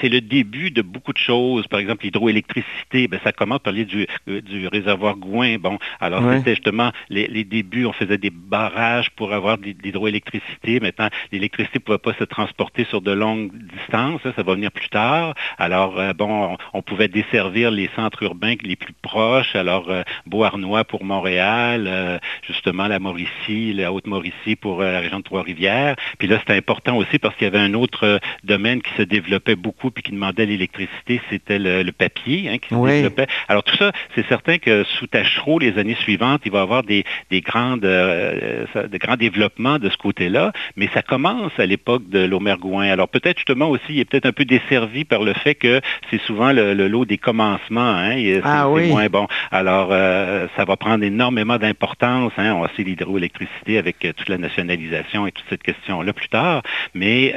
c'est 0.00 0.08
le 0.08 0.20
début 0.20 0.70
de 0.70 0.82
beaucoup 0.82 1.12
de 1.12 1.18
choses. 1.18 1.66
Par 1.66 1.80
exemple, 1.80 2.04
l'hydroélectricité, 2.04 3.08
ben, 3.08 3.20
ça 3.24 3.32
commence 3.32 3.58
par 3.58 3.72
parler 3.72 3.84
du, 3.84 4.06
euh, 4.28 4.40
du 4.40 4.68
réservoir 4.68 5.16
Gouin. 5.16 5.58
Bon, 5.58 5.78
alors 6.00 6.22
c'était 6.34 6.54
justement 6.54 6.92
les, 7.08 7.44
débuts, 7.44 7.86
on 7.86 7.92
faisait 7.92 8.18
des 8.18 8.30
barrages 8.30 9.10
pour 9.10 9.32
avoir 9.32 9.58
de 9.58 9.74
l'hydroélectricité. 9.82 10.80
Maintenant, 10.80 11.08
l'électricité 11.32 11.78
ne 11.78 11.84
pouvait 11.84 11.98
pas 11.98 12.14
se 12.14 12.24
transporter 12.24 12.84
sur 12.84 13.00
de 13.00 13.12
longues 13.12 13.50
distances. 13.78 14.20
Ça, 14.22 14.42
va 14.42 14.54
venir 14.54 14.70
plus 14.70 14.88
tard. 14.88 15.34
Alors, 15.58 15.98
euh, 15.98 16.12
bon, 16.12 16.56
on, 16.72 16.82
pouvait 16.82 17.08
desservir 17.08 17.70
les 17.70 17.88
centres 17.96 18.22
urbains 18.22 18.54
les 18.62 18.76
plus 18.76 18.92
proches. 19.02 19.56
Alors, 19.56 19.88
euh, 19.90 20.02
Beauharnois 20.26 20.84
pour 20.84 21.04
Montréal, 21.04 22.20
justement 22.46 22.86
la 22.88 22.98
Mauricie, 22.98 23.72
la 23.72 23.92
Haute-Mauricie 23.92 24.56
pour 24.56 24.82
la 24.82 25.00
région 25.00 25.18
de 25.18 25.24
Trois-Rivières. 25.24 25.96
Puis 26.18 26.28
là, 26.28 26.38
c'était 26.38 26.56
important 26.56 26.96
aussi 26.96 27.18
parce 27.18 27.34
qu'il 27.36 27.44
y 27.44 27.48
avait 27.48 27.58
un 27.58 27.74
autre 27.74 28.20
domaine 28.42 28.82
qui 28.82 28.92
se 28.94 29.02
développait 29.02 29.53
beaucoup 29.56 29.90
puis 29.90 30.02
qui 30.02 30.12
demandait 30.12 30.46
l'électricité, 30.46 31.20
c'était 31.30 31.58
le, 31.58 31.84
papier 31.92 32.48
hein, 32.48 32.58
qui 32.58 32.74
se 32.74 32.86
développait. 32.86 33.26
Alors 33.48 33.62
tout 33.62 33.76
ça, 33.76 33.92
c'est 34.14 34.26
certain 34.26 34.58
que 34.58 34.84
sous 34.84 35.06
Tachereau, 35.06 35.58
les 35.58 35.78
années 35.78 35.96
suivantes, 36.00 36.42
il 36.44 36.52
va 36.52 36.58
y 36.58 36.62
avoir 36.62 36.82
des, 36.82 37.04
grandes, 37.32 37.84
euh, 37.84 38.64
de 38.74 38.98
grands 38.98 39.16
développements 39.16 39.78
de 39.78 39.88
ce 39.88 39.96
côté-là, 39.96 40.52
mais 40.76 40.88
ça 40.92 41.02
commence 41.02 41.52
à 41.58 41.66
l'époque 41.66 42.08
de 42.08 42.24
l'Omergouin. 42.24 42.88
Alors 42.88 43.08
peut-être 43.08 43.38
justement 43.38 43.70
aussi, 43.70 43.84
il 43.90 44.00
est 44.00 44.04
peut-être 44.04 44.26
un 44.26 44.32
peu 44.32 44.44
desservi 44.44 45.04
par 45.04 45.22
le 45.22 45.34
fait 45.34 45.54
que 45.54 45.80
c'est 46.10 46.20
souvent 46.22 46.52
le, 46.52 46.74
lot 46.88 47.04
des 47.04 47.18
commencements. 47.18 47.80
Hein, 47.80 48.40
ah 48.42 48.66
c'est 48.76 48.88
moins 48.88 49.06
bon. 49.06 49.26
Alors 49.50 49.88
euh, 49.90 50.46
ça 50.56 50.64
va 50.64 50.76
prendre 50.76 51.04
énormément 51.04 51.58
d'importance. 51.58 52.32
Hein, 52.36 52.54
on 52.54 52.60
va 52.60 52.70
see 52.76 52.84
l'hydroélectricité 52.84 53.78
avec 53.78 54.04
euh, 54.04 54.12
toute 54.12 54.28
la 54.28 54.38
nationalisation 54.38 55.26
et 55.26 55.32
toute 55.32 55.46
cette 55.48 55.62
question-là 55.62 56.12
plus 56.12 56.28
tard, 56.28 56.62
mais 56.94 57.34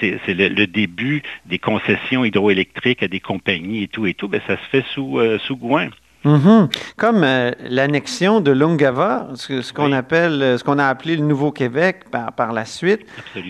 c'est 0.00 0.34
le 0.34 0.66
début 0.66 1.01
des 1.46 1.58
concessions 1.58 2.24
hydroélectriques 2.24 3.02
à 3.02 3.08
des 3.08 3.20
compagnies 3.20 3.84
et 3.84 3.88
tout 3.88 4.06
et 4.06 4.14
tout, 4.14 4.28
ben, 4.28 4.40
ça 4.46 4.56
se 4.56 4.68
fait 4.70 4.84
sous, 4.92 5.18
euh, 5.18 5.38
sous 5.38 5.56
Gouin. 5.56 5.88
Mm-hmm. 6.24 6.94
Comme 6.96 7.24
euh, 7.24 7.50
l'annexion 7.68 8.40
de 8.40 8.52
Lungava, 8.52 9.28
ce, 9.34 9.72
qu'on 9.72 9.92
appelle, 9.92 10.40
euh, 10.42 10.58
ce 10.58 10.64
qu'on 10.64 10.78
a 10.78 10.86
appelé 10.86 11.16
le 11.16 11.24
Nouveau-Québec 11.24 12.04
par, 12.10 12.32
par 12.32 12.52
la 12.52 12.64
suite. 12.64 13.00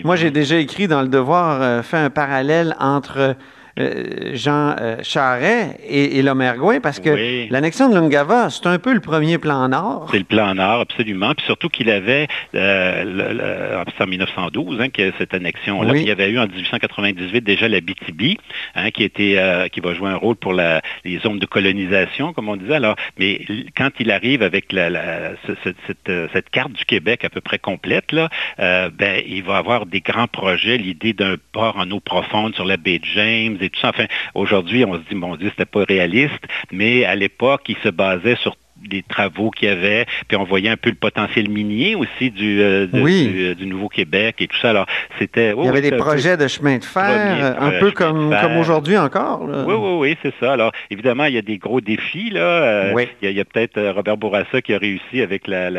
Moi, 0.03 0.15
j'ai 0.15 0.31
déjà 0.31 0.57
écrit 0.57 0.87
dans 0.87 1.01
le 1.01 1.07
Devoir, 1.07 1.85
fait 1.85 1.97
un 1.97 2.09
parallèle 2.09 2.75
entre 2.79 3.35
Jean 3.75 4.75
Charret 5.01 5.77
et, 5.87 6.19
et 6.19 6.21
Lomergouin, 6.21 6.79
parce 6.79 6.99
que 6.99 7.49
l'annexion 7.51 7.89
de 7.89 7.95
Lungava, 7.95 8.49
c'est 8.49 8.67
un 8.67 8.77
peu 8.77 8.93
le 8.93 8.99
premier 8.99 9.37
plan 9.37 9.67
Nord. 9.67 10.09
C'est 10.11 10.19
le 10.19 10.23
plan 10.23 10.53
Nord, 10.53 10.81
absolument. 10.81 11.33
Puis 11.33 11.45
surtout 11.45 11.69
qu'il 11.69 11.89
avait, 11.89 12.27
le, 12.53 13.83
en 13.99 14.07
1912, 14.07 14.79
hein, 14.81 14.87
cette 15.17 15.33
annexion-là, 15.33 15.95
il 15.95 16.07
y 16.07 16.11
avait 16.11 16.29
eu 16.29 16.39
en 16.39 16.47
1898 16.47 17.41
déjà 17.41 17.67
la 17.67 17.81
BTB, 17.81 18.37
hein, 18.75 18.91
qui, 18.91 19.03
était, 19.03 19.69
qui 19.71 19.79
va 19.79 19.93
jouer 19.93 20.09
un 20.09 20.17
rôle 20.17 20.35
pour 20.35 20.53
la, 20.53 20.81
les 21.03 21.19
zones 21.19 21.39
de 21.39 21.45
colonisation, 21.45 22.33
comme 22.33 22.49
on 22.49 22.57
disait. 22.57 22.75
Alors, 22.75 22.95
mais 23.17 23.41
quand 23.75 23.89
il 23.99 24.11
arrive 24.11 24.43
avec 24.43 24.71
la, 24.71 25.31
cette, 25.63 26.49
carte 26.51 26.73
du 26.73 26.85
Québec 26.85 27.25
à 27.25 27.29
peu 27.29 27.41
près 27.41 27.57
complète, 27.57 28.11
là, 28.11 28.29
ben, 28.57 29.21
il 29.25 29.43
va 29.43 29.57
avoir 29.57 29.85
des 29.85 30.01
grands 30.01 30.27
projets, 30.27 30.77
l'idée 30.77 31.13
d'un 31.13 31.35
port 31.51 31.77
en 31.77 31.89
eau 31.91 31.99
profonde 31.99 32.53
sur 32.55 32.65
la 32.65 32.77
baie 32.77 32.99
de 32.99 33.05
James 33.05 33.57
et 33.63 33.69
tout 33.69 33.79
ça. 33.79 33.89
Enfin, 33.89 34.05
aujourd'hui, 34.33 34.85
on 34.85 34.95
se 34.95 35.01
dit, 35.09 35.15
mon 35.15 35.35
Dieu, 35.35 35.49
c'était 35.49 35.65
pas 35.65 35.83
réaliste, 35.83 36.43
mais 36.71 37.05
à 37.05 37.15
l'époque, 37.15 37.63
il 37.67 37.77
se 37.77 37.89
basait 37.89 38.35
sur 38.35 38.55
des 38.87 39.03
travaux 39.03 39.49
qu'il 39.49 39.69
y 39.69 39.71
avait, 39.71 40.05
puis 40.27 40.37
on 40.37 40.43
voyait 40.43 40.69
un 40.69 40.77
peu 40.77 40.89
le 40.89 40.95
potentiel 40.95 41.49
minier 41.49 41.95
aussi 41.95 42.31
du, 42.31 42.61
euh, 42.61 42.87
euh, 42.93 43.55
du, 43.55 43.65
Nouveau-Québec 43.65 44.35
et 44.39 44.47
tout 44.47 44.57
ça. 44.57 44.71
Alors, 44.71 44.85
c'était... 45.19 45.53
il 45.57 45.65
y 45.65 45.69
avait 45.69 45.81
des 45.81 45.91
projets 45.91 46.37
de 46.37 46.47
chemin 46.47 46.77
de 46.77 46.83
fer, 46.83 47.55
un 47.59 47.71
peu 47.79 47.91
comme, 47.91 48.35
comme 48.41 48.57
aujourd'hui 48.57 48.97
encore. 48.97 49.41
Oui, 49.43 49.73
oui, 49.73 49.97
oui, 49.99 50.17
c'est 50.21 50.33
ça. 50.39 50.53
Alors, 50.53 50.71
évidemment, 50.89 51.25
il 51.25 51.35
y 51.35 51.37
a 51.37 51.41
des 51.41 51.57
gros 51.57 51.81
défis. 51.81 52.29
Là. 52.29 52.41
Euh, 52.41 53.05
il 53.21 53.31
y 53.31 53.39
a, 53.39 53.45
peut-être 53.45 53.79
Robert 53.89 54.17
Bourassa 54.17 54.61
qui 54.61 54.73
a 54.73 54.77
réussi 54.77 55.21
avec 55.21 55.47
la, 55.47 55.69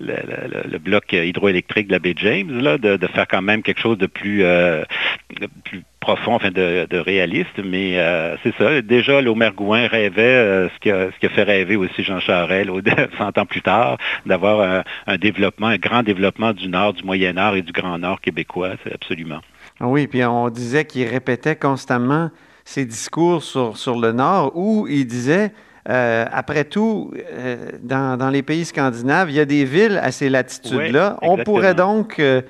le 0.00 0.78
bloc 0.78 1.12
hydroélectrique 1.12 1.88
de 1.88 1.92
la 1.92 1.98
baie 1.98 2.14
James, 2.16 2.60
là, 2.60 2.78
de, 2.78 2.98
faire 3.14 3.26
quand 3.28 3.42
même 3.42 3.62
quelque 3.62 3.80
chose 3.80 3.98
de 3.98 4.06
plus, 4.06 4.40
de 4.40 5.48
plus 5.64 5.82
profond, 6.04 6.34
enfin 6.34 6.50
de, 6.50 6.98
réaliste, 6.98 7.58
mais 7.64 7.98
euh, 7.98 8.36
c'est 8.42 8.54
ça. 8.56 8.82
Déjà, 8.82 9.22
l'Omergouin 9.22 9.86
rêvait 9.86 10.22
euh, 10.22 10.68
ce, 10.68 10.78
qui 10.80 10.90
a, 10.90 11.10
ce, 11.10 11.18
qui 11.18 11.26
a, 11.26 11.30
fait 11.30 11.44
rêver 11.44 11.76
aussi 11.76 12.02
Jean 12.02 12.20
Charest 12.20 12.70
100 13.18 13.38
ans 13.38 13.46
plus 13.46 13.62
tard, 13.62 13.96
d'avoir 14.26 14.84
un, 15.06 15.16
développement, 15.16 15.68
un 15.68 15.78
grand 15.78 16.02
développement 16.02 16.52
du 16.52 16.68
Nord, 16.68 16.92
du 16.92 17.04
Moyen-Nord 17.04 17.56
et 17.56 17.62
du 17.62 17.72
Grand 17.72 17.98
Nord 17.98 18.20
québécois, 18.20 18.72
absolument. 18.92 19.40
Ah 19.80 19.88
oui, 19.88 20.06
puis 20.06 20.22
on 20.24 20.50
disait 20.50 20.84
qu'il 20.84 21.08
répétait 21.08 21.56
constamment 21.56 22.30
ses 22.64 22.84
discours 22.84 23.42
sur, 23.42 23.76
sur 23.78 23.98
le 23.98 24.12
Nord 24.12 24.52
où 24.54 24.86
il 24.86 25.06
disait 25.06 25.52
euh, 25.86 26.24
après 26.32 26.64
tout, 26.64 27.12
euh, 27.30 27.56
dans, 27.82 28.30
les 28.30 28.42
pays 28.42 28.64
scandinaves, 28.64 29.30
il 29.30 29.36
y 29.36 29.40
a 29.40 29.44
des 29.44 29.66
villes 29.66 30.00
à 30.02 30.12
ces 30.12 30.30
latitudes-là. 30.30 31.18
On 31.20 31.36
pourrait 31.36 31.74
donc 31.74 32.18
euh, 32.18 32.40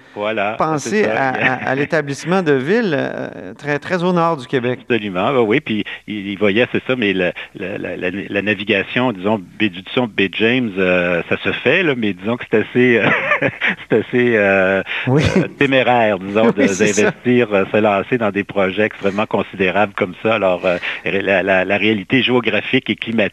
penser 0.57 1.05
à, 1.05 1.75
l'établissement 1.75 2.43
de 2.43 2.53
villes 2.53 2.97
très, 3.59 3.81
très 3.81 4.05
au 4.05 4.13
nord 4.13 4.37
du 4.37 4.47
Québec. 4.47 4.81
Absolument, 4.83 5.33
oui. 5.43 5.61
Puis 5.61 5.85
il, 6.07 6.39
voyait, 6.39 6.69
c'est 6.71 6.83
ça, 6.87 6.95
mais 6.95 7.13
la, 7.13 8.43
navigation, 8.43 9.11
disons, 9.11 9.39
du 9.39 9.69
baie 10.15 10.31
James, 10.35 10.71
ça 11.29 11.37
se 11.43 11.51
fait, 11.51 11.83
là, 11.83 11.95
mais 11.97 12.13
disons 12.13 12.37
que 12.37 12.45
c'est 12.49 12.59
assez, 12.59 13.03
c'est 13.91 13.99
assez 13.99 15.49
téméraire, 15.59 16.21
disons, 16.21 16.51
d'investir, 16.57 17.49
se 17.73 17.77
lancer 17.81 18.17
dans 18.17 18.31
des 18.31 18.45
projets 18.45 18.85
extrêmement 18.85 19.27
considérables 19.27 19.95
comme 19.95 20.15
ça. 20.23 20.37
Alors, 20.37 20.63
la 21.05 21.77
réalité 21.77 22.23
géographique 22.23 22.91
et 22.91 22.95
climatique 22.95 23.24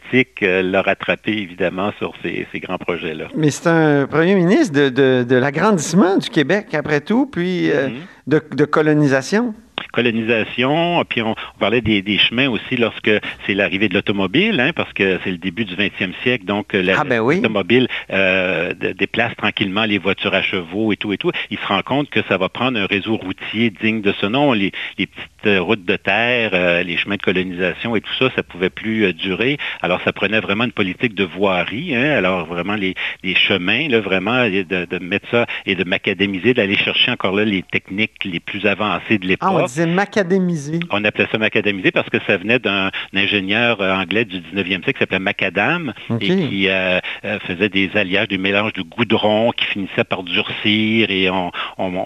euh, 0.43 0.61
l'a 0.61 0.81
rattrapé, 0.81 1.31
évidemment, 1.31 1.91
sur 1.97 2.13
ces, 2.21 2.47
grands 2.59 2.77
projets-là. 2.77 3.25
Mais 3.35 3.51
c'est 3.51 3.67
un 3.67 4.07
premier 4.07 4.35
ministre 4.35 4.73
de, 4.73 5.35
l'agrandissement 5.35 6.17
du 6.17 6.29
Québec, 6.29 6.73
après 6.73 7.01
tout, 7.01 7.25
puis 7.25 7.71
euh, 7.71 7.89
mm-hmm. 8.27 8.55
de, 8.55 8.65
colonisation 8.65 9.53
colonisation, 9.91 11.03
puis 11.07 11.21
on, 11.21 11.35
parlait 11.59 11.81
des, 11.81 12.17
chemins 12.17 12.49
aussi 12.49 12.77
lorsque 12.77 13.11
c'est 13.45 13.53
l'arrivée 13.53 13.89
de 13.89 13.93
l'automobile, 13.93 14.59
hein, 14.59 14.71
parce 14.75 14.91
que 14.93 15.19
c'est 15.23 15.31
le 15.31 15.37
début 15.37 15.65
du 15.65 15.75
20e 15.75 16.13
siècle, 16.23 16.45
donc 16.45 16.73
euh, 16.73 16.95
ah, 16.97 17.03
ben 17.03 17.21
l'automobile 17.21 17.87
euh, 18.11 18.73
déplace 18.73 19.35
tranquillement 19.35 19.85
les 19.85 19.97
voitures 19.97 20.33
à 20.33 20.41
chevaux 20.41 20.91
et 20.91 20.97
tout 20.97 21.13
et 21.13 21.17
tout. 21.17 21.31
Il 21.49 21.57
se 21.57 21.65
rend 21.65 21.81
compte 21.81 22.09
que 22.09 22.21
ça 22.27 22.37
va 22.37 22.49
prendre 22.49 22.79
un 22.79 22.85
réseau 22.85 23.17
routier 23.17 23.69
digne 23.69 24.01
de 24.01 24.13
ce 24.19 24.25
nom. 24.25 24.53
Les, 24.53 24.71
petites 24.97 25.17
euh, 25.45 25.61
routes 25.61 25.85
de 25.85 25.95
terre, 25.95 26.83
les 26.83 26.97
chemins 26.97 27.15
de 27.15 27.21
colonisation 27.21 27.95
et 27.95 28.01
tout 28.01 28.13
ça, 28.19 28.29
ça 28.35 28.43
pouvait 28.43 28.69
plus 28.69 29.13
durer. 29.13 29.57
Alors 29.81 30.01
ça 30.01 30.13
prenait 30.13 30.39
vraiment 30.39 30.65
une 30.65 30.71
politique 30.71 31.15
de 31.15 31.23
voirie. 31.23 31.95
Hein. 31.95 32.11
alors 32.11 32.45
vraiment 32.45 32.75
les, 32.75 32.95
chemins, 33.35 33.87
là, 33.87 33.99
vraiment 33.99 34.47
de, 34.47 34.99
mettre 34.99 35.27
ça 35.29 35.45
et 35.65 35.75
de 35.75 35.83
macadamiser, 35.83 36.53
d'aller 36.53 36.77
chercher 36.77 37.11
encore 37.11 37.35
là 37.35 37.45
les 37.45 37.63
techniques 37.63 38.23
les 38.25 38.39
plus 38.39 38.65
avancées 38.65 39.17
de 39.17 39.25
l'époque. 39.25 39.49
Ah, 39.51 39.80
macadamisé. 39.85 40.79
On 40.89 41.03
appelait 41.03 41.27
ça 41.31 41.37
macadamisé 41.37 41.91
parce 41.91 42.09
que 42.09 42.17
ça 42.27 42.37
venait 42.37 42.59
d'un 42.59 42.91
ingénieur 43.13 43.81
euh, 43.81 43.93
anglais 43.93 44.25
du 44.25 44.39
19e 44.39 44.83
siècle 44.83 44.93
qui 44.93 44.99
s'appelait 44.99 45.19
Macadam 45.19 45.93
et 46.19 46.27
qui 46.27 46.67
euh, 46.67 46.99
euh, 47.25 47.39
faisait 47.39 47.69
des 47.69 47.91
alliages, 47.95 48.27
du 48.27 48.37
mélange 48.37 48.73
de 48.73 48.81
goudron 48.81 49.51
qui 49.51 49.65
finissait 49.65 50.03
par 50.03 50.23
durcir 50.23 51.09
et 51.09 51.29
on, 51.29 51.51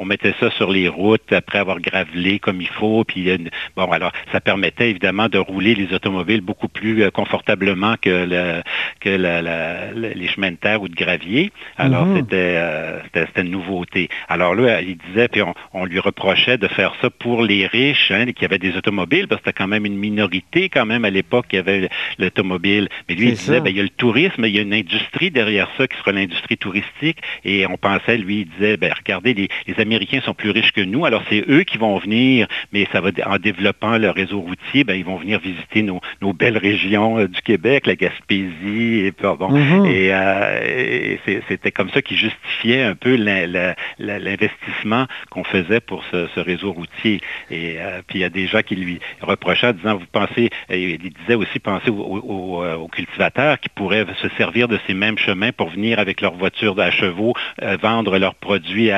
mettait 0.05 0.35
ça 0.39 0.51
sur 0.51 0.71
les 0.71 0.87
routes 0.87 1.33
après 1.33 1.57
avoir 1.57 1.79
gravelé 1.79 2.37
comme 2.37 2.61
il 2.61 2.67
faut. 2.67 3.03
Puis 3.03 3.27
bon, 3.75 3.91
alors 3.91 4.11
ça 4.31 4.39
permettait 4.39 4.91
évidemment 4.91 5.29
de 5.29 5.39
rouler 5.39 5.73
les 5.73 5.93
automobiles 5.93 6.41
beaucoup 6.41 6.67
plus 6.67 7.09
confortablement 7.11 7.95
que, 7.99 8.09
le, 8.09 8.61
que 8.99 9.09
les 9.09 10.27
chemins 10.27 10.51
de 10.51 10.57
terre 10.57 10.81
ou 10.81 10.87
de 10.87 10.95
gravier. 10.95 11.51
Alors 11.77 12.05
mhm. 12.05 12.27
c'était 12.27 13.41
une 13.41 13.51
nouveauté. 13.51 14.09
Alors 14.29 14.53
là, 14.53 14.81
il 14.81 14.97
disait, 14.97 15.27
puis 15.27 15.41
on 15.73 15.85
lui 15.85 15.99
reprochait 15.99 16.57
de 16.57 16.67
faire 16.67 16.93
ça 17.01 17.09
pour 17.09 17.41
les 17.41 17.64
riches 17.67 18.11
hein, 18.11 18.25
qui 18.33 18.45
avaient 18.45 18.57
des 18.57 18.75
automobiles, 18.75 19.27
parce 19.27 19.41
que 19.41 19.49
c'était 19.49 19.57
quand 19.57 19.67
même 19.67 19.85
une 19.85 19.97
minorité 19.97 20.69
quand 20.69 20.85
même 20.85 21.05
à 21.05 21.09
l'époque 21.09 21.47
qui 21.49 21.57
avait 21.57 21.89
l'automobile. 22.19 22.89
Mais 23.07 23.15
lui, 23.15 23.29
il 23.29 23.35
disait, 23.35 23.61
ben, 23.61 23.69
il 23.69 23.77
y 23.77 23.79
a 23.79 23.83
le 23.83 23.89
tourisme, 23.89 24.45
il 24.45 24.55
y 24.55 24.59
a 24.59 24.61
une 24.61 24.73
industrie 24.73 25.31
derrière 25.31 25.69
ça 25.77 25.87
qui 25.87 25.97
sera 25.97 26.11
l'industrie 26.11 26.57
touristique. 26.57 27.17
Et 27.43 27.65
on 27.67 27.77
pensait, 27.77 28.17
lui, 28.17 28.41
il 28.41 28.47
disait, 28.47 28.77
ben, 28.77 28.93
regardez, 28.95 29.33
les, 29.33 29.49
Américains 29.77 30.21
sont 30.21 30.33
plus 30.33 30.51
riches 30.51 30.71
que 30.71 30.81
nous, 30.81 31.05
alors 31.05 31.21
c'est 31.29 31.43
eux 31.49 31.63
qui 31.63 31.77
vont 31.77 31.97
venir, 31.97 32.47
mais 32.71 32.87
ça 32.93 33.01
va 33.01 33.09
en 33.25 33.37
développant 33.37 33.97
le 33.97 34.09
réseau 34.09 34.39
routier, 34.39 34.83
ben, 34.85 34.93
ils 34.93 35.03
vont 35.03 35.17
venir 35.17 35.39
visiter 35.39 35.83
nos, 35.83 36.01
belles 36.33 36.57
régions 36.57 37.19
euh, 37.19 37.27
du 37.27 37.41
Québec, 37.41 37.85
la 37.85 37.95
Gaspésie, 37.95 39.05
et 39.05 39.13
bon, 39.21 39.35
mm-hmm. 39.35 39.85
et, 39.85 40.13
euh, 40.13 41.41
c'était 41.47 41.71
comme 41.71 41.89
ça 41.89 42.01
qu'il 42.01 42.17
justifiait 42.17 42.83
un 42.83 42.95
peu 42.95 43.15
l'investissement 43.99 45.07
qu'on 45.29 45.43
faisait 45.43 45.81
pour 45.81 46.03
ce, 46.11 46.27
ce 46.33 46.39
réseau 46.39 46.71
routier. 46.71 47.21
Et 47.51 47.54
euh, 47.77 48.01
puis 48.07 48.19
il 48.19 48.21
y 48.21 48.25
a 48.25 48.29
des 48.29 48.47
gens 48.47 48.61
qui 48.61 48.75
lui 48.75 48.99
reprochaient 49.21 49.67
en 49.67 49.73
disant, 49.73 49.95
vous 49.97 50.05
pensez, 50.11 50.49
il 50.69 50.97
disait 50.97 51.35
aussi, 51.35 51.59
pensez 51.59 51.89
euh, 51.89 52.75
aux, 52.75 52.87
cultivateurs 52.87 53.59
qui 53.59 53.69
pourraient 53.69 54.05
se 54.21 54.27
servir 54.37 54.67
de 54.67 54.79
ces 54.87 54.93
mêmes 54.93 55.17
chemins 55.17 55.51
pour 55.51 55.69
venir 55.69 55.99
avec 55.99 56.21
leurs 56.21 56.35
voitures 56.35 56.79
à 56.79 56.91
chevaux 56.91 57.33
euh, 57.61 57.77
vendre 57.81 58.17
leurs 58.17 58.35
produits 58.35 58.89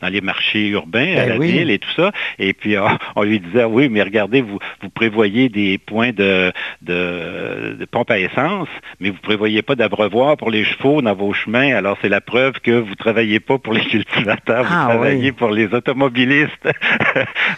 dans 0.00 0.08
les 0.08 0.20
marchés 0.20 0.68
urbains, 0.68 1.16
à 1.16 1.26
ben 1.26 1.28
la 1.28 1.38
ville 1.38 1.70
et 1.70 1.78
tout 1.78 1.90
ça. 1.96 2.12
Et 2.38 2.52
puis 2.52 2.76
on, 3.16 3.22
lui 3.22 3.40
disait, 3.40 3.64
oui, 3.64 3.88
mais 3.88 4.02
regardez, 4.02 4.40
vous, 4.40 4.58
vous 4.82 4.90
prévoyez 4.90 5.48
des 5.48 5.78
points 5.78 6.12
de, 6.12 6.52
de, 6.82 7.84
pompe 7.90 8.10
à 8.10 8.18
essence, 8.18 8.68
mais 9.00 9.10
vous 9.10 9.16
ne 9.16 9.20
prévoyez 9.20 9.62
pas 9.62 9.74
d'abreuvoir 9.74 10.36
pour 10.36 10.50
les 10.50 10.64
chevaux 10.64 11.02
dans 11.02 11.14
vos 11.14 11.32
chemins. 11.32 11.74
Alors 11.74 11.96
c'est 12.02 12.08
la 12.08 12.20
preuve 12.20 12.60
que 12.60 12.72
vous 12.72 12.90
ne 12.90 12.94
travaillez 12.94 13.40
pas 13.40 13.58
pour 13.58 13.72
les 13.72 13.80
cultivateurs, 13.84 14.64
vous 14.64 14.72
ah 14.72 14.86
travaillez 14.90 15.32
pour 15.32 15.50
les 15.50 15.72
automobilistes. 15.72 16.68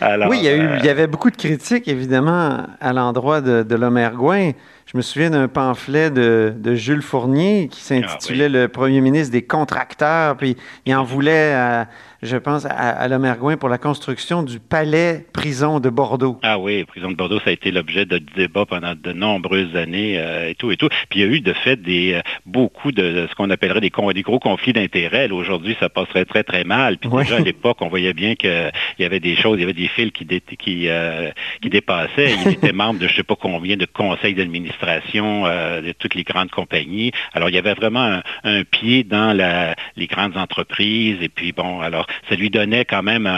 oui, 0.28 0.47
il 0.56 0.62
y, 0.62 0.78
il 0.80 0.84
y, 0.84 0.88
avait 0.88 1.06
beaucoup 1.06 1.30
de 1.30 1.36
critiques, 1.36 1.88
évidemment, 1.88 2.66
à 2.80 2.92
l'endroit 2.92 3.40
de, 3.40 3.62
de 3.62 3.74
Lomergouin. 3.74 4.52
Je 4.90 4.96
me 4.96 5.02
souviens 5.02 5.28
d'un 5.28 5.48
pamphlet 5.48 6.10
de, 6.10 6.74
Jules 6.74 7.02
Fournier 7.02 7.68
qui 7.70 7.82
s'intitulait 7.82 8.46
ah, 8.46 8.48
Le 8.48 8.68
premier 8.68 9.02
ministre 9.02 9.32
des 9.32 9.42
contracteurs, 9.42 10.38
puis 10.38 10.56
il 10.86 10.94
en 10.94 11.04
voulait 11.04 11.52
à, 11.52 11.88
je 12.22 12.36
pense, 12.36 12.64
à, 12.64 12.70
à 12.70 13.08
Lomergouin 13.08 13.56
pour 13.56 13.68
la 13.68 13.78
construction 13.78 14.42
du 14.42 14.58
palais 14.58 15.24
prison 15.32 15.78
de 15.78 15.88
Bordeaux. 15.88 16.38
Ah 16.42 16.58
oui, 16.58 16.82
prison 16.84 17.10
de 17.10 17.16
Bordeaux, 17.16 17.38
ça 17.38 17.50
a 17.50 17.52
été 17.52 17.70
l'objet 17.70 18.06
de 18.06 18.18
débats 18.18 18.66
pendant 18.66 18.94
de 18.94 19.12
nombreuses 19.12 19.76
années 19.76 20.18
euh, 20.18 20.50
et 20.50 20.56
tout 20.56 20.72
et 20.72 20.76
tout. 20.76 20.88
Puis 21.10 21.20
il 21.20 21.26
y 21.26 21.28
a 21.28 21.32
eu 21.32 21.40
de 21.40 21.52
fait 21.52 21.76
des 21.76 22.14
euh, 22.14 22.20
beaucoup 22.44 22.90
de, 22.90 23.28
ce 23.30 23.34
qu'on 23.36 23.50
appellerait 23.50 23.80
des, 23.80 23.92
des, 24.14 24.22
gros 24.22 24.40
conflits 24.40 24.72
d'intérêts. 24.72 25.30
Aujourd'hui, 25.30 25.76
ça 25.78 25.88
passerait 25.88 26.24
très 26.24 26.42
très 26.42 26.64
mal. 26.64 26.98
Puis 26.98 27.08
déjà 27.08 27.36
à 27.36 27.40
l'époque, 27.40 27.78
on 27.80 27.88
voyait 27.88 28.14
bien 28.14 28.34
qu'il 28.34 28.72
y 28.98 29.04
avait 29.04 29.20
des 29.20 29.36
choses, 29.36 29.58
il 29.58 29.60
y 29.60 29.64
avait 29.64 29.72
des 29.72 29.88
fils 29.88 30.10
qui, 30.10 30.26
qui, 30.58 30.88
euh, 30.88 31.30
qui 31.62 31.70
dépassaient. 31.70 32.34
Il 32.46 32.52
était 32.52 32.72
membre 32.72 32.98
de 32.98 33.06
je 33.06 33.14
sais 33.14 33.22
pas 33.22 33.36
combien 33.36 33.76
de 33.76 33.86
conseils 33.86 34.34
d'administration 34.34 35.44
de 35.44 35.92
toutes 35.92 36.14
les 36.16 36.24
grandes 36.24 36.50
compagnies. 36.50 37.12
Alors 37.32 37.48
il 37.48 37.54
y 37.54 37.58
avait 37.58 37.74
vraiment 37.74 38.20
un, 38.42 38.64
pied 38.64 39.04
dans 39.04 39.32
la, 39.36 39.76
les 39.96 40.08
grandes 40.08 40.36
entreprises. 40.36 41.18
Et 41.22 41.28
puis 41.28 41.52
bon, 41.52 41.80
alors 41.80 42.07
ça 42.28 42.34
lui 42.34 42.50
donnait 42.50 42.84
quand 42.84 43.02
même 43.02 43.28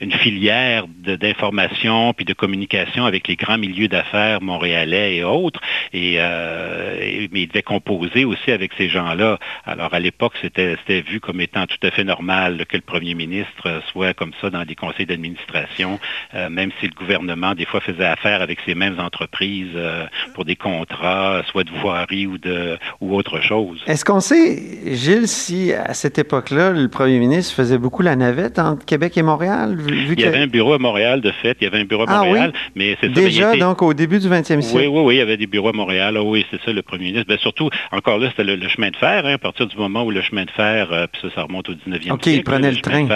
une 0.00 0.12
filière 0.12 0.86
d'information 0.88 2.12
puis 2.14 2.24
de 2.24 2.32
communication 2.32 3.04
avec 3.04 3.28
les 3.28 3.36
grands 3.36 3.58
milieux 3.58 3.88
d'affaires 3.88 4.42
montréalais 4.42 5.16
et 5.16 5.24
autres. 5.24 5.60
Et, 5.92 6.16
euh, 6.18 7.26
mais 7.32 7.42
il 7.42 7.48
devait 7.48 7.62
composer 7.62 8.24
aussi 8.24 8.50
avec 8.50 8.72
ces 8.76 8.88
gens-là. 8.88 9.38
Alors 9.64 9.94
à 9.94 10.00
l'époque, 10.00 10.34
c'était 10.40 11.00
vu 11.00 11.20
comme 11.20 11.40
étant 11.40 11.66
tout 11.66 11.78
à 11.82 11.90
fait 11.90 12.04
normal 12.04 12.64
que 12.68 12.76
le 12.76 12.82
premier 12.82 13.14
ministre 13.14 13.82
soit 13.90 14.14
comme 14.14 14.32
ça 14.40 14.50
dans 14.50 14.64
des 14.64 14.74
conseils 14.74 15.06
d'administration, 15.06 15.98
euh, 16.34 16.48
même 16.48 16.70
si 16.80 16.86
le 16.86 16.94
gouvernement 16.94 17.54
des 17.54 17.66
fois 17.66 17.80
faisait 17.80 18.04
affaire 18.04 18.42
avec 18.42 18.58
ces 18.66 18.74
mêmes 18.74 19.00
entreprises 19.00 19.72
euh, 19.74 20.06
pour 20.34 20.44
des 20.44 20.56
contrats, 20.56 21.42
soit 21.50 21.64
de 21.64 21.70
voirie 21.70 22.26
ou 22.26 22.38
de 22.38 22.78
ou 23.00 23.14
autre 23.14 23.40
chose. 23.40 23.82
Est-ce 23.86 24.04
qu'on 24.04 24.20
sait, 24.20 24.58
Gilles, 24.86 25.28
si 25.28 25.72
à 25.72 25.94
cette 25.94 26.18
époque-là, 26.18 26.70
le 26.70 26.88
premier 26.88 27.18
ministre 27.18 27.54
faisait 27.54 27.78
beaucoup 27.78 28.02
la 28.02 28.16
navette 28.20 28.58
entre 28.58 28.84
Québec 28.84 29.16
et 29.18 29.22
Montréal? 29.22 29.76
il 29.88 30.20
y 30.20 30.24
avait 30.24 30.38
un 30.38 30.46
bureau 30.46 30.74
à 30.74 30.78
Montréal, 30.78 31.20
de 31.20 31.30
fait. 31.30 31.56
Il 31.60 31.64
y 31.64 31.66
avait 31.66 31.80
un 31.80 31.84
bureau 31.84 32.04
à 32.04 32.06
ah 32.08 32.24
Montréal, 32.24 32.52
mais 32.74 32.96
c'est 33.00 33.08
Déjà, 33.08 33.56
donc, 33.56 33.82
au 33.82 33.94
début 33.94 34.18
du 34.18 34.28
20e 34.28 34.60
siècle? 34.60 34.66
Oui, 34.74 34.86
oui, 34.86 35.00
oui, 35.04 35.14
il 35.16 35.18
y 35.18 35.20
avait 35.20 35.36
des 35.36 35.46
bureaux 35.46 35.68
à 35.68 35.72
Montréal. 35.72 36.16
Ah 36.16 36.22
oui, 36.22 36.46
c'est 36.50 36.60
ça, 36.62 36.72
le 36.72 36.82
premier 36.82 37.06
ministre. 37.06 37.26
Ben, 37.28 37.38
surtout, 37.38 37.70
encore 37.90 38.18
là, 38.18 38.30
c'était 38.30 38.44
le, 38.44 38.68
chemin 38.68 38.90
de 38.90 38.96
fer. 38.96 39.26
Hein, 39.26 39.34
à 39.34 39.38
partir 39.38 39.66
du 39.66 39.76
moment 39.76 40.04
où 40.04 40.10
le 40.10 40.22
chemin 40.22 40.44
de 40.44 40.50
fer, 40.50 40.92
euh, 40.92 41.06
puis 41.10 41.22
ça, 41.22 41.28
ça 41.34 41.42
remonte 41.42 41.68
au 41.68 41.72
19e 41.72 42.02
siècle. 42.02 42.12
OK, 42.12 42.26
il 42.26 42.44
prenait 42.44 42.70
le, 42.70 42.78
train. 42.78 43.06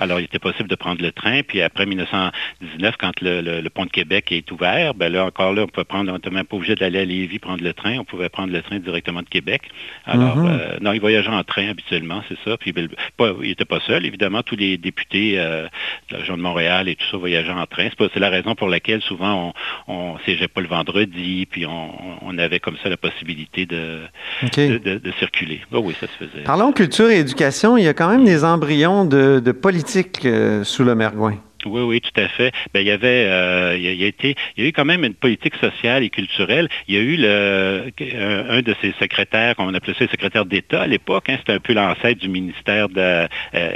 alors, 0.00 0.20
il 0.20 0.24
était 0.24 0.38
possible 0.38 0.68
de 0.68 0.74
prendre 0.74 1.02
le 1.02 1.12
train. 1.12 1.42
Puis 1.46 1.62
après 1.62 1.86
1919, 1.86 2.96
quand 2.98 3.12
le, 3.20 3.68
pont 3.68 3.84
de 3.84 3.90
Québec 3.90 4.32
est 4.32 4.50
ouvert, 4.50 4.94
ben 4.94 5.12
là, 5.12 5.26
encore 5.26 5.52
là, 5.52 5.62
on 5.62 5.66
pouvait 5.66 5.84
prendre, 5.84 6.10
on 6.10 6.14
n'était 6.14 6.30
même 6.30 6.44
pas 6.44 6.56
obligé 6.56 6.74
d'aller 6.74 7.00
à 7.00 7.04
Lévis 7.04 7.38
prendre 7.38 7.62
le 7.62 7.72
train. 7.72 7.98
On 7.98 8.04
pouvait 8.04 8.28
prendre 8.28 8.52
le 8.52 8.62
train 8.62 8.78
directement 8.78 9.22
de 9.22 9.28
Québec. 9.28 9.62
Alors, 10.06 10.36
mhm. 10.36 10.46
euh, 10.48 10.76
non, 10.80 10.92
il 10.92 11.00
voyageait 11.00 11.28
en 11.28 11.44
train 11.44 11.68
habituellement, 11.68 12.22
c'est 12.28 12.38
ça. 12.44 12.56
Puis, 12.56 12.72
ben, 12.72 12.88
il 13.42 13.48
n'était 13.48 13.64
pas 13.64 13.80
seul, 13.86 14.06
évidemment. 14.06 14.42
Tous 14.54 14.60
les 14.60 14.76
députés 14.76 15.34
euh, 15.38 15.64
de 16.08 16.12
la 16.12 16.18
région 16.18 16.36
de 16.36 16.42
Montréal 16.42 16.88
et 16.88 16.94
tout 16.94 17.04
ça 17.10 17.16
voyageaient 17.16 17.50
en 17.50 17.66
train. 17.66 17.88
C'est 17.98 18.20
la 18.20 18.30
raison 18.30 18.54
pour 18.54 18.68
laquelle 18.68 19.02
souvent 19.02 19.52
on, 19.88 19.92
on 19.92 20.18
siégeait 20.24 20.46
pas 20.46 20.60
le 20.60 20.68
vendredi, 20.68 21.46
puis 21.50 21.66
on, 21.66 22.38
avait 22.38 22.60
comme 22.60 22.76
ça 22.82 22.88
la 22.88 22.96
possibilité 22.96 23.64
de, 23.64 24.00
de, 24.42 25.12
circuler. 25.18 25.60
Oh 25.72 25.80
oui, 25.84 25.94
ça 26.00 26.06
se 26.06 26.24
faisait. 26.24 26.44
Parlons 26.44 26.72
culture 26.72 27.10
et 27.10 27.18
éducation. 27.18 27.76
Il 27.76 27.84
y 27.84 27.88
a 27.88 27.94
quand 27.94 28.08
même 28.08 28.24
des 28.24 28.44
embryons 28.44 29.04
de, 29.04 29.52
politique 29.52 30.24
euh, 30.24 30.62
sous 30.64 30.84
le 30.84 30.94
Mergouin. 30.94 31.38
Oui, 31.66 31.82
oui, 31.82 32.00
tout 32.00 32.20
à 32.20 32.28
fait. 32.28 32.52
Ben, 32.72 32.80
il 32.80 32.86
y 32.86 32.90
avait, 32.90 33.26
euh, 33.26 33.76
il, 33.76 33.94
y 33.94 34.04
a, 34.04 34.06
été, 34.06 34.34
il 34.56 34.64
y 34.64 34.66
a 34.66 34.68
eu 34.68 34.72
quand 34.72 34.84
même 34.84 35.04
une 35.04 35.14
politique 35.14 35.54
sociale 35.56 36.02
et 36.02 36.10
culturelle. 36.10 36.68
Il 36.88 36.94
y 36.94 36.98
a 36.98 37.00
eu 37.00 37.16
le, 37.16 37.84
un, 38.48 38.62
de 38.62 38.74
ses 38.80 38.92
secrétaires, 38.98 39.56
qu'on 39.56 39.72
appelait 39.72 39.94
ça 39.94 40.04
le 40.04 40.10
secrétaire 40.10 40.44
d'État 40.44 40.82
à 40.82 40.86
l'époque. 40.86 41.28
Hein, 41.28 41.36
C'était 41.38 41.52
un 41.52 41.60
peu 41.60 41.72
l'ancêtre 41.72 42.20
du 42.20 42.28
ministère 42.28 42.88
de, 42.88 43.00
euh, 43.00 43.26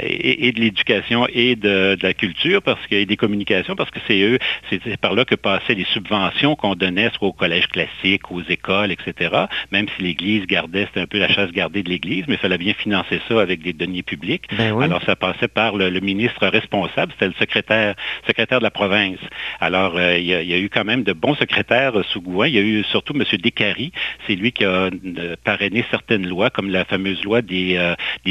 et, 0.01 0.51
de 0.51 0.59
l'Éducation 0.59 1.27
et 1.33 1.55
de, 1.55 1.97
la 2.01 2.13
Culture, 2.13 2.61
parce 2.61 2.79
y 2.91 3.01
a 3.01 3.05
des 3.05 3.17
communications, 3.17 3.75
parce 3.75 3.91
que 3.91 3.99
c'est 4.07 4.19
eux, 4.21 4.39
c'est 4.69 4.97
par 4.97 5.13
là 5.13 5.25
que 5.25 5.35
passaient 5.35 5.75
les 5.75 5.85
subventions 5.85 6.55
qu'on 6.55 6.75
donnait 6.75 7.09
soit 7.17 7.27
au 7.27 7.33
collège 7.33 7.67
classique, 7.67 8.31
aux 8.31 8.41
écoles, 8.41 8.91
etc. 8.91 9.45
Même 9.71 9.87
si 9.95 10.03
l'Église 10.03 10.45
gardait, 10.45 10.85
c'était 10.87 11.01
un 11.01 11.07
peu 11.07 11.19
la 11.19 11.29
chasse 11.29 11.51
gardée 11.51 11.83
de 11.83 11.89
l'Église, 11.89 12.25
mais 12.27 12.35
il 12.35 12.39
fallait 12.39 12.57
bien 12.57 12.73
financer 12.73 13.21
ça 13.27 13.41
avec 13.41 13.61
des 13.61 13.73
deniers 13.73 14.03
publics. 14.03 14.45
Ben 14.57 14.79
Alors 14.81 15.01
ça 15.03 15.15
passait 15.15 15.47
par 15.47 15.75
le 15.75 15.99
ministre 15.99 16.47
responsable, 16.47 17.11
c'était 17.13 17.27
le 17.27 17.33
secrétaire 17.39 17.78
secrétaire, 18.27 18.59
de 18.59 18.63
la 18.63 18.71
province. 18.71 19.19
Alors, 19.59 19.97
euh, 19.97 20.17
il, 20.17 20.25
y 20.25 20.33
a, 20.33 20.57
eu 20.57 20.69
quand 20.69 20.85
même 20.85 21.03
de 21.03 21.13
bons 21.13 21.35
secrétaires 21.35 21.97
euh, 21.97 22.03
sous 22.11 22.21
Gouin. 22.21 22.47
Il 22.47 22.55
y 22.55 22.57
a 22.57 22.61
eu 22.61 22.83
surtout 22.85 23.13
M. 23.13 23.23
Descaries. 23.41 23.91
C'est 24.27 24.35
lui 24.35 24.51
qui 24.51 24.65
a 24.65 24.69
euh, 24.69 25.35
parrainé 25.43 25.85
certaines 25.91 26.27
lois, 26.27 26.49
comme 26.49 26.69
la 26.69 26.85
fameuse 26.85 27.23
loi 27.23 27.41
des, 27.41 27.77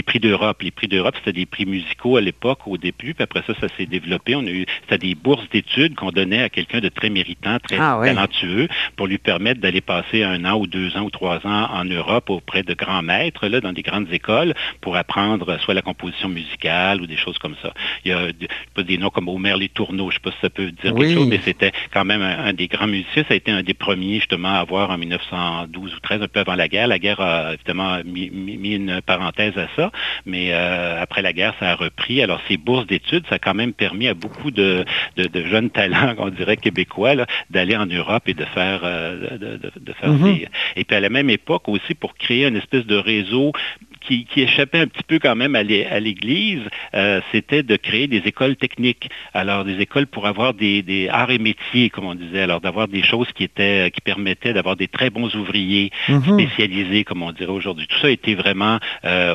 prix 0.06 0.20
d'Europe. 0.20 0.62
Les 0.62 0.70
prix 0.70 0.88
d'Europe, 0.88 1.14
c'était 1.18 1.32
des 1.32 1.46
prix 1.46 1.66
musicaux 1.66 2.16
à 2.16 2.20
l'époque, 2.20 2.66
au 2.66 2.78
début, 2.78 3.14
puis 3.14 3.22
après 3.22 3.42
ça, 3.46 3.54
ça 3.60 3.68
s'est 3.76 3.86
développé. 3.86 4.34
On 4.34 4.46
a 4.46 4.50
eu, 4.50 4.66
c'était 4.82 5.06
des 5.06 5.14
bourses 5.14 5.48
d'études 5.50 5.94
qu'on 5.94 6.10
donnait 6.10 6.42
à 6.42 6.48
quelqu'un 6.48 6.80
de 6.80 6.88
très 6.88 7.10
méritant, 7.10 7.58
très 7.58 7.78
ah 7.78 8.00
talentueux, 8.02 8.68
pour 8.96 9.06
lui 9.06 9.18
permettre 9.18 9.60
d'aller 9.60 9.80
passer 9.80 10.22
un 10.22 10.44
an 10.44 10.58
ou 10.58 10.66
deux 10.66 10.96
ans 10.96 11.02
ou 11.02 11.10
trois 11.10 11.46
ans 11.46 11.68
en 11.72 11.84
Europe 11.84 12.30
auprès 12.30 12.62
de 12.62 12.74
grands 12.74 13.02
maîtres, 13.02 13.48
là, 13.48 13.60
dans 13.60 13.72
des 13.72 13.82
grandes 13.82 14.12
écoles, 14.12 14.54
pour 14.80 14.96
apprendre 14.96 15.58
soit 15.60 15.74
la 15.74 15.82
composition 15.82 16.28
musicale 16.28 17.00
ou 17.00 17.06
des 17.06 17.16
choses 17.16 17.38
comme 17.38 17.56
ça. 17.62 17.72
Il 18.04 18.12
y 18.12 18.14
a 18.14 18.82
des 18.82 18.98
noms 18.98 19.10
comme 19.10 19.28
Omer 19.38 19.56
Les 19.56 19.68
Tourneaux, 19.68 20.10
je 20.10 20.16
ne 20.16 20.20
sais 20.20 20.24
pas 20.24 20.30
si 20.32 20.40
ça 20.42 20.50
peut 20.50 20.70
dire 20.70 20.94
quelque 20.94 21.14
chose, 21.14 21.28
mais 21.28 21.40
c'était 21.44 21.72
quand 21.92 22.04
même 22.04 22.22
un, 22.22 22.52
des 22.52 22.66
grands 22.66 22.86
musiciens. 22.86 23.24
Ça 23.28 23.34
a 23.34 23.36
été 23.36 23.50
un 23.52 23.62
des 23.62 23.74
premiers, 23.74 24.16
justement, 24.16 24.48
à 24.48 24.58
avoir 24.58 24.90
en 24.90 24.98
1912 24.98 25.94
ou 25.94 26.00
13, 26.00 26.22
un 26.22 26.28
peu 26.28 26.40
avant 26.40 26.56
la 26.56 26.68
guerre. 26.68 26.88
La 26.88 26.98
guerre 26.98 27.20
a 27.20 27.54
évidemment 27.54 27.98
mis, 28.04 28.26
une 28.74 29.00
parenthèse 29.00 29.56
à 29.56 29.68
ça, 29.76 29.92
mais 30.26 30.48
euh, 30.52 31.00
après 31.00 31.22
la 31.22 31.32
guerre, 31.32 31.54
ça 31.60 31.70
a 31.70 31.74
repris. 31.76 32.20
Alors, 32.20 32.40
ces 32.48 32.56
bourses 32.56 32.86
d'études, 32.86 33.24
ça 33.28 33.36
a 33.36 33.38
quand 33.38 33.54
même 33.54 33.72
permis 33.72 34.08
à 34.08 34.14
beaucoup 34.14 34.50
de, 34.50 34.84
jeunes 35.16 35.70
talents, 35.70 36.14
on 36.18 36.30
dirait 36.30 36.56
québécois, 36.56 37.14
d'aller 37.50 37.76
en 37.76 37.86
Europe 37.86 38.24
et 38.26 38.34
de 38.34 38.44
faire, 38.44 38.80
euh, 38.82 39.38
de, 39.38 39.92
faire 39.92 40.10
mm-hmm. 40.10 40.38
des... 40.38 40.48
Et 40.76 40.84
puis 40.84 40.96
à 40.96 41.00
la 41.00 41.08
même 41.08 41.30
époque 41.30 41.68
aussi, 41.68 41.94
pour 41.94 42.14
créer 42.14 42.46
une 42.46 42.56
espèce 42.56 42.86
de 42.86 42.96
réseau 42.96 43.52
qui, 44.00 44.26
échappait 44.36 44.78
un 44.78 44.86
petit 44.86 45.02
peu 45.02 45.18
quand 45.18 45.36
même 45.36 45.54
à 45.54 45.62
l'Église, 45.62 46.62
euh, 46.94 47.20
c'était 47.32 47.62
de 47.62 47.76
créer 47.76 48.06
des 48.06 48.18
écoles 48.18 48.56
techniques. 48.56 49.10
Alors, 49.34 49.64
des 49.64 49.80
écoles 49.80 50.06
pour 50.06 50.26
avoir 50.26 50.54
des, 50.54 51.08
arts 51.10 51.30
et 51.30 51.38
métiers, 51.38 51.90
comme 51.90 52.04
on 52.04 52.14
disait. 52.14 52.42
Alors, 52.42 52.60
d'avoir 52.60 52.88
des 52.88 53.02
choses 53.02 53.28
qui 53.32 53.44
étaient, 53.44 53.90
qui 53.90 54.00
permettaient 54.00 54.52
d'avoir 54.52 54.76
des 54.76 54.88
très 54.88 55.10
bons 55.10 55.34
ouvriers 55.34 55.90
mhm. 56.08 56.22
spécialisés, 56.22 57.04
comme 57.04 57.22
on 57.22 57.32
dirait 57.32 57.52
aujourd'hui. 57.52 57.86
Tout 57.86 57.98
ça 57.98 58.08
a 58.08 58.10
été 58.10 58.34
vraiment, 58.34 58.78
euh, 59.04 59.34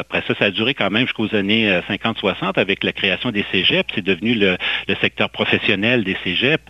après 0.00 0.22
ça, 0.26 0.34
ça 0.38 0.46
a 0.46 0.50
duré 0.50 0.74
quand 0.74 0.90
même 0.90 1.06
jusqu'aux 1.06 1.34
années 1.34 1.80
50-60 1.88 2.44
euh, 2.44 2.52
avec 2.56 2.84
la 2.84 2.92
création 2.92 3.30
des 3.30 3.44
cégeps. 3.52 3.88
C'est 3.94 4.04
devenu 4.04 4.34
le, 4.34 4.56
secteur 5.00 5.28
professionnel 5.28 6.04
des 6.04 6.16
cégeps 6.22 6.64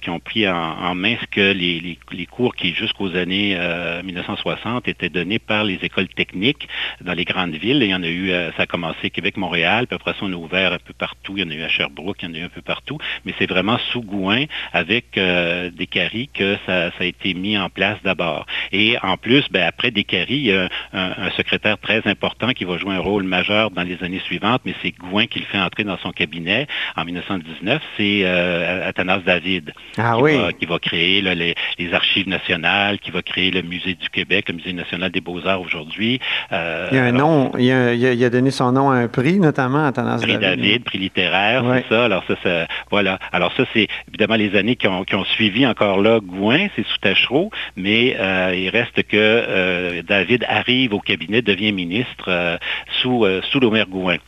qui 0.00 0.10
ont 0.10 0.20
pris 0.20 0.46
en, 0.46 0.94
main 0.94 1.16
ce 1.20 1.26
que 1.26 1.52
les, 1.52 1.98
les 2.12 2.26
cours 2.26 2.54
qui, 2.54 2.74
jusqu'aux 2.74 3.16
années 3.16 3.58
1960, 4.04 4.86
étaient 4.88 5.08
donnés 5.08 5.38
par 5.38 5.64
les 5.64 5.78
écoles 5.82 6.08
techniques 6.08 6.68
dans 7.00 7.14
les 7.14 7.24
grandes 7.24 7.54
villes. 7.54 7.82
il 7.82 7.90
y 7.90 7.94
en 7.94 8.02
a 8.02 8.08
eu, 8.08 8.30
euh, 8.30 8.50
ça 8.56 8.64
a 8.64 8.66
commencé 8.66 9.10
Québec-Montréal, 9.10 9.86
puis 9.86 9.96
après 9.96 10.12
ça, 10.12 10.18
on 10.22 10.32
a 10.32 10.36
ouvert 10.36 10.72
un 10.72 10.78
peu 10.78 10.92
partout. 10.92 11.34
Il 11.36 11.44
y 11.44 11.46
en 11.46 11.50
a 11.50 11.54
eu 11.54 11.62
à 11.62 11.68
Sherbrooke, 11.68 11.93
il 11.96 12.28
y 12.28 12.30
en 12.30 12.34
a 12.34 12.38
eu 12.38 12.44
un 12.44 12.48
peu 12.48 12.62
partout. 12.62 12.98
Mais 13.24 13.34
c'est 13.38 13.48
vraiment 13.48 13.78
sous 13.92 14.02
Gouin, 14.02 14.44
avec 14.72 15.16
euh, 15.16 15.70
des 15.70 15.86
caries, 15.86 16.28
que 16.32 16.56
ça, 16.66 16.90
a 16.98 17.04
été 17.04 17.34
mis 17.34 17.56
en 17.58 17.68
place 17.68 17.98
d'abord. 18.04 18.46
Et 18.72 18.96
en 19.02 19.16
plus, 19.16 19.44
ben, 19.50 19.64
après 19.66 19.90
des 19.90 20.04
caries, 20.04 20.34
il 20.34 20.46
y 20.46 20.52
a 20.52 20.68
un, 20.92 21.30
secrétaire 21.36 21.78
très 21.78 22.06
important 22.06 22.50
qui 22.50 22.64
va 22.64 22.76
jouer 22.78 22.94
un 22.94 23.00
rôle 23.00 23.24
majeur 23.24 23.70
dans 23.70 23.82
les 23.82 24.02
années 24.02 24.20
suivantes, 24.24 24.62
mais 24.64 24.74
c'est 24.82 24.92
Gouin 24.92 25.26
qui 25.26 25.40
le 25.40 25.46
fait 25.46 25.58
entrer 25.58 25.84
dans 25.84 25.98
son 25.98 26.12
cabinet 26.12 26.66
en 26.96 27.04
1919. 27.04 27.82
C'est 27.96 28.20
euh, 28.24 28.88
Athanas 28.88 29.18
David 29.18 29.72
ah 29.98 30.14
qui, 30.16 30.22
oui. 30.22 30.36
va, 30.36 30.52
qui, 30.52 30.66
va, 30.66 30.78
créer 30.78 31.20
les, 31.20 31.94
archives 31.94 32.28
nationales, 32.28 32.98
qui 32.98 33.10
va 33.10 33.22
créer 33.22 33.50
le 33.50 33.62
Musée 33.62 33.94
du 33.94 34.08
Québec, 34.10 34.48
le 34.48 34.54
Musée 34.54 34.72
national 34.72 35.10
des 35.10 35.20
beaux-arts 35.20 35.60
aujourd'hui. 35.60 36.20
Euh, 36.52 36.88
il 36.90 36.96
y 36.96 37.00
a 37.00 37.04
un 37.04 37.12
nom, 37.12 37.52
il 37.58 37.70
a, 37.70 38.30
donné 38.30 38.50
son 38.50 38.72
nom 38.72 38.90
à 38.90 38.96
un 38.96 39.08
prix, 39.08 39.38
notamment 39.38 39.90
Tendance 39.92 40.22
Prix 40.22 40.38
David, 40.38 40.84
prix 40.84 40.98
littéraire, 40.98 41.73
ça. 41.88 42.04
Alors 42.04 42.24
ça, 42.42 42.66
voilà. 42.90 43.18
Alors 43.32 43.52
ça, 43.56 43.64
c'est 43.72 43.88
évidemment 44.08 44.36
les 44.36 44.56
années 44.56 44.76
qui 44.76 44.86
ont, 44.86 45.04
suivi 45.24 45.66
encore 45.66 46.00
là 46.00 46.20
Gouin, 46.20 46.68
c'est 46.76 46.84
sous 46.86 46.98
Tachereau, 46.98 47.50
mais 47.76 48.16
euh, 48.18 48.54
il 48.54 48.68
reste 48.68 49.02
que 49.04 49.16
euh, 49.16 50.02
David 50.02 50.44
arrive 50.48 50.92
au 50.92 51.00
cabinet, 51.00 51.40
devient 51.42 51.72
ministre 51.72 52.58
sous, 53.00 53.26
sous 53.50 53.60
l'Omer 53.60 53.84
Gouin. 53.88 54.18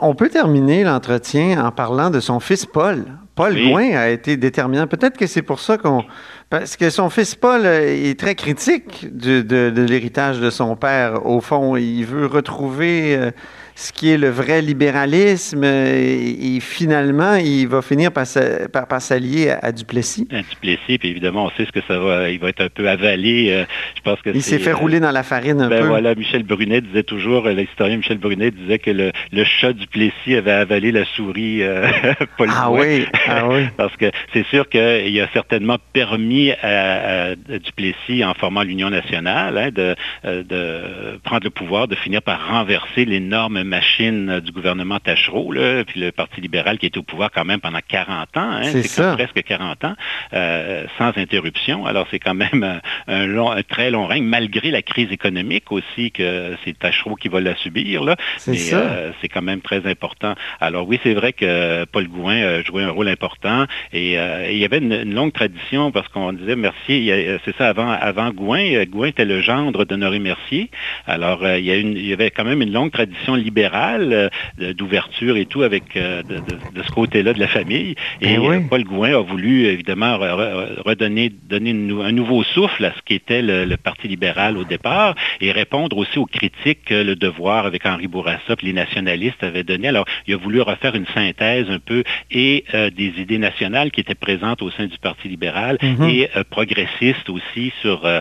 On 0.00 0.14
peut 0.14 0.28
terminer 0.28 0.84
l'entretien 0.84 1.64
en 1.64 1.72
parlant 1.72 2.10
de 2.10 2.20
son 2.20 2.40
fils 2.40 2.66
Paul. 2.66 3.04
Paul 3.34 3.54
Gouin 3.54 3.96
a 3.96 4.08
été 4.08 4.36
déterminant. 4.36 4.86
Peut-être 4.86 5.16
que 5.16 5.26
c'est 5.26 5.42
pour 5.42 5.60
ça 5.60 5.78
qu'on 5.78 6.04
parce 6.50 6.76
que 6.76 6.90
son 6.90 7.10
fils 7.10 7.36
Paul 7.36 7.62
euh, 7.64 8.10
est 8.10 8.18
très 8.18 8.34
critique 8.34 9.06
de, 9.16 9.72
l'héritage 9.88 10.40
de 10.40 10.50
son 10.50 10.74
père. 10.74 11.24
Au 11.24 11.40
fond, 11.40 11.76
il 11.76 12.04
veut 12.04 12.26
retrouver 12.26 13.16
euh, 13.16 13.30
ce 13.80 13.92
qui 13.92 14.10
est 14.10 14.18
le 14.18 14.28
vrai 14.28 14.60
libéralisme 14.60 15.64
et, 15.64 16.58
finalement, 16.60 17.36
il 17.36 17.66
va 17.66 17.80
finir 17.80 18.12
par, 18.12 18.26
s'allier 18.26 19.54
à, 19.62 19.72
Duplessis. 19.72 20.28
À 20.30 20.42
Duplessis, 20.42 20.98
puis 20.98 21.08
évidemment, 21.08 21.46
on 21.46 21.50
sait 21.50 21.64
ce 21.64 21.72
que 21.72 21.80
ça 21.88 21.98
va, 21.98 22.28
il 22.28 22.38
va 22.38 22.50
être 22.50 22.60
un 22.60 22.68
peu 22.68 22.88
avalé. 22.88 23.50
Euh, 23.50 23.64
je 23.96 24.02
pense 24.02 24.20
que 24.20 24.30
il 24.34 24.42
s'est 24.42 24.58
fait 24.58 24.72
rouler 24.72 25.00
dans 25.00 25.10
la 25.10 25.22
farine 25.22 25.62
un 25.62 25.68
ben 25.68 25.80
peu. 25.80 25.86
Voilà, 25.86 26.14
Michel 26.14 26.42
Brunet 26.42 26.82
disait 26.82 27.04
toujours, 27.04 27.48
l'historien 27.48 27.96
Michel 27.96 28.18
Brunet 28.18 28.50
disait 28.50 28.78
que 28.78 28.90
le, 28.90 29.12
le 29.32 29.44
chat 29.44 29.72
Duplessis 29.72 30.34
avait 30.36 30.50
avalé 30.50 30.92
la 30.92 31.06
souris 31.16 31.62
Paul 32.36 32.50
Ah 32.52 32.70
oui, 32.70 33.06
Ah 33.26 33.48
oui. 33.48 33.62
Parce 33.78 33.96
que 33.96 34.10
c'est 34.34 34.46
sûr 34.48 34.68
qu'il 34.68 35.20
a 35.20 35.28
certainement 35.32 35.78
permis 35.94 36.52
à, 36.62 37.34
Duplessis, 37.34 38.24
en 38.24 38.34
formant 38.34 38.62
l'Union 38.62 38.90
nationale, 38.90 39.56
hein, 39.56 39.70
de, 39.72 39.94
de, 40.24 41.18
prendre 41.24 41.44
le 41.44 41.50
pouvoir, 41.50 41.88
de 41.88 41.94
finir 41.94 42.20
par 42.20 42.46
renverser 42.48 43.06
l'énorme 43.06 43.69
machine 43.70 44.40
du 44.40 44.52
gouvernement 44.52 44.98
Tachereau, 44.98 45.52
là, 45.52 45.84
puis 45.84 46.00
le 46.00 46.12
Parti 46.12 46.40
libéral 46.40 46.76
qui 46.78 46.86
était 46.86 46.98
au 46.98 47.02
pouvoir 47.02 47.30
quand 47.30 47.44
même 47.44 47.60
pendant 47.60 47.78
40 47.86 48.36
ans. 48.36 48.50
Hein, 48.50 48.62
c'est 48.64 49.12
presque 49.12 49.42
40 49.42 49.84
ans, 49.84 49.94
euh, 50.34 50.84
sans 50.98 51.16
interruption. 51.16 51.86
Alors 51.86 52.06
c'est 52.10 52.18
quand 52.18 52.34
même 52.34 52.80
un, 53.06 53.26
long, 53.26 53.50
un 53.50 53.62
très 53.62 53.90
long 53.90 54.06
règne, 54.06 54.24
malgré 54.24 54.70
la 54.70 54.82
crise 54.82 55.10
économique 55.12 55.70
aussi, 55.72 56.10
que 56.10 56.56
c'est 56.64 56.78
Tachereau 56.78 57.14
qui 57.14 57.28
va 57.28 57.40
la 57.40 57.56
subir. 57.56 58.02
Là. 58.02 58.16
Mais 58.46 58.58
euh, 58.72 59.12
c'est 59.20 59.28
quand 59.28 59.42
même 59.42 59.60
très 59.60 59.86
important. 59.86 60.34
Alors 60.60 60.86
oui, 60.88 60.98
c'est 61.02 61.14
vrai 61.14 61.32
que 61.32 61.84
Paul 61.86 62.08
Gouin 62.08 62.42
a 62.42 62.62
joué 62.62 62.82
un 62.82 62.90
rôle 62.90 63.08
important 63.08 63.66
et, 63.92 64.18
euh, 64.18 64.50
il 64.50 64.58
y 64.58 64.64
avait 64.64 64.78
une, 64.78 65.14
longue 65.14 65.32
tradition 65.32 65.92
parce 65.92 66.08
qu'on 66.08 66.32
disait 66.32 66.56
Mercier, 66.56 67.38
c'est 67.44 67.56
ça, 67.56 67.68
avant, 67.68 67.90
avant 67.90 68.30
Gouin, 68.30 68.84
Gouin 68.84 69.08
était 69.08 69.24
le 69.24 69.40
gendre 69.40 69.84
d'Honoré 69.84 70.18
Mercier. 70.18 70.70
Alors 71.06 71.46
il, 71.46 71.64
y 71.64 71.70
a 71.70 71.76
une, 71.76 71.96
il 71.96 72.06
y 72.06 72.12
avait 72.12 72.30
quand 72.30 72.44
même 72.44 72.62
une 72.62 72.72
longue 72.72 72.90
tradition 72.90 73.34
libérale 73.34 73.49
d'ouverture 73.50 75.36
et 75.36 75.46
tout 75.46 75.62
avec 75.62 75.94
de, 75.94 76.22
de, 76.22 76.82
ce 76.82 76.90
côté-là 76.92 77.32
de 77.32 77.40
la 77.40 77.48
famille. 77.48 77.94
Et 78.20 78.36
ben 78.36 78.68
Paul 78.68 78.84
Gouin 78.84 79.16
a 79.16 79.20
voulu 79.20 79.66
évidemment 79.66 80.18
redonner 80.18 81.30
donner 81.48 81.70
un 81.70 82.12
nouveau 82.12 82.42
souffle 82.42 82.84
à 82.84 82.92
ce 82.92 83.02
qu'était 83.04 83.42
le, 83.42 83.64
le, 83.64 83.76
Parti 83.76 84.08
libéral 84.08 84.56
au 84.56 84.64
départ 84.64 85.14
et 85.40 85.52
répondre 85.52 85.96
aussi 85.96 86.18
aux 86.18 86.26
critiques 86.26 86.84
que 86.84 86.94
le 86.94 87.16
devoir 87.16 87.66
avec 87.66 87.86
Henri 87.86 88.08
Bourassa, 88.08 88.54
les 88.62 88.72
nationalistes 88.72 89.42
avaient 89.42 89.64
donné. 89.64 89.88
Alors, 89.88 90.04
il 90.26 90.34
a 90.34 90.36
voulu 90.36 90.60
refaire 90.60 90.94
une 90.94 91.06
synthèse 91.14 91.70
un 91.70 91.78
peu 91.78 92.04
et 92.30 92.64
euh, 92.74 92.90
des 92.90 93.12
idées 93.18 93.38
nationales 93.38 93.90
qui 93.90 94.00
étaient 94.00 94.14
présentes 94.14 94.62
au 94.62 94.70
sein 94.70 94.86
du 94.86 94.98
Parti 94.98 95.28
libéral 95.28 95.78
mhm. 95.82 96.08
et 96.08 96.28
euh, 96.36 96.44
progressistes 96.48 97.28
aussi 97.28 97.72
sur, 97.80 98.04
euh, 98.04 98.20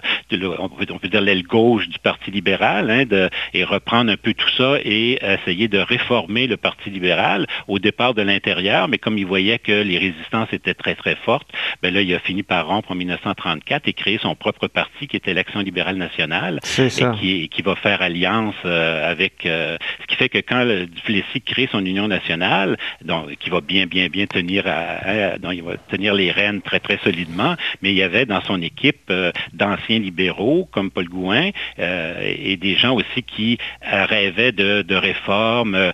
on, 0.60 0.70
peut, 0.70 1.08
dire, 1.08 1.22
l'aile 1.22 1.44
gauche 1.44 1.88
du 1.88 2.00
Parti 2.00 2.32
libéral, 2.32 2.90
hein, 2.90 3.06
de, 3.06 3.30
et 3.54 3.64
reprendre 3.64 4.12
un 4.12 4.18
peu 4.18 4.34
tout 4.34 4.50
ça 4.58 4.78
et 4.84 5.19
essayer 5.22 5.68
de 5.68 5.80
réformer 5.80 6.48
le 6.48 6.58
Parti 6.58 6.90
libéral 6.90 7.48
au 7.68 7.80
départ 7.80 8.14
de 8.14 8.22
l'intérieur, 8.22 8.88
mais 8.88 8.98
comme 8.98 9.18
il 9.18 9.26
voyait 9.26 9.60
que 9.60 9.72
les 9.72 9.98
résistances 9.98 10.50
étaient 10.52 10.74
très, 10.74 10.96
très 10.96 11.16
fortes, 11.16 11.50
ben 11.82 11.94
là, 11.94 12.02
il 12.02 12.14
a 12.14 12.20
fini 12.20 12.44
par 12.44 12.68
rompre 12.68 12.92
en 12.92 12.96
1934 12.96 13.88
et 13.88 13.94
créer 13.94 14.20
son 14.22 14.36
propre 14.36 14.68
parti 14.68 15.08
qui 15.08 15.16
était 15.16 15.34
l'Action 15.34 15.60
libérale 15.60 15.98
nationale 15.98 16.60
et 16.78 17.48
qui, 17.48 17.62
va 17.62 17.76
faire 17.76 18.02
alliance 18.02 18.56
avec 18.64 19.34
ce 19.44 19.78
qui 20.08 20.16
fait 20.16 20.30
que 20.30 20.38
quand 20.38 20.64
le 20.64 20.86
Duplessis 20.86 21.42
crée 21.42 21.68
son 21.72 21.86
union 21.86 22.08
nationale, 22.08 22.78
donc, 23.04 23.36
qui 23.38 23.50
va 23.50 23.62
bien, 23.62 23.86
bien, 23.86 24.08
bien 24.08 24.26
tenir, 24.26 24.66
à, 24.68 25.36
il 25.52 25.64
va 25.64 25.78
tenir 25.90 26.14
les 26.14 26.32
rênes 26.32 26.62
très, 26.62 26.80
très 26.80 26.98
solidement, 27.04 27.56
mais 27.82 27.92
il 27.92 27.98
y 27.98 28.04
avait 28.04 28.26
dans 28.26 28.42
son 28.42 28.62
équipe 28.62 29.10
euh, 29.10 29.32
d'anciens 29.54 30.00
libéraux 30.00 30.68
comme 30.72 30.92
Paul 30.92 31.08
Gouin 31.08 31.50
euh, 31.80 32.36
et 32.38 32.58
des 32.58 32.76
gens 32.76 32.96
aussi 32.96 33.24
qui 33.24 33.58
euh, 33.92 34.06
rêvaient 34.06 34.52
de, 34.52 34.96
réformes, 35.12 35.92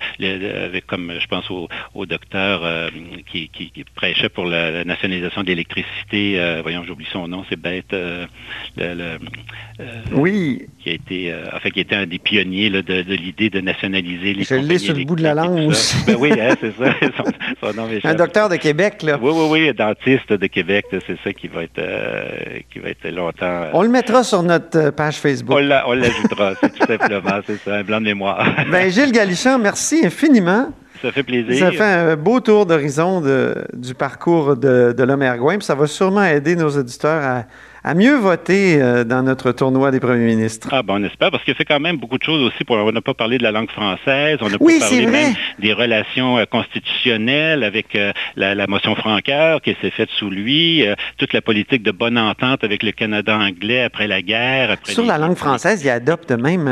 comme 0.87 1.13
je 1.19 1.27
pense 1.27 1.49
au, 1.49 2.05
docteur 2.05 2.89
qui, 3.31 3.49
prêchait 3.95 4.29
pour 4.29 4.45
la, 4.45 4.83
nationalisation 4.83 5.43
de 5.43 5.47
l'électricité, 5.47 6.59
voyons, 6.61 6.83
j'oublie 6.85 7.07
son 7.11 7.27
nom, 7.27 7.43
c'est 7.49 7.59
bête, 7.59 7.95
le, 8.77 9.17
oui. 10.11 10.67
qui 10.79 10.89
a 10.89 10.93
été, 10.93 11.33
enfin, 11.53 11.69
qui 11.69 11.79
était 11.79 11.95
un 11.95 12.05
des 12.05 12.19
pionniers 12.19 12.69
de, 12.69 13.01
l'idée 13.13 13.49
de 13.49 13.61
nationaliser 13.61 14.33
les 14.33 14.43
Je 14.43 14.55
l'ai 14.55 14.77
sur 14.77 14.95
le 14.95 15.05
bout 15.05 15.15
de 15.15 15.23
la 15.23 15.33
langue. 15.33 15.73
Ben 16.07 16.15
oui, 16.19 16.31
hein, 16.39 16.55
c'est 16.59 16.75
ça. 16.77 16.93
un 18.03 18.15
docteur 18.15 18.49
de 18.49 18.55
Québec, 18.55 19.03
là. 19.03 19.17
Oui, 19.21 19.31
oui, 19.33 19.47
oui, 19.49 19.73
dentiste 19.73 20.31
de 20.31 20.47
Québec, 20.47 20.85
c'est 20.91 21.17
ça 21.23 21.33
qui 21.33 21.47
va 21.47 21.63
être 21.63 21.79
euh, 21.79 22.59
qui 22.71 22.79
va 22.79 22.89
être 22.89 23.07
longtemps. 23.09 23.45
Euh, 23.45 23.69
on 23.73 23.81
le 23.81 23.89
mettra 23.89 24.23
sur 24.23 24.43
notre 24.43 24.77
euh, 24.77 24.91
page 24.91 25.17
Facebook. 25.17 25.57
On 25.57 25.93
l'ajoutera, 25.93 26.53
c'est 26.61 26.73
tout 26.73 26.85
simplement, 26.85 27.39
c'est 27.45 27.57
ça, 27.57 27.75
un 27.75 27.83
blanc 27.83 27.99
de 27.99 28.05
mémoire. 28.05 28.45
ben, 28.71 28.89
Gilles 29.05 29.13
Galichan, 29.13 29.59
merci 29.59 30.05
infiniment. 30.05 30.69
Ça 31.01 31.11
fait 31.11 31.23
plaisir. 31.23 31.59
Ça 31.59 31.71
fait 31.71 31.83
un 31.83 32.15
beau 32.15 32.39
tour 32.39 32.65
d'horizon 32.65 33.21
du 33.73 33.93
parcours 33.93 34.55
de, 34.55 34.93
de 34.97 35.03
l'homme 35.03 35.21
Ergoin, 35.21 35.57
puis 35.57 35.65
ça 35.65 35.75
va 35.75 35.87
sûrement 35.87 36.23
aider 36.23 36.55
nos 36.55 36.69
auditeurs 36.69 37.23
à 37.23 37.43
à 37.85 37.93
mieux 37.93 38.15
voter 38.15 38.81
euh, 38.81 39.03
dans 39.03 39.21
notre 39.21 39.51
tournoi 39.51 39.91
des 39.91 39.99
premiers 39.99 40.25
ministres. 40.25 40.69
Ah 40.71 40.81
ben 40.81 40.95
on 40.97 41.03
espère, 41.03 41.29
parce 41.29 41.43
qu'il 41.43 41.53
fait 41.53 41.65
quand 41.65 41.79
même 41.79 41.97
beaucoup 41.97 42.17
de 42.17 42.23
choses 42.23 42.41
aussi. 42.41 42.63
Pour, 42.63 42.77
on 42.77 42.91
n'a 42.91 43.01
pas 43.01 43.13
parlé 43.13 43.37
de 43.37 43.43
la 43.43 43.51
langue 43.51 43.69
française, 43.69 44.39
on 44.41 44.49
n'a 44.49 44.57
pas 44.57 44.65
parlé 44.79 45.05
même 45.05 45.35
des 45.59 45.71
relations 45.71 46.39
euh, 46.39 46.45
constitutionnelles 46.45 47.63
avec 47.63 47.95
euh, 47.95 48.11
la, 48.35 48.65
motion 48.65 48.95
Franqueur 48.95 49.61
qui 49.61 49.77
s'est 49.81 49.91
faite 49.91 50.09
sous 50.17 50.31
lui, 50.31 50.83
toute 51.17 51.33
la 51.33 51.41
politique 51.41 51.83
de 51.83 51.91
bonne 51.91 52.17
entente 52.17 52.63
avec 52.63 52.81
le 52.81 52.91
Canada 52.91 53.37
anglais 53.37 53.83
après 53.83 54.07
la 54.07 54.23
guerre. 54.23 54.71
Après 54.71 54.91
Sur 54.91 55.05
la 55.05 55.19
langue 55.19 55.35
française, 55.35 55.83
il 55.83 55.89
adopte 55.91 56.31
même 56.31 56.67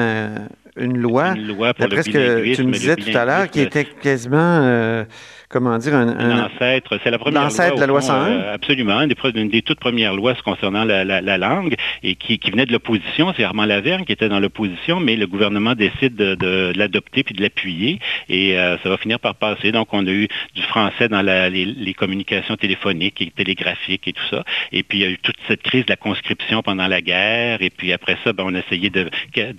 une 0.76 0.98
loi, 0.98 1.34
une 1.36 1.48
loi 1.48 1.74
pour 1.74 1.88
d'après 1.88 2.04
ce 2.04 2.10
que 2.10 2.56
tu 2.56 2.64
me 2.64 2.72
disais 2.72 2.96
tout 2.96 3.16
à 3.16 3.26
l'heure, 3.26 3.50
qui 3.50 3.62
était 3.62 3.86
quasiment 3.86 5.06
comment 5.54 5.78
dire, 5.78 5.94
un, 5.94 6.46
ancêtre. 6.46 7.00
C'est 7.04 7.12
la 7.12 7.20
première 7.20 7.48
loi, 7.48 7.70
de 7.70 7.80
la 7.80 7.86
loi 7.86 8.02
101. 8.02 8.16
Euh, 8.16 8.56
absolument, 8.56 9.00
une 9.02 9.50
des, 9.50 9.62
toutes 9.62 9.80
premières 9.80 10.16
lois 10.16 10.34
concernant 10.44 10.84
la, 10.84 11.38
langue 11.38 11.76
et 12.02 12.16
qui, 12.16 12.40
venait 12.52 12.66
de 12.66 12.74
l'opposition. 12.74 13.32
C'est 13.38 13.44
Armand 13.44 13.66
Laverne 13.66 14.04
qui 14.04 14.12
était 14.12 14.30
dans 14.30 14.40
l'opposition, 14.40 15.00
mais 15.00 15.16
le 15.16 15.28
gouvernement 15.28 15.76
décide 15.76 16.16
de, 16.16 16.74
l'adopter 16.76 17.24
puis 17.24 17.36
de 17.36 17.42
l'appuyer 17.42 18.00
et 18.30 18.58
euh, 18.58 18.78
ça 18.82 18.90
va 18.90 18.98
finir 18.98 19.20
par 19.20 19.36
passer. 19.36 19.72
Donc, 19.72 19.94
on 19.94 20.06
a 20.08 20.10
eu 20.10 20.28
du 20.56 20.64
français 20.64 21.08
dans 21.08 21.22
les, 21.22 21.94
communications 21.94 22.58
téléphoniques 22.58 23.22
et 23.22 23.30
télégraphiques 23.30 24.08
et 24.08 24.14
tout 24.14 24.28
ça. 24.32 24.44
Et 24.72 24.82
puis, 24.82 25.00
il 25.00 25.02
y 25.02 25.06
a 25.06 25.10
eu 25.10 25.20
toute 25.20 25.38
cette 25.48 25.62
crise 25.62 25.86
de 25.86 25.92
la 25.92 25.96
conscription 25.96 26.64
pendant 26.64 26.88
la 26.88 27.02
guerre. 27.02 27.62
Et 27.62 27.70
puis, 27.70 27.94
après 27.94 28.18
ça, 28.24 28.34
ben, 28.34 28.44
on 28.48 28.56
a 28.56 28.60
essayé 28.60 28.90
de, 28.90 29.10
de 29.36 29.54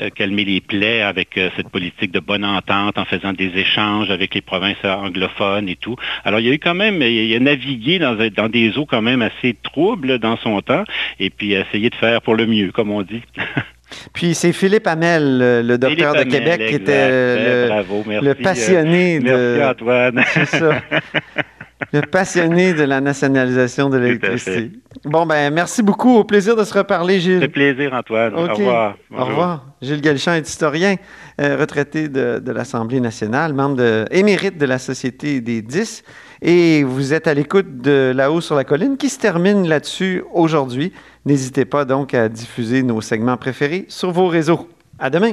euh, 0.00 0.10
calmer 0.16 0.44
les 0.44 0.60
plaies 0.60 1.02
avec 1.02 1.38
cette 1.56 1.68
politique 1.68 2.10
de 2.10 2.20
bonne 2.20 2.44
entente 2.44 2.98
en 2.98 3.04
faisant 3.04 3.32
des 3.32 3.52
échanges 3.56 4.10
avec 4.10 4.34
les 4.34 4.40
provinces 4.40 4.84
anglophones 4.84 5.27
et 5.66 5.76
tout. 5.76 5.96
Alors, 6.24 6.40
il 6.40 6.46
y 6.46 6.50
a 6.50 6.52
eu 6.52 6.58
quand 6.58 6.74
même, 6.74 7.02
il 7.02 7.34
a 7.34 7.40
navigué 7.40 7.98
dans, 7.98 8.16
dans 8.36 8.48
des 8.48 8.78
eaux 8.78 8.86
quand 8.86 9.02
même 9.02 9.22
assez 9.22 9.56
troubles 9.62 10.18
dans 10.18 10.36
son 10.36 10.60
temps, 10.60 10.84
et 11.20 11.30
puis 11.30 11.52
essayé 11.52 11.90
de 11.90 11.94
faire 11.94 12.22
pour 12.22 12.34
le 12.34 12.46
mieux, 12.46 12.72
comme 12.72 12.90
on 12.90 13.02
dit. 13.02 13.22
Puis 14.12 14.34
c'est 14.34 14.52
Philippe 14.52 14.86
Hamel, 14.86 15.38
le, 15.66 15.78
docteur 15.78 16.14
de 16.14 16.24
Québec, 16.24 16.66
qui 16.68 16.74
était 16.74 17.08
le, 17.08 18.20
le 18.20 18.34
passionné 18.34 19.18
de. 19.18 19.24
Merci 19.24 19.64
Antoine. 19.64 20.24
C'est 20.34 20.44
ça. 20.44 20.82
le 21.92 22.00
passionné 22.02 22.74
de 22.74 22.82
la 22.82 23.00
nationalisation 23.00 23.88
de 23.88 23.98
l'électricité. 23.98 24.72
Bon, 25.04 25.26
ben 25.26 25.52
merci 25.52 25.82
beaucoup. 25.82 26.16
Au 26.16 26.24
plaisir 26.24 26.56
de 26.56 26.64
se 26.64 26.76
reparler, 26.76 27.20
Gilles. 27.20 27.38
C'est 27.40 27.48
plaisir, 27.48 27.92
Antoine. 27.92 28.34
Au 28.34 28.52
revoir. 28.52 28.96
Au 29.16 29.24
revoir. 29.24 29.66
Gilles 29.80 30.00
Galichan 30.00 30.32
est 30.32 30.48
historien, 30.48 30.96
euh, 31.40 31.56
retraité 31.56 32.08
de, 32.08 32.42
l'Assemblée 32.50 33.00
nationale, 33.00 33.54
membre 33.54 33.76
de, 33.76 34.04
émérite 34.10 34.58
de 34.58 34.66
la 34.66 34.78
Société 34.78 35.40
des 35.40 35.62
10. 35.62 36.02
Et 36.42 36.84
vous 36.84 37.12
êtes 37.12 37.26
à 37.26 37.34
l'écoute 37.34 37.80
de 37.80 38.12
là-haut 38.14 38.40
sur 38.40 38.54
la 38.54 38.64
colline 38.64 38.96
qui 38.96 39.08
se 39.08 39.18
termine 39.18 39.68
là-dessus 39.68 40.24
aujourd'hui. 40.32 40.92
N'hésitez 41.26 41.64
pas 41.64 41.84
donc 41.84 42.14
à 42.14 42.28
diffuser 42.28 42.82
nos 42.82 43.00
segments 43.00 43.36
préférés 43.36 43.86
sur 43.88 44.10
vos 44.10 44.26
réseaux. 44.26 44.68
À 44.98 45.10
demain. 45.10 45.32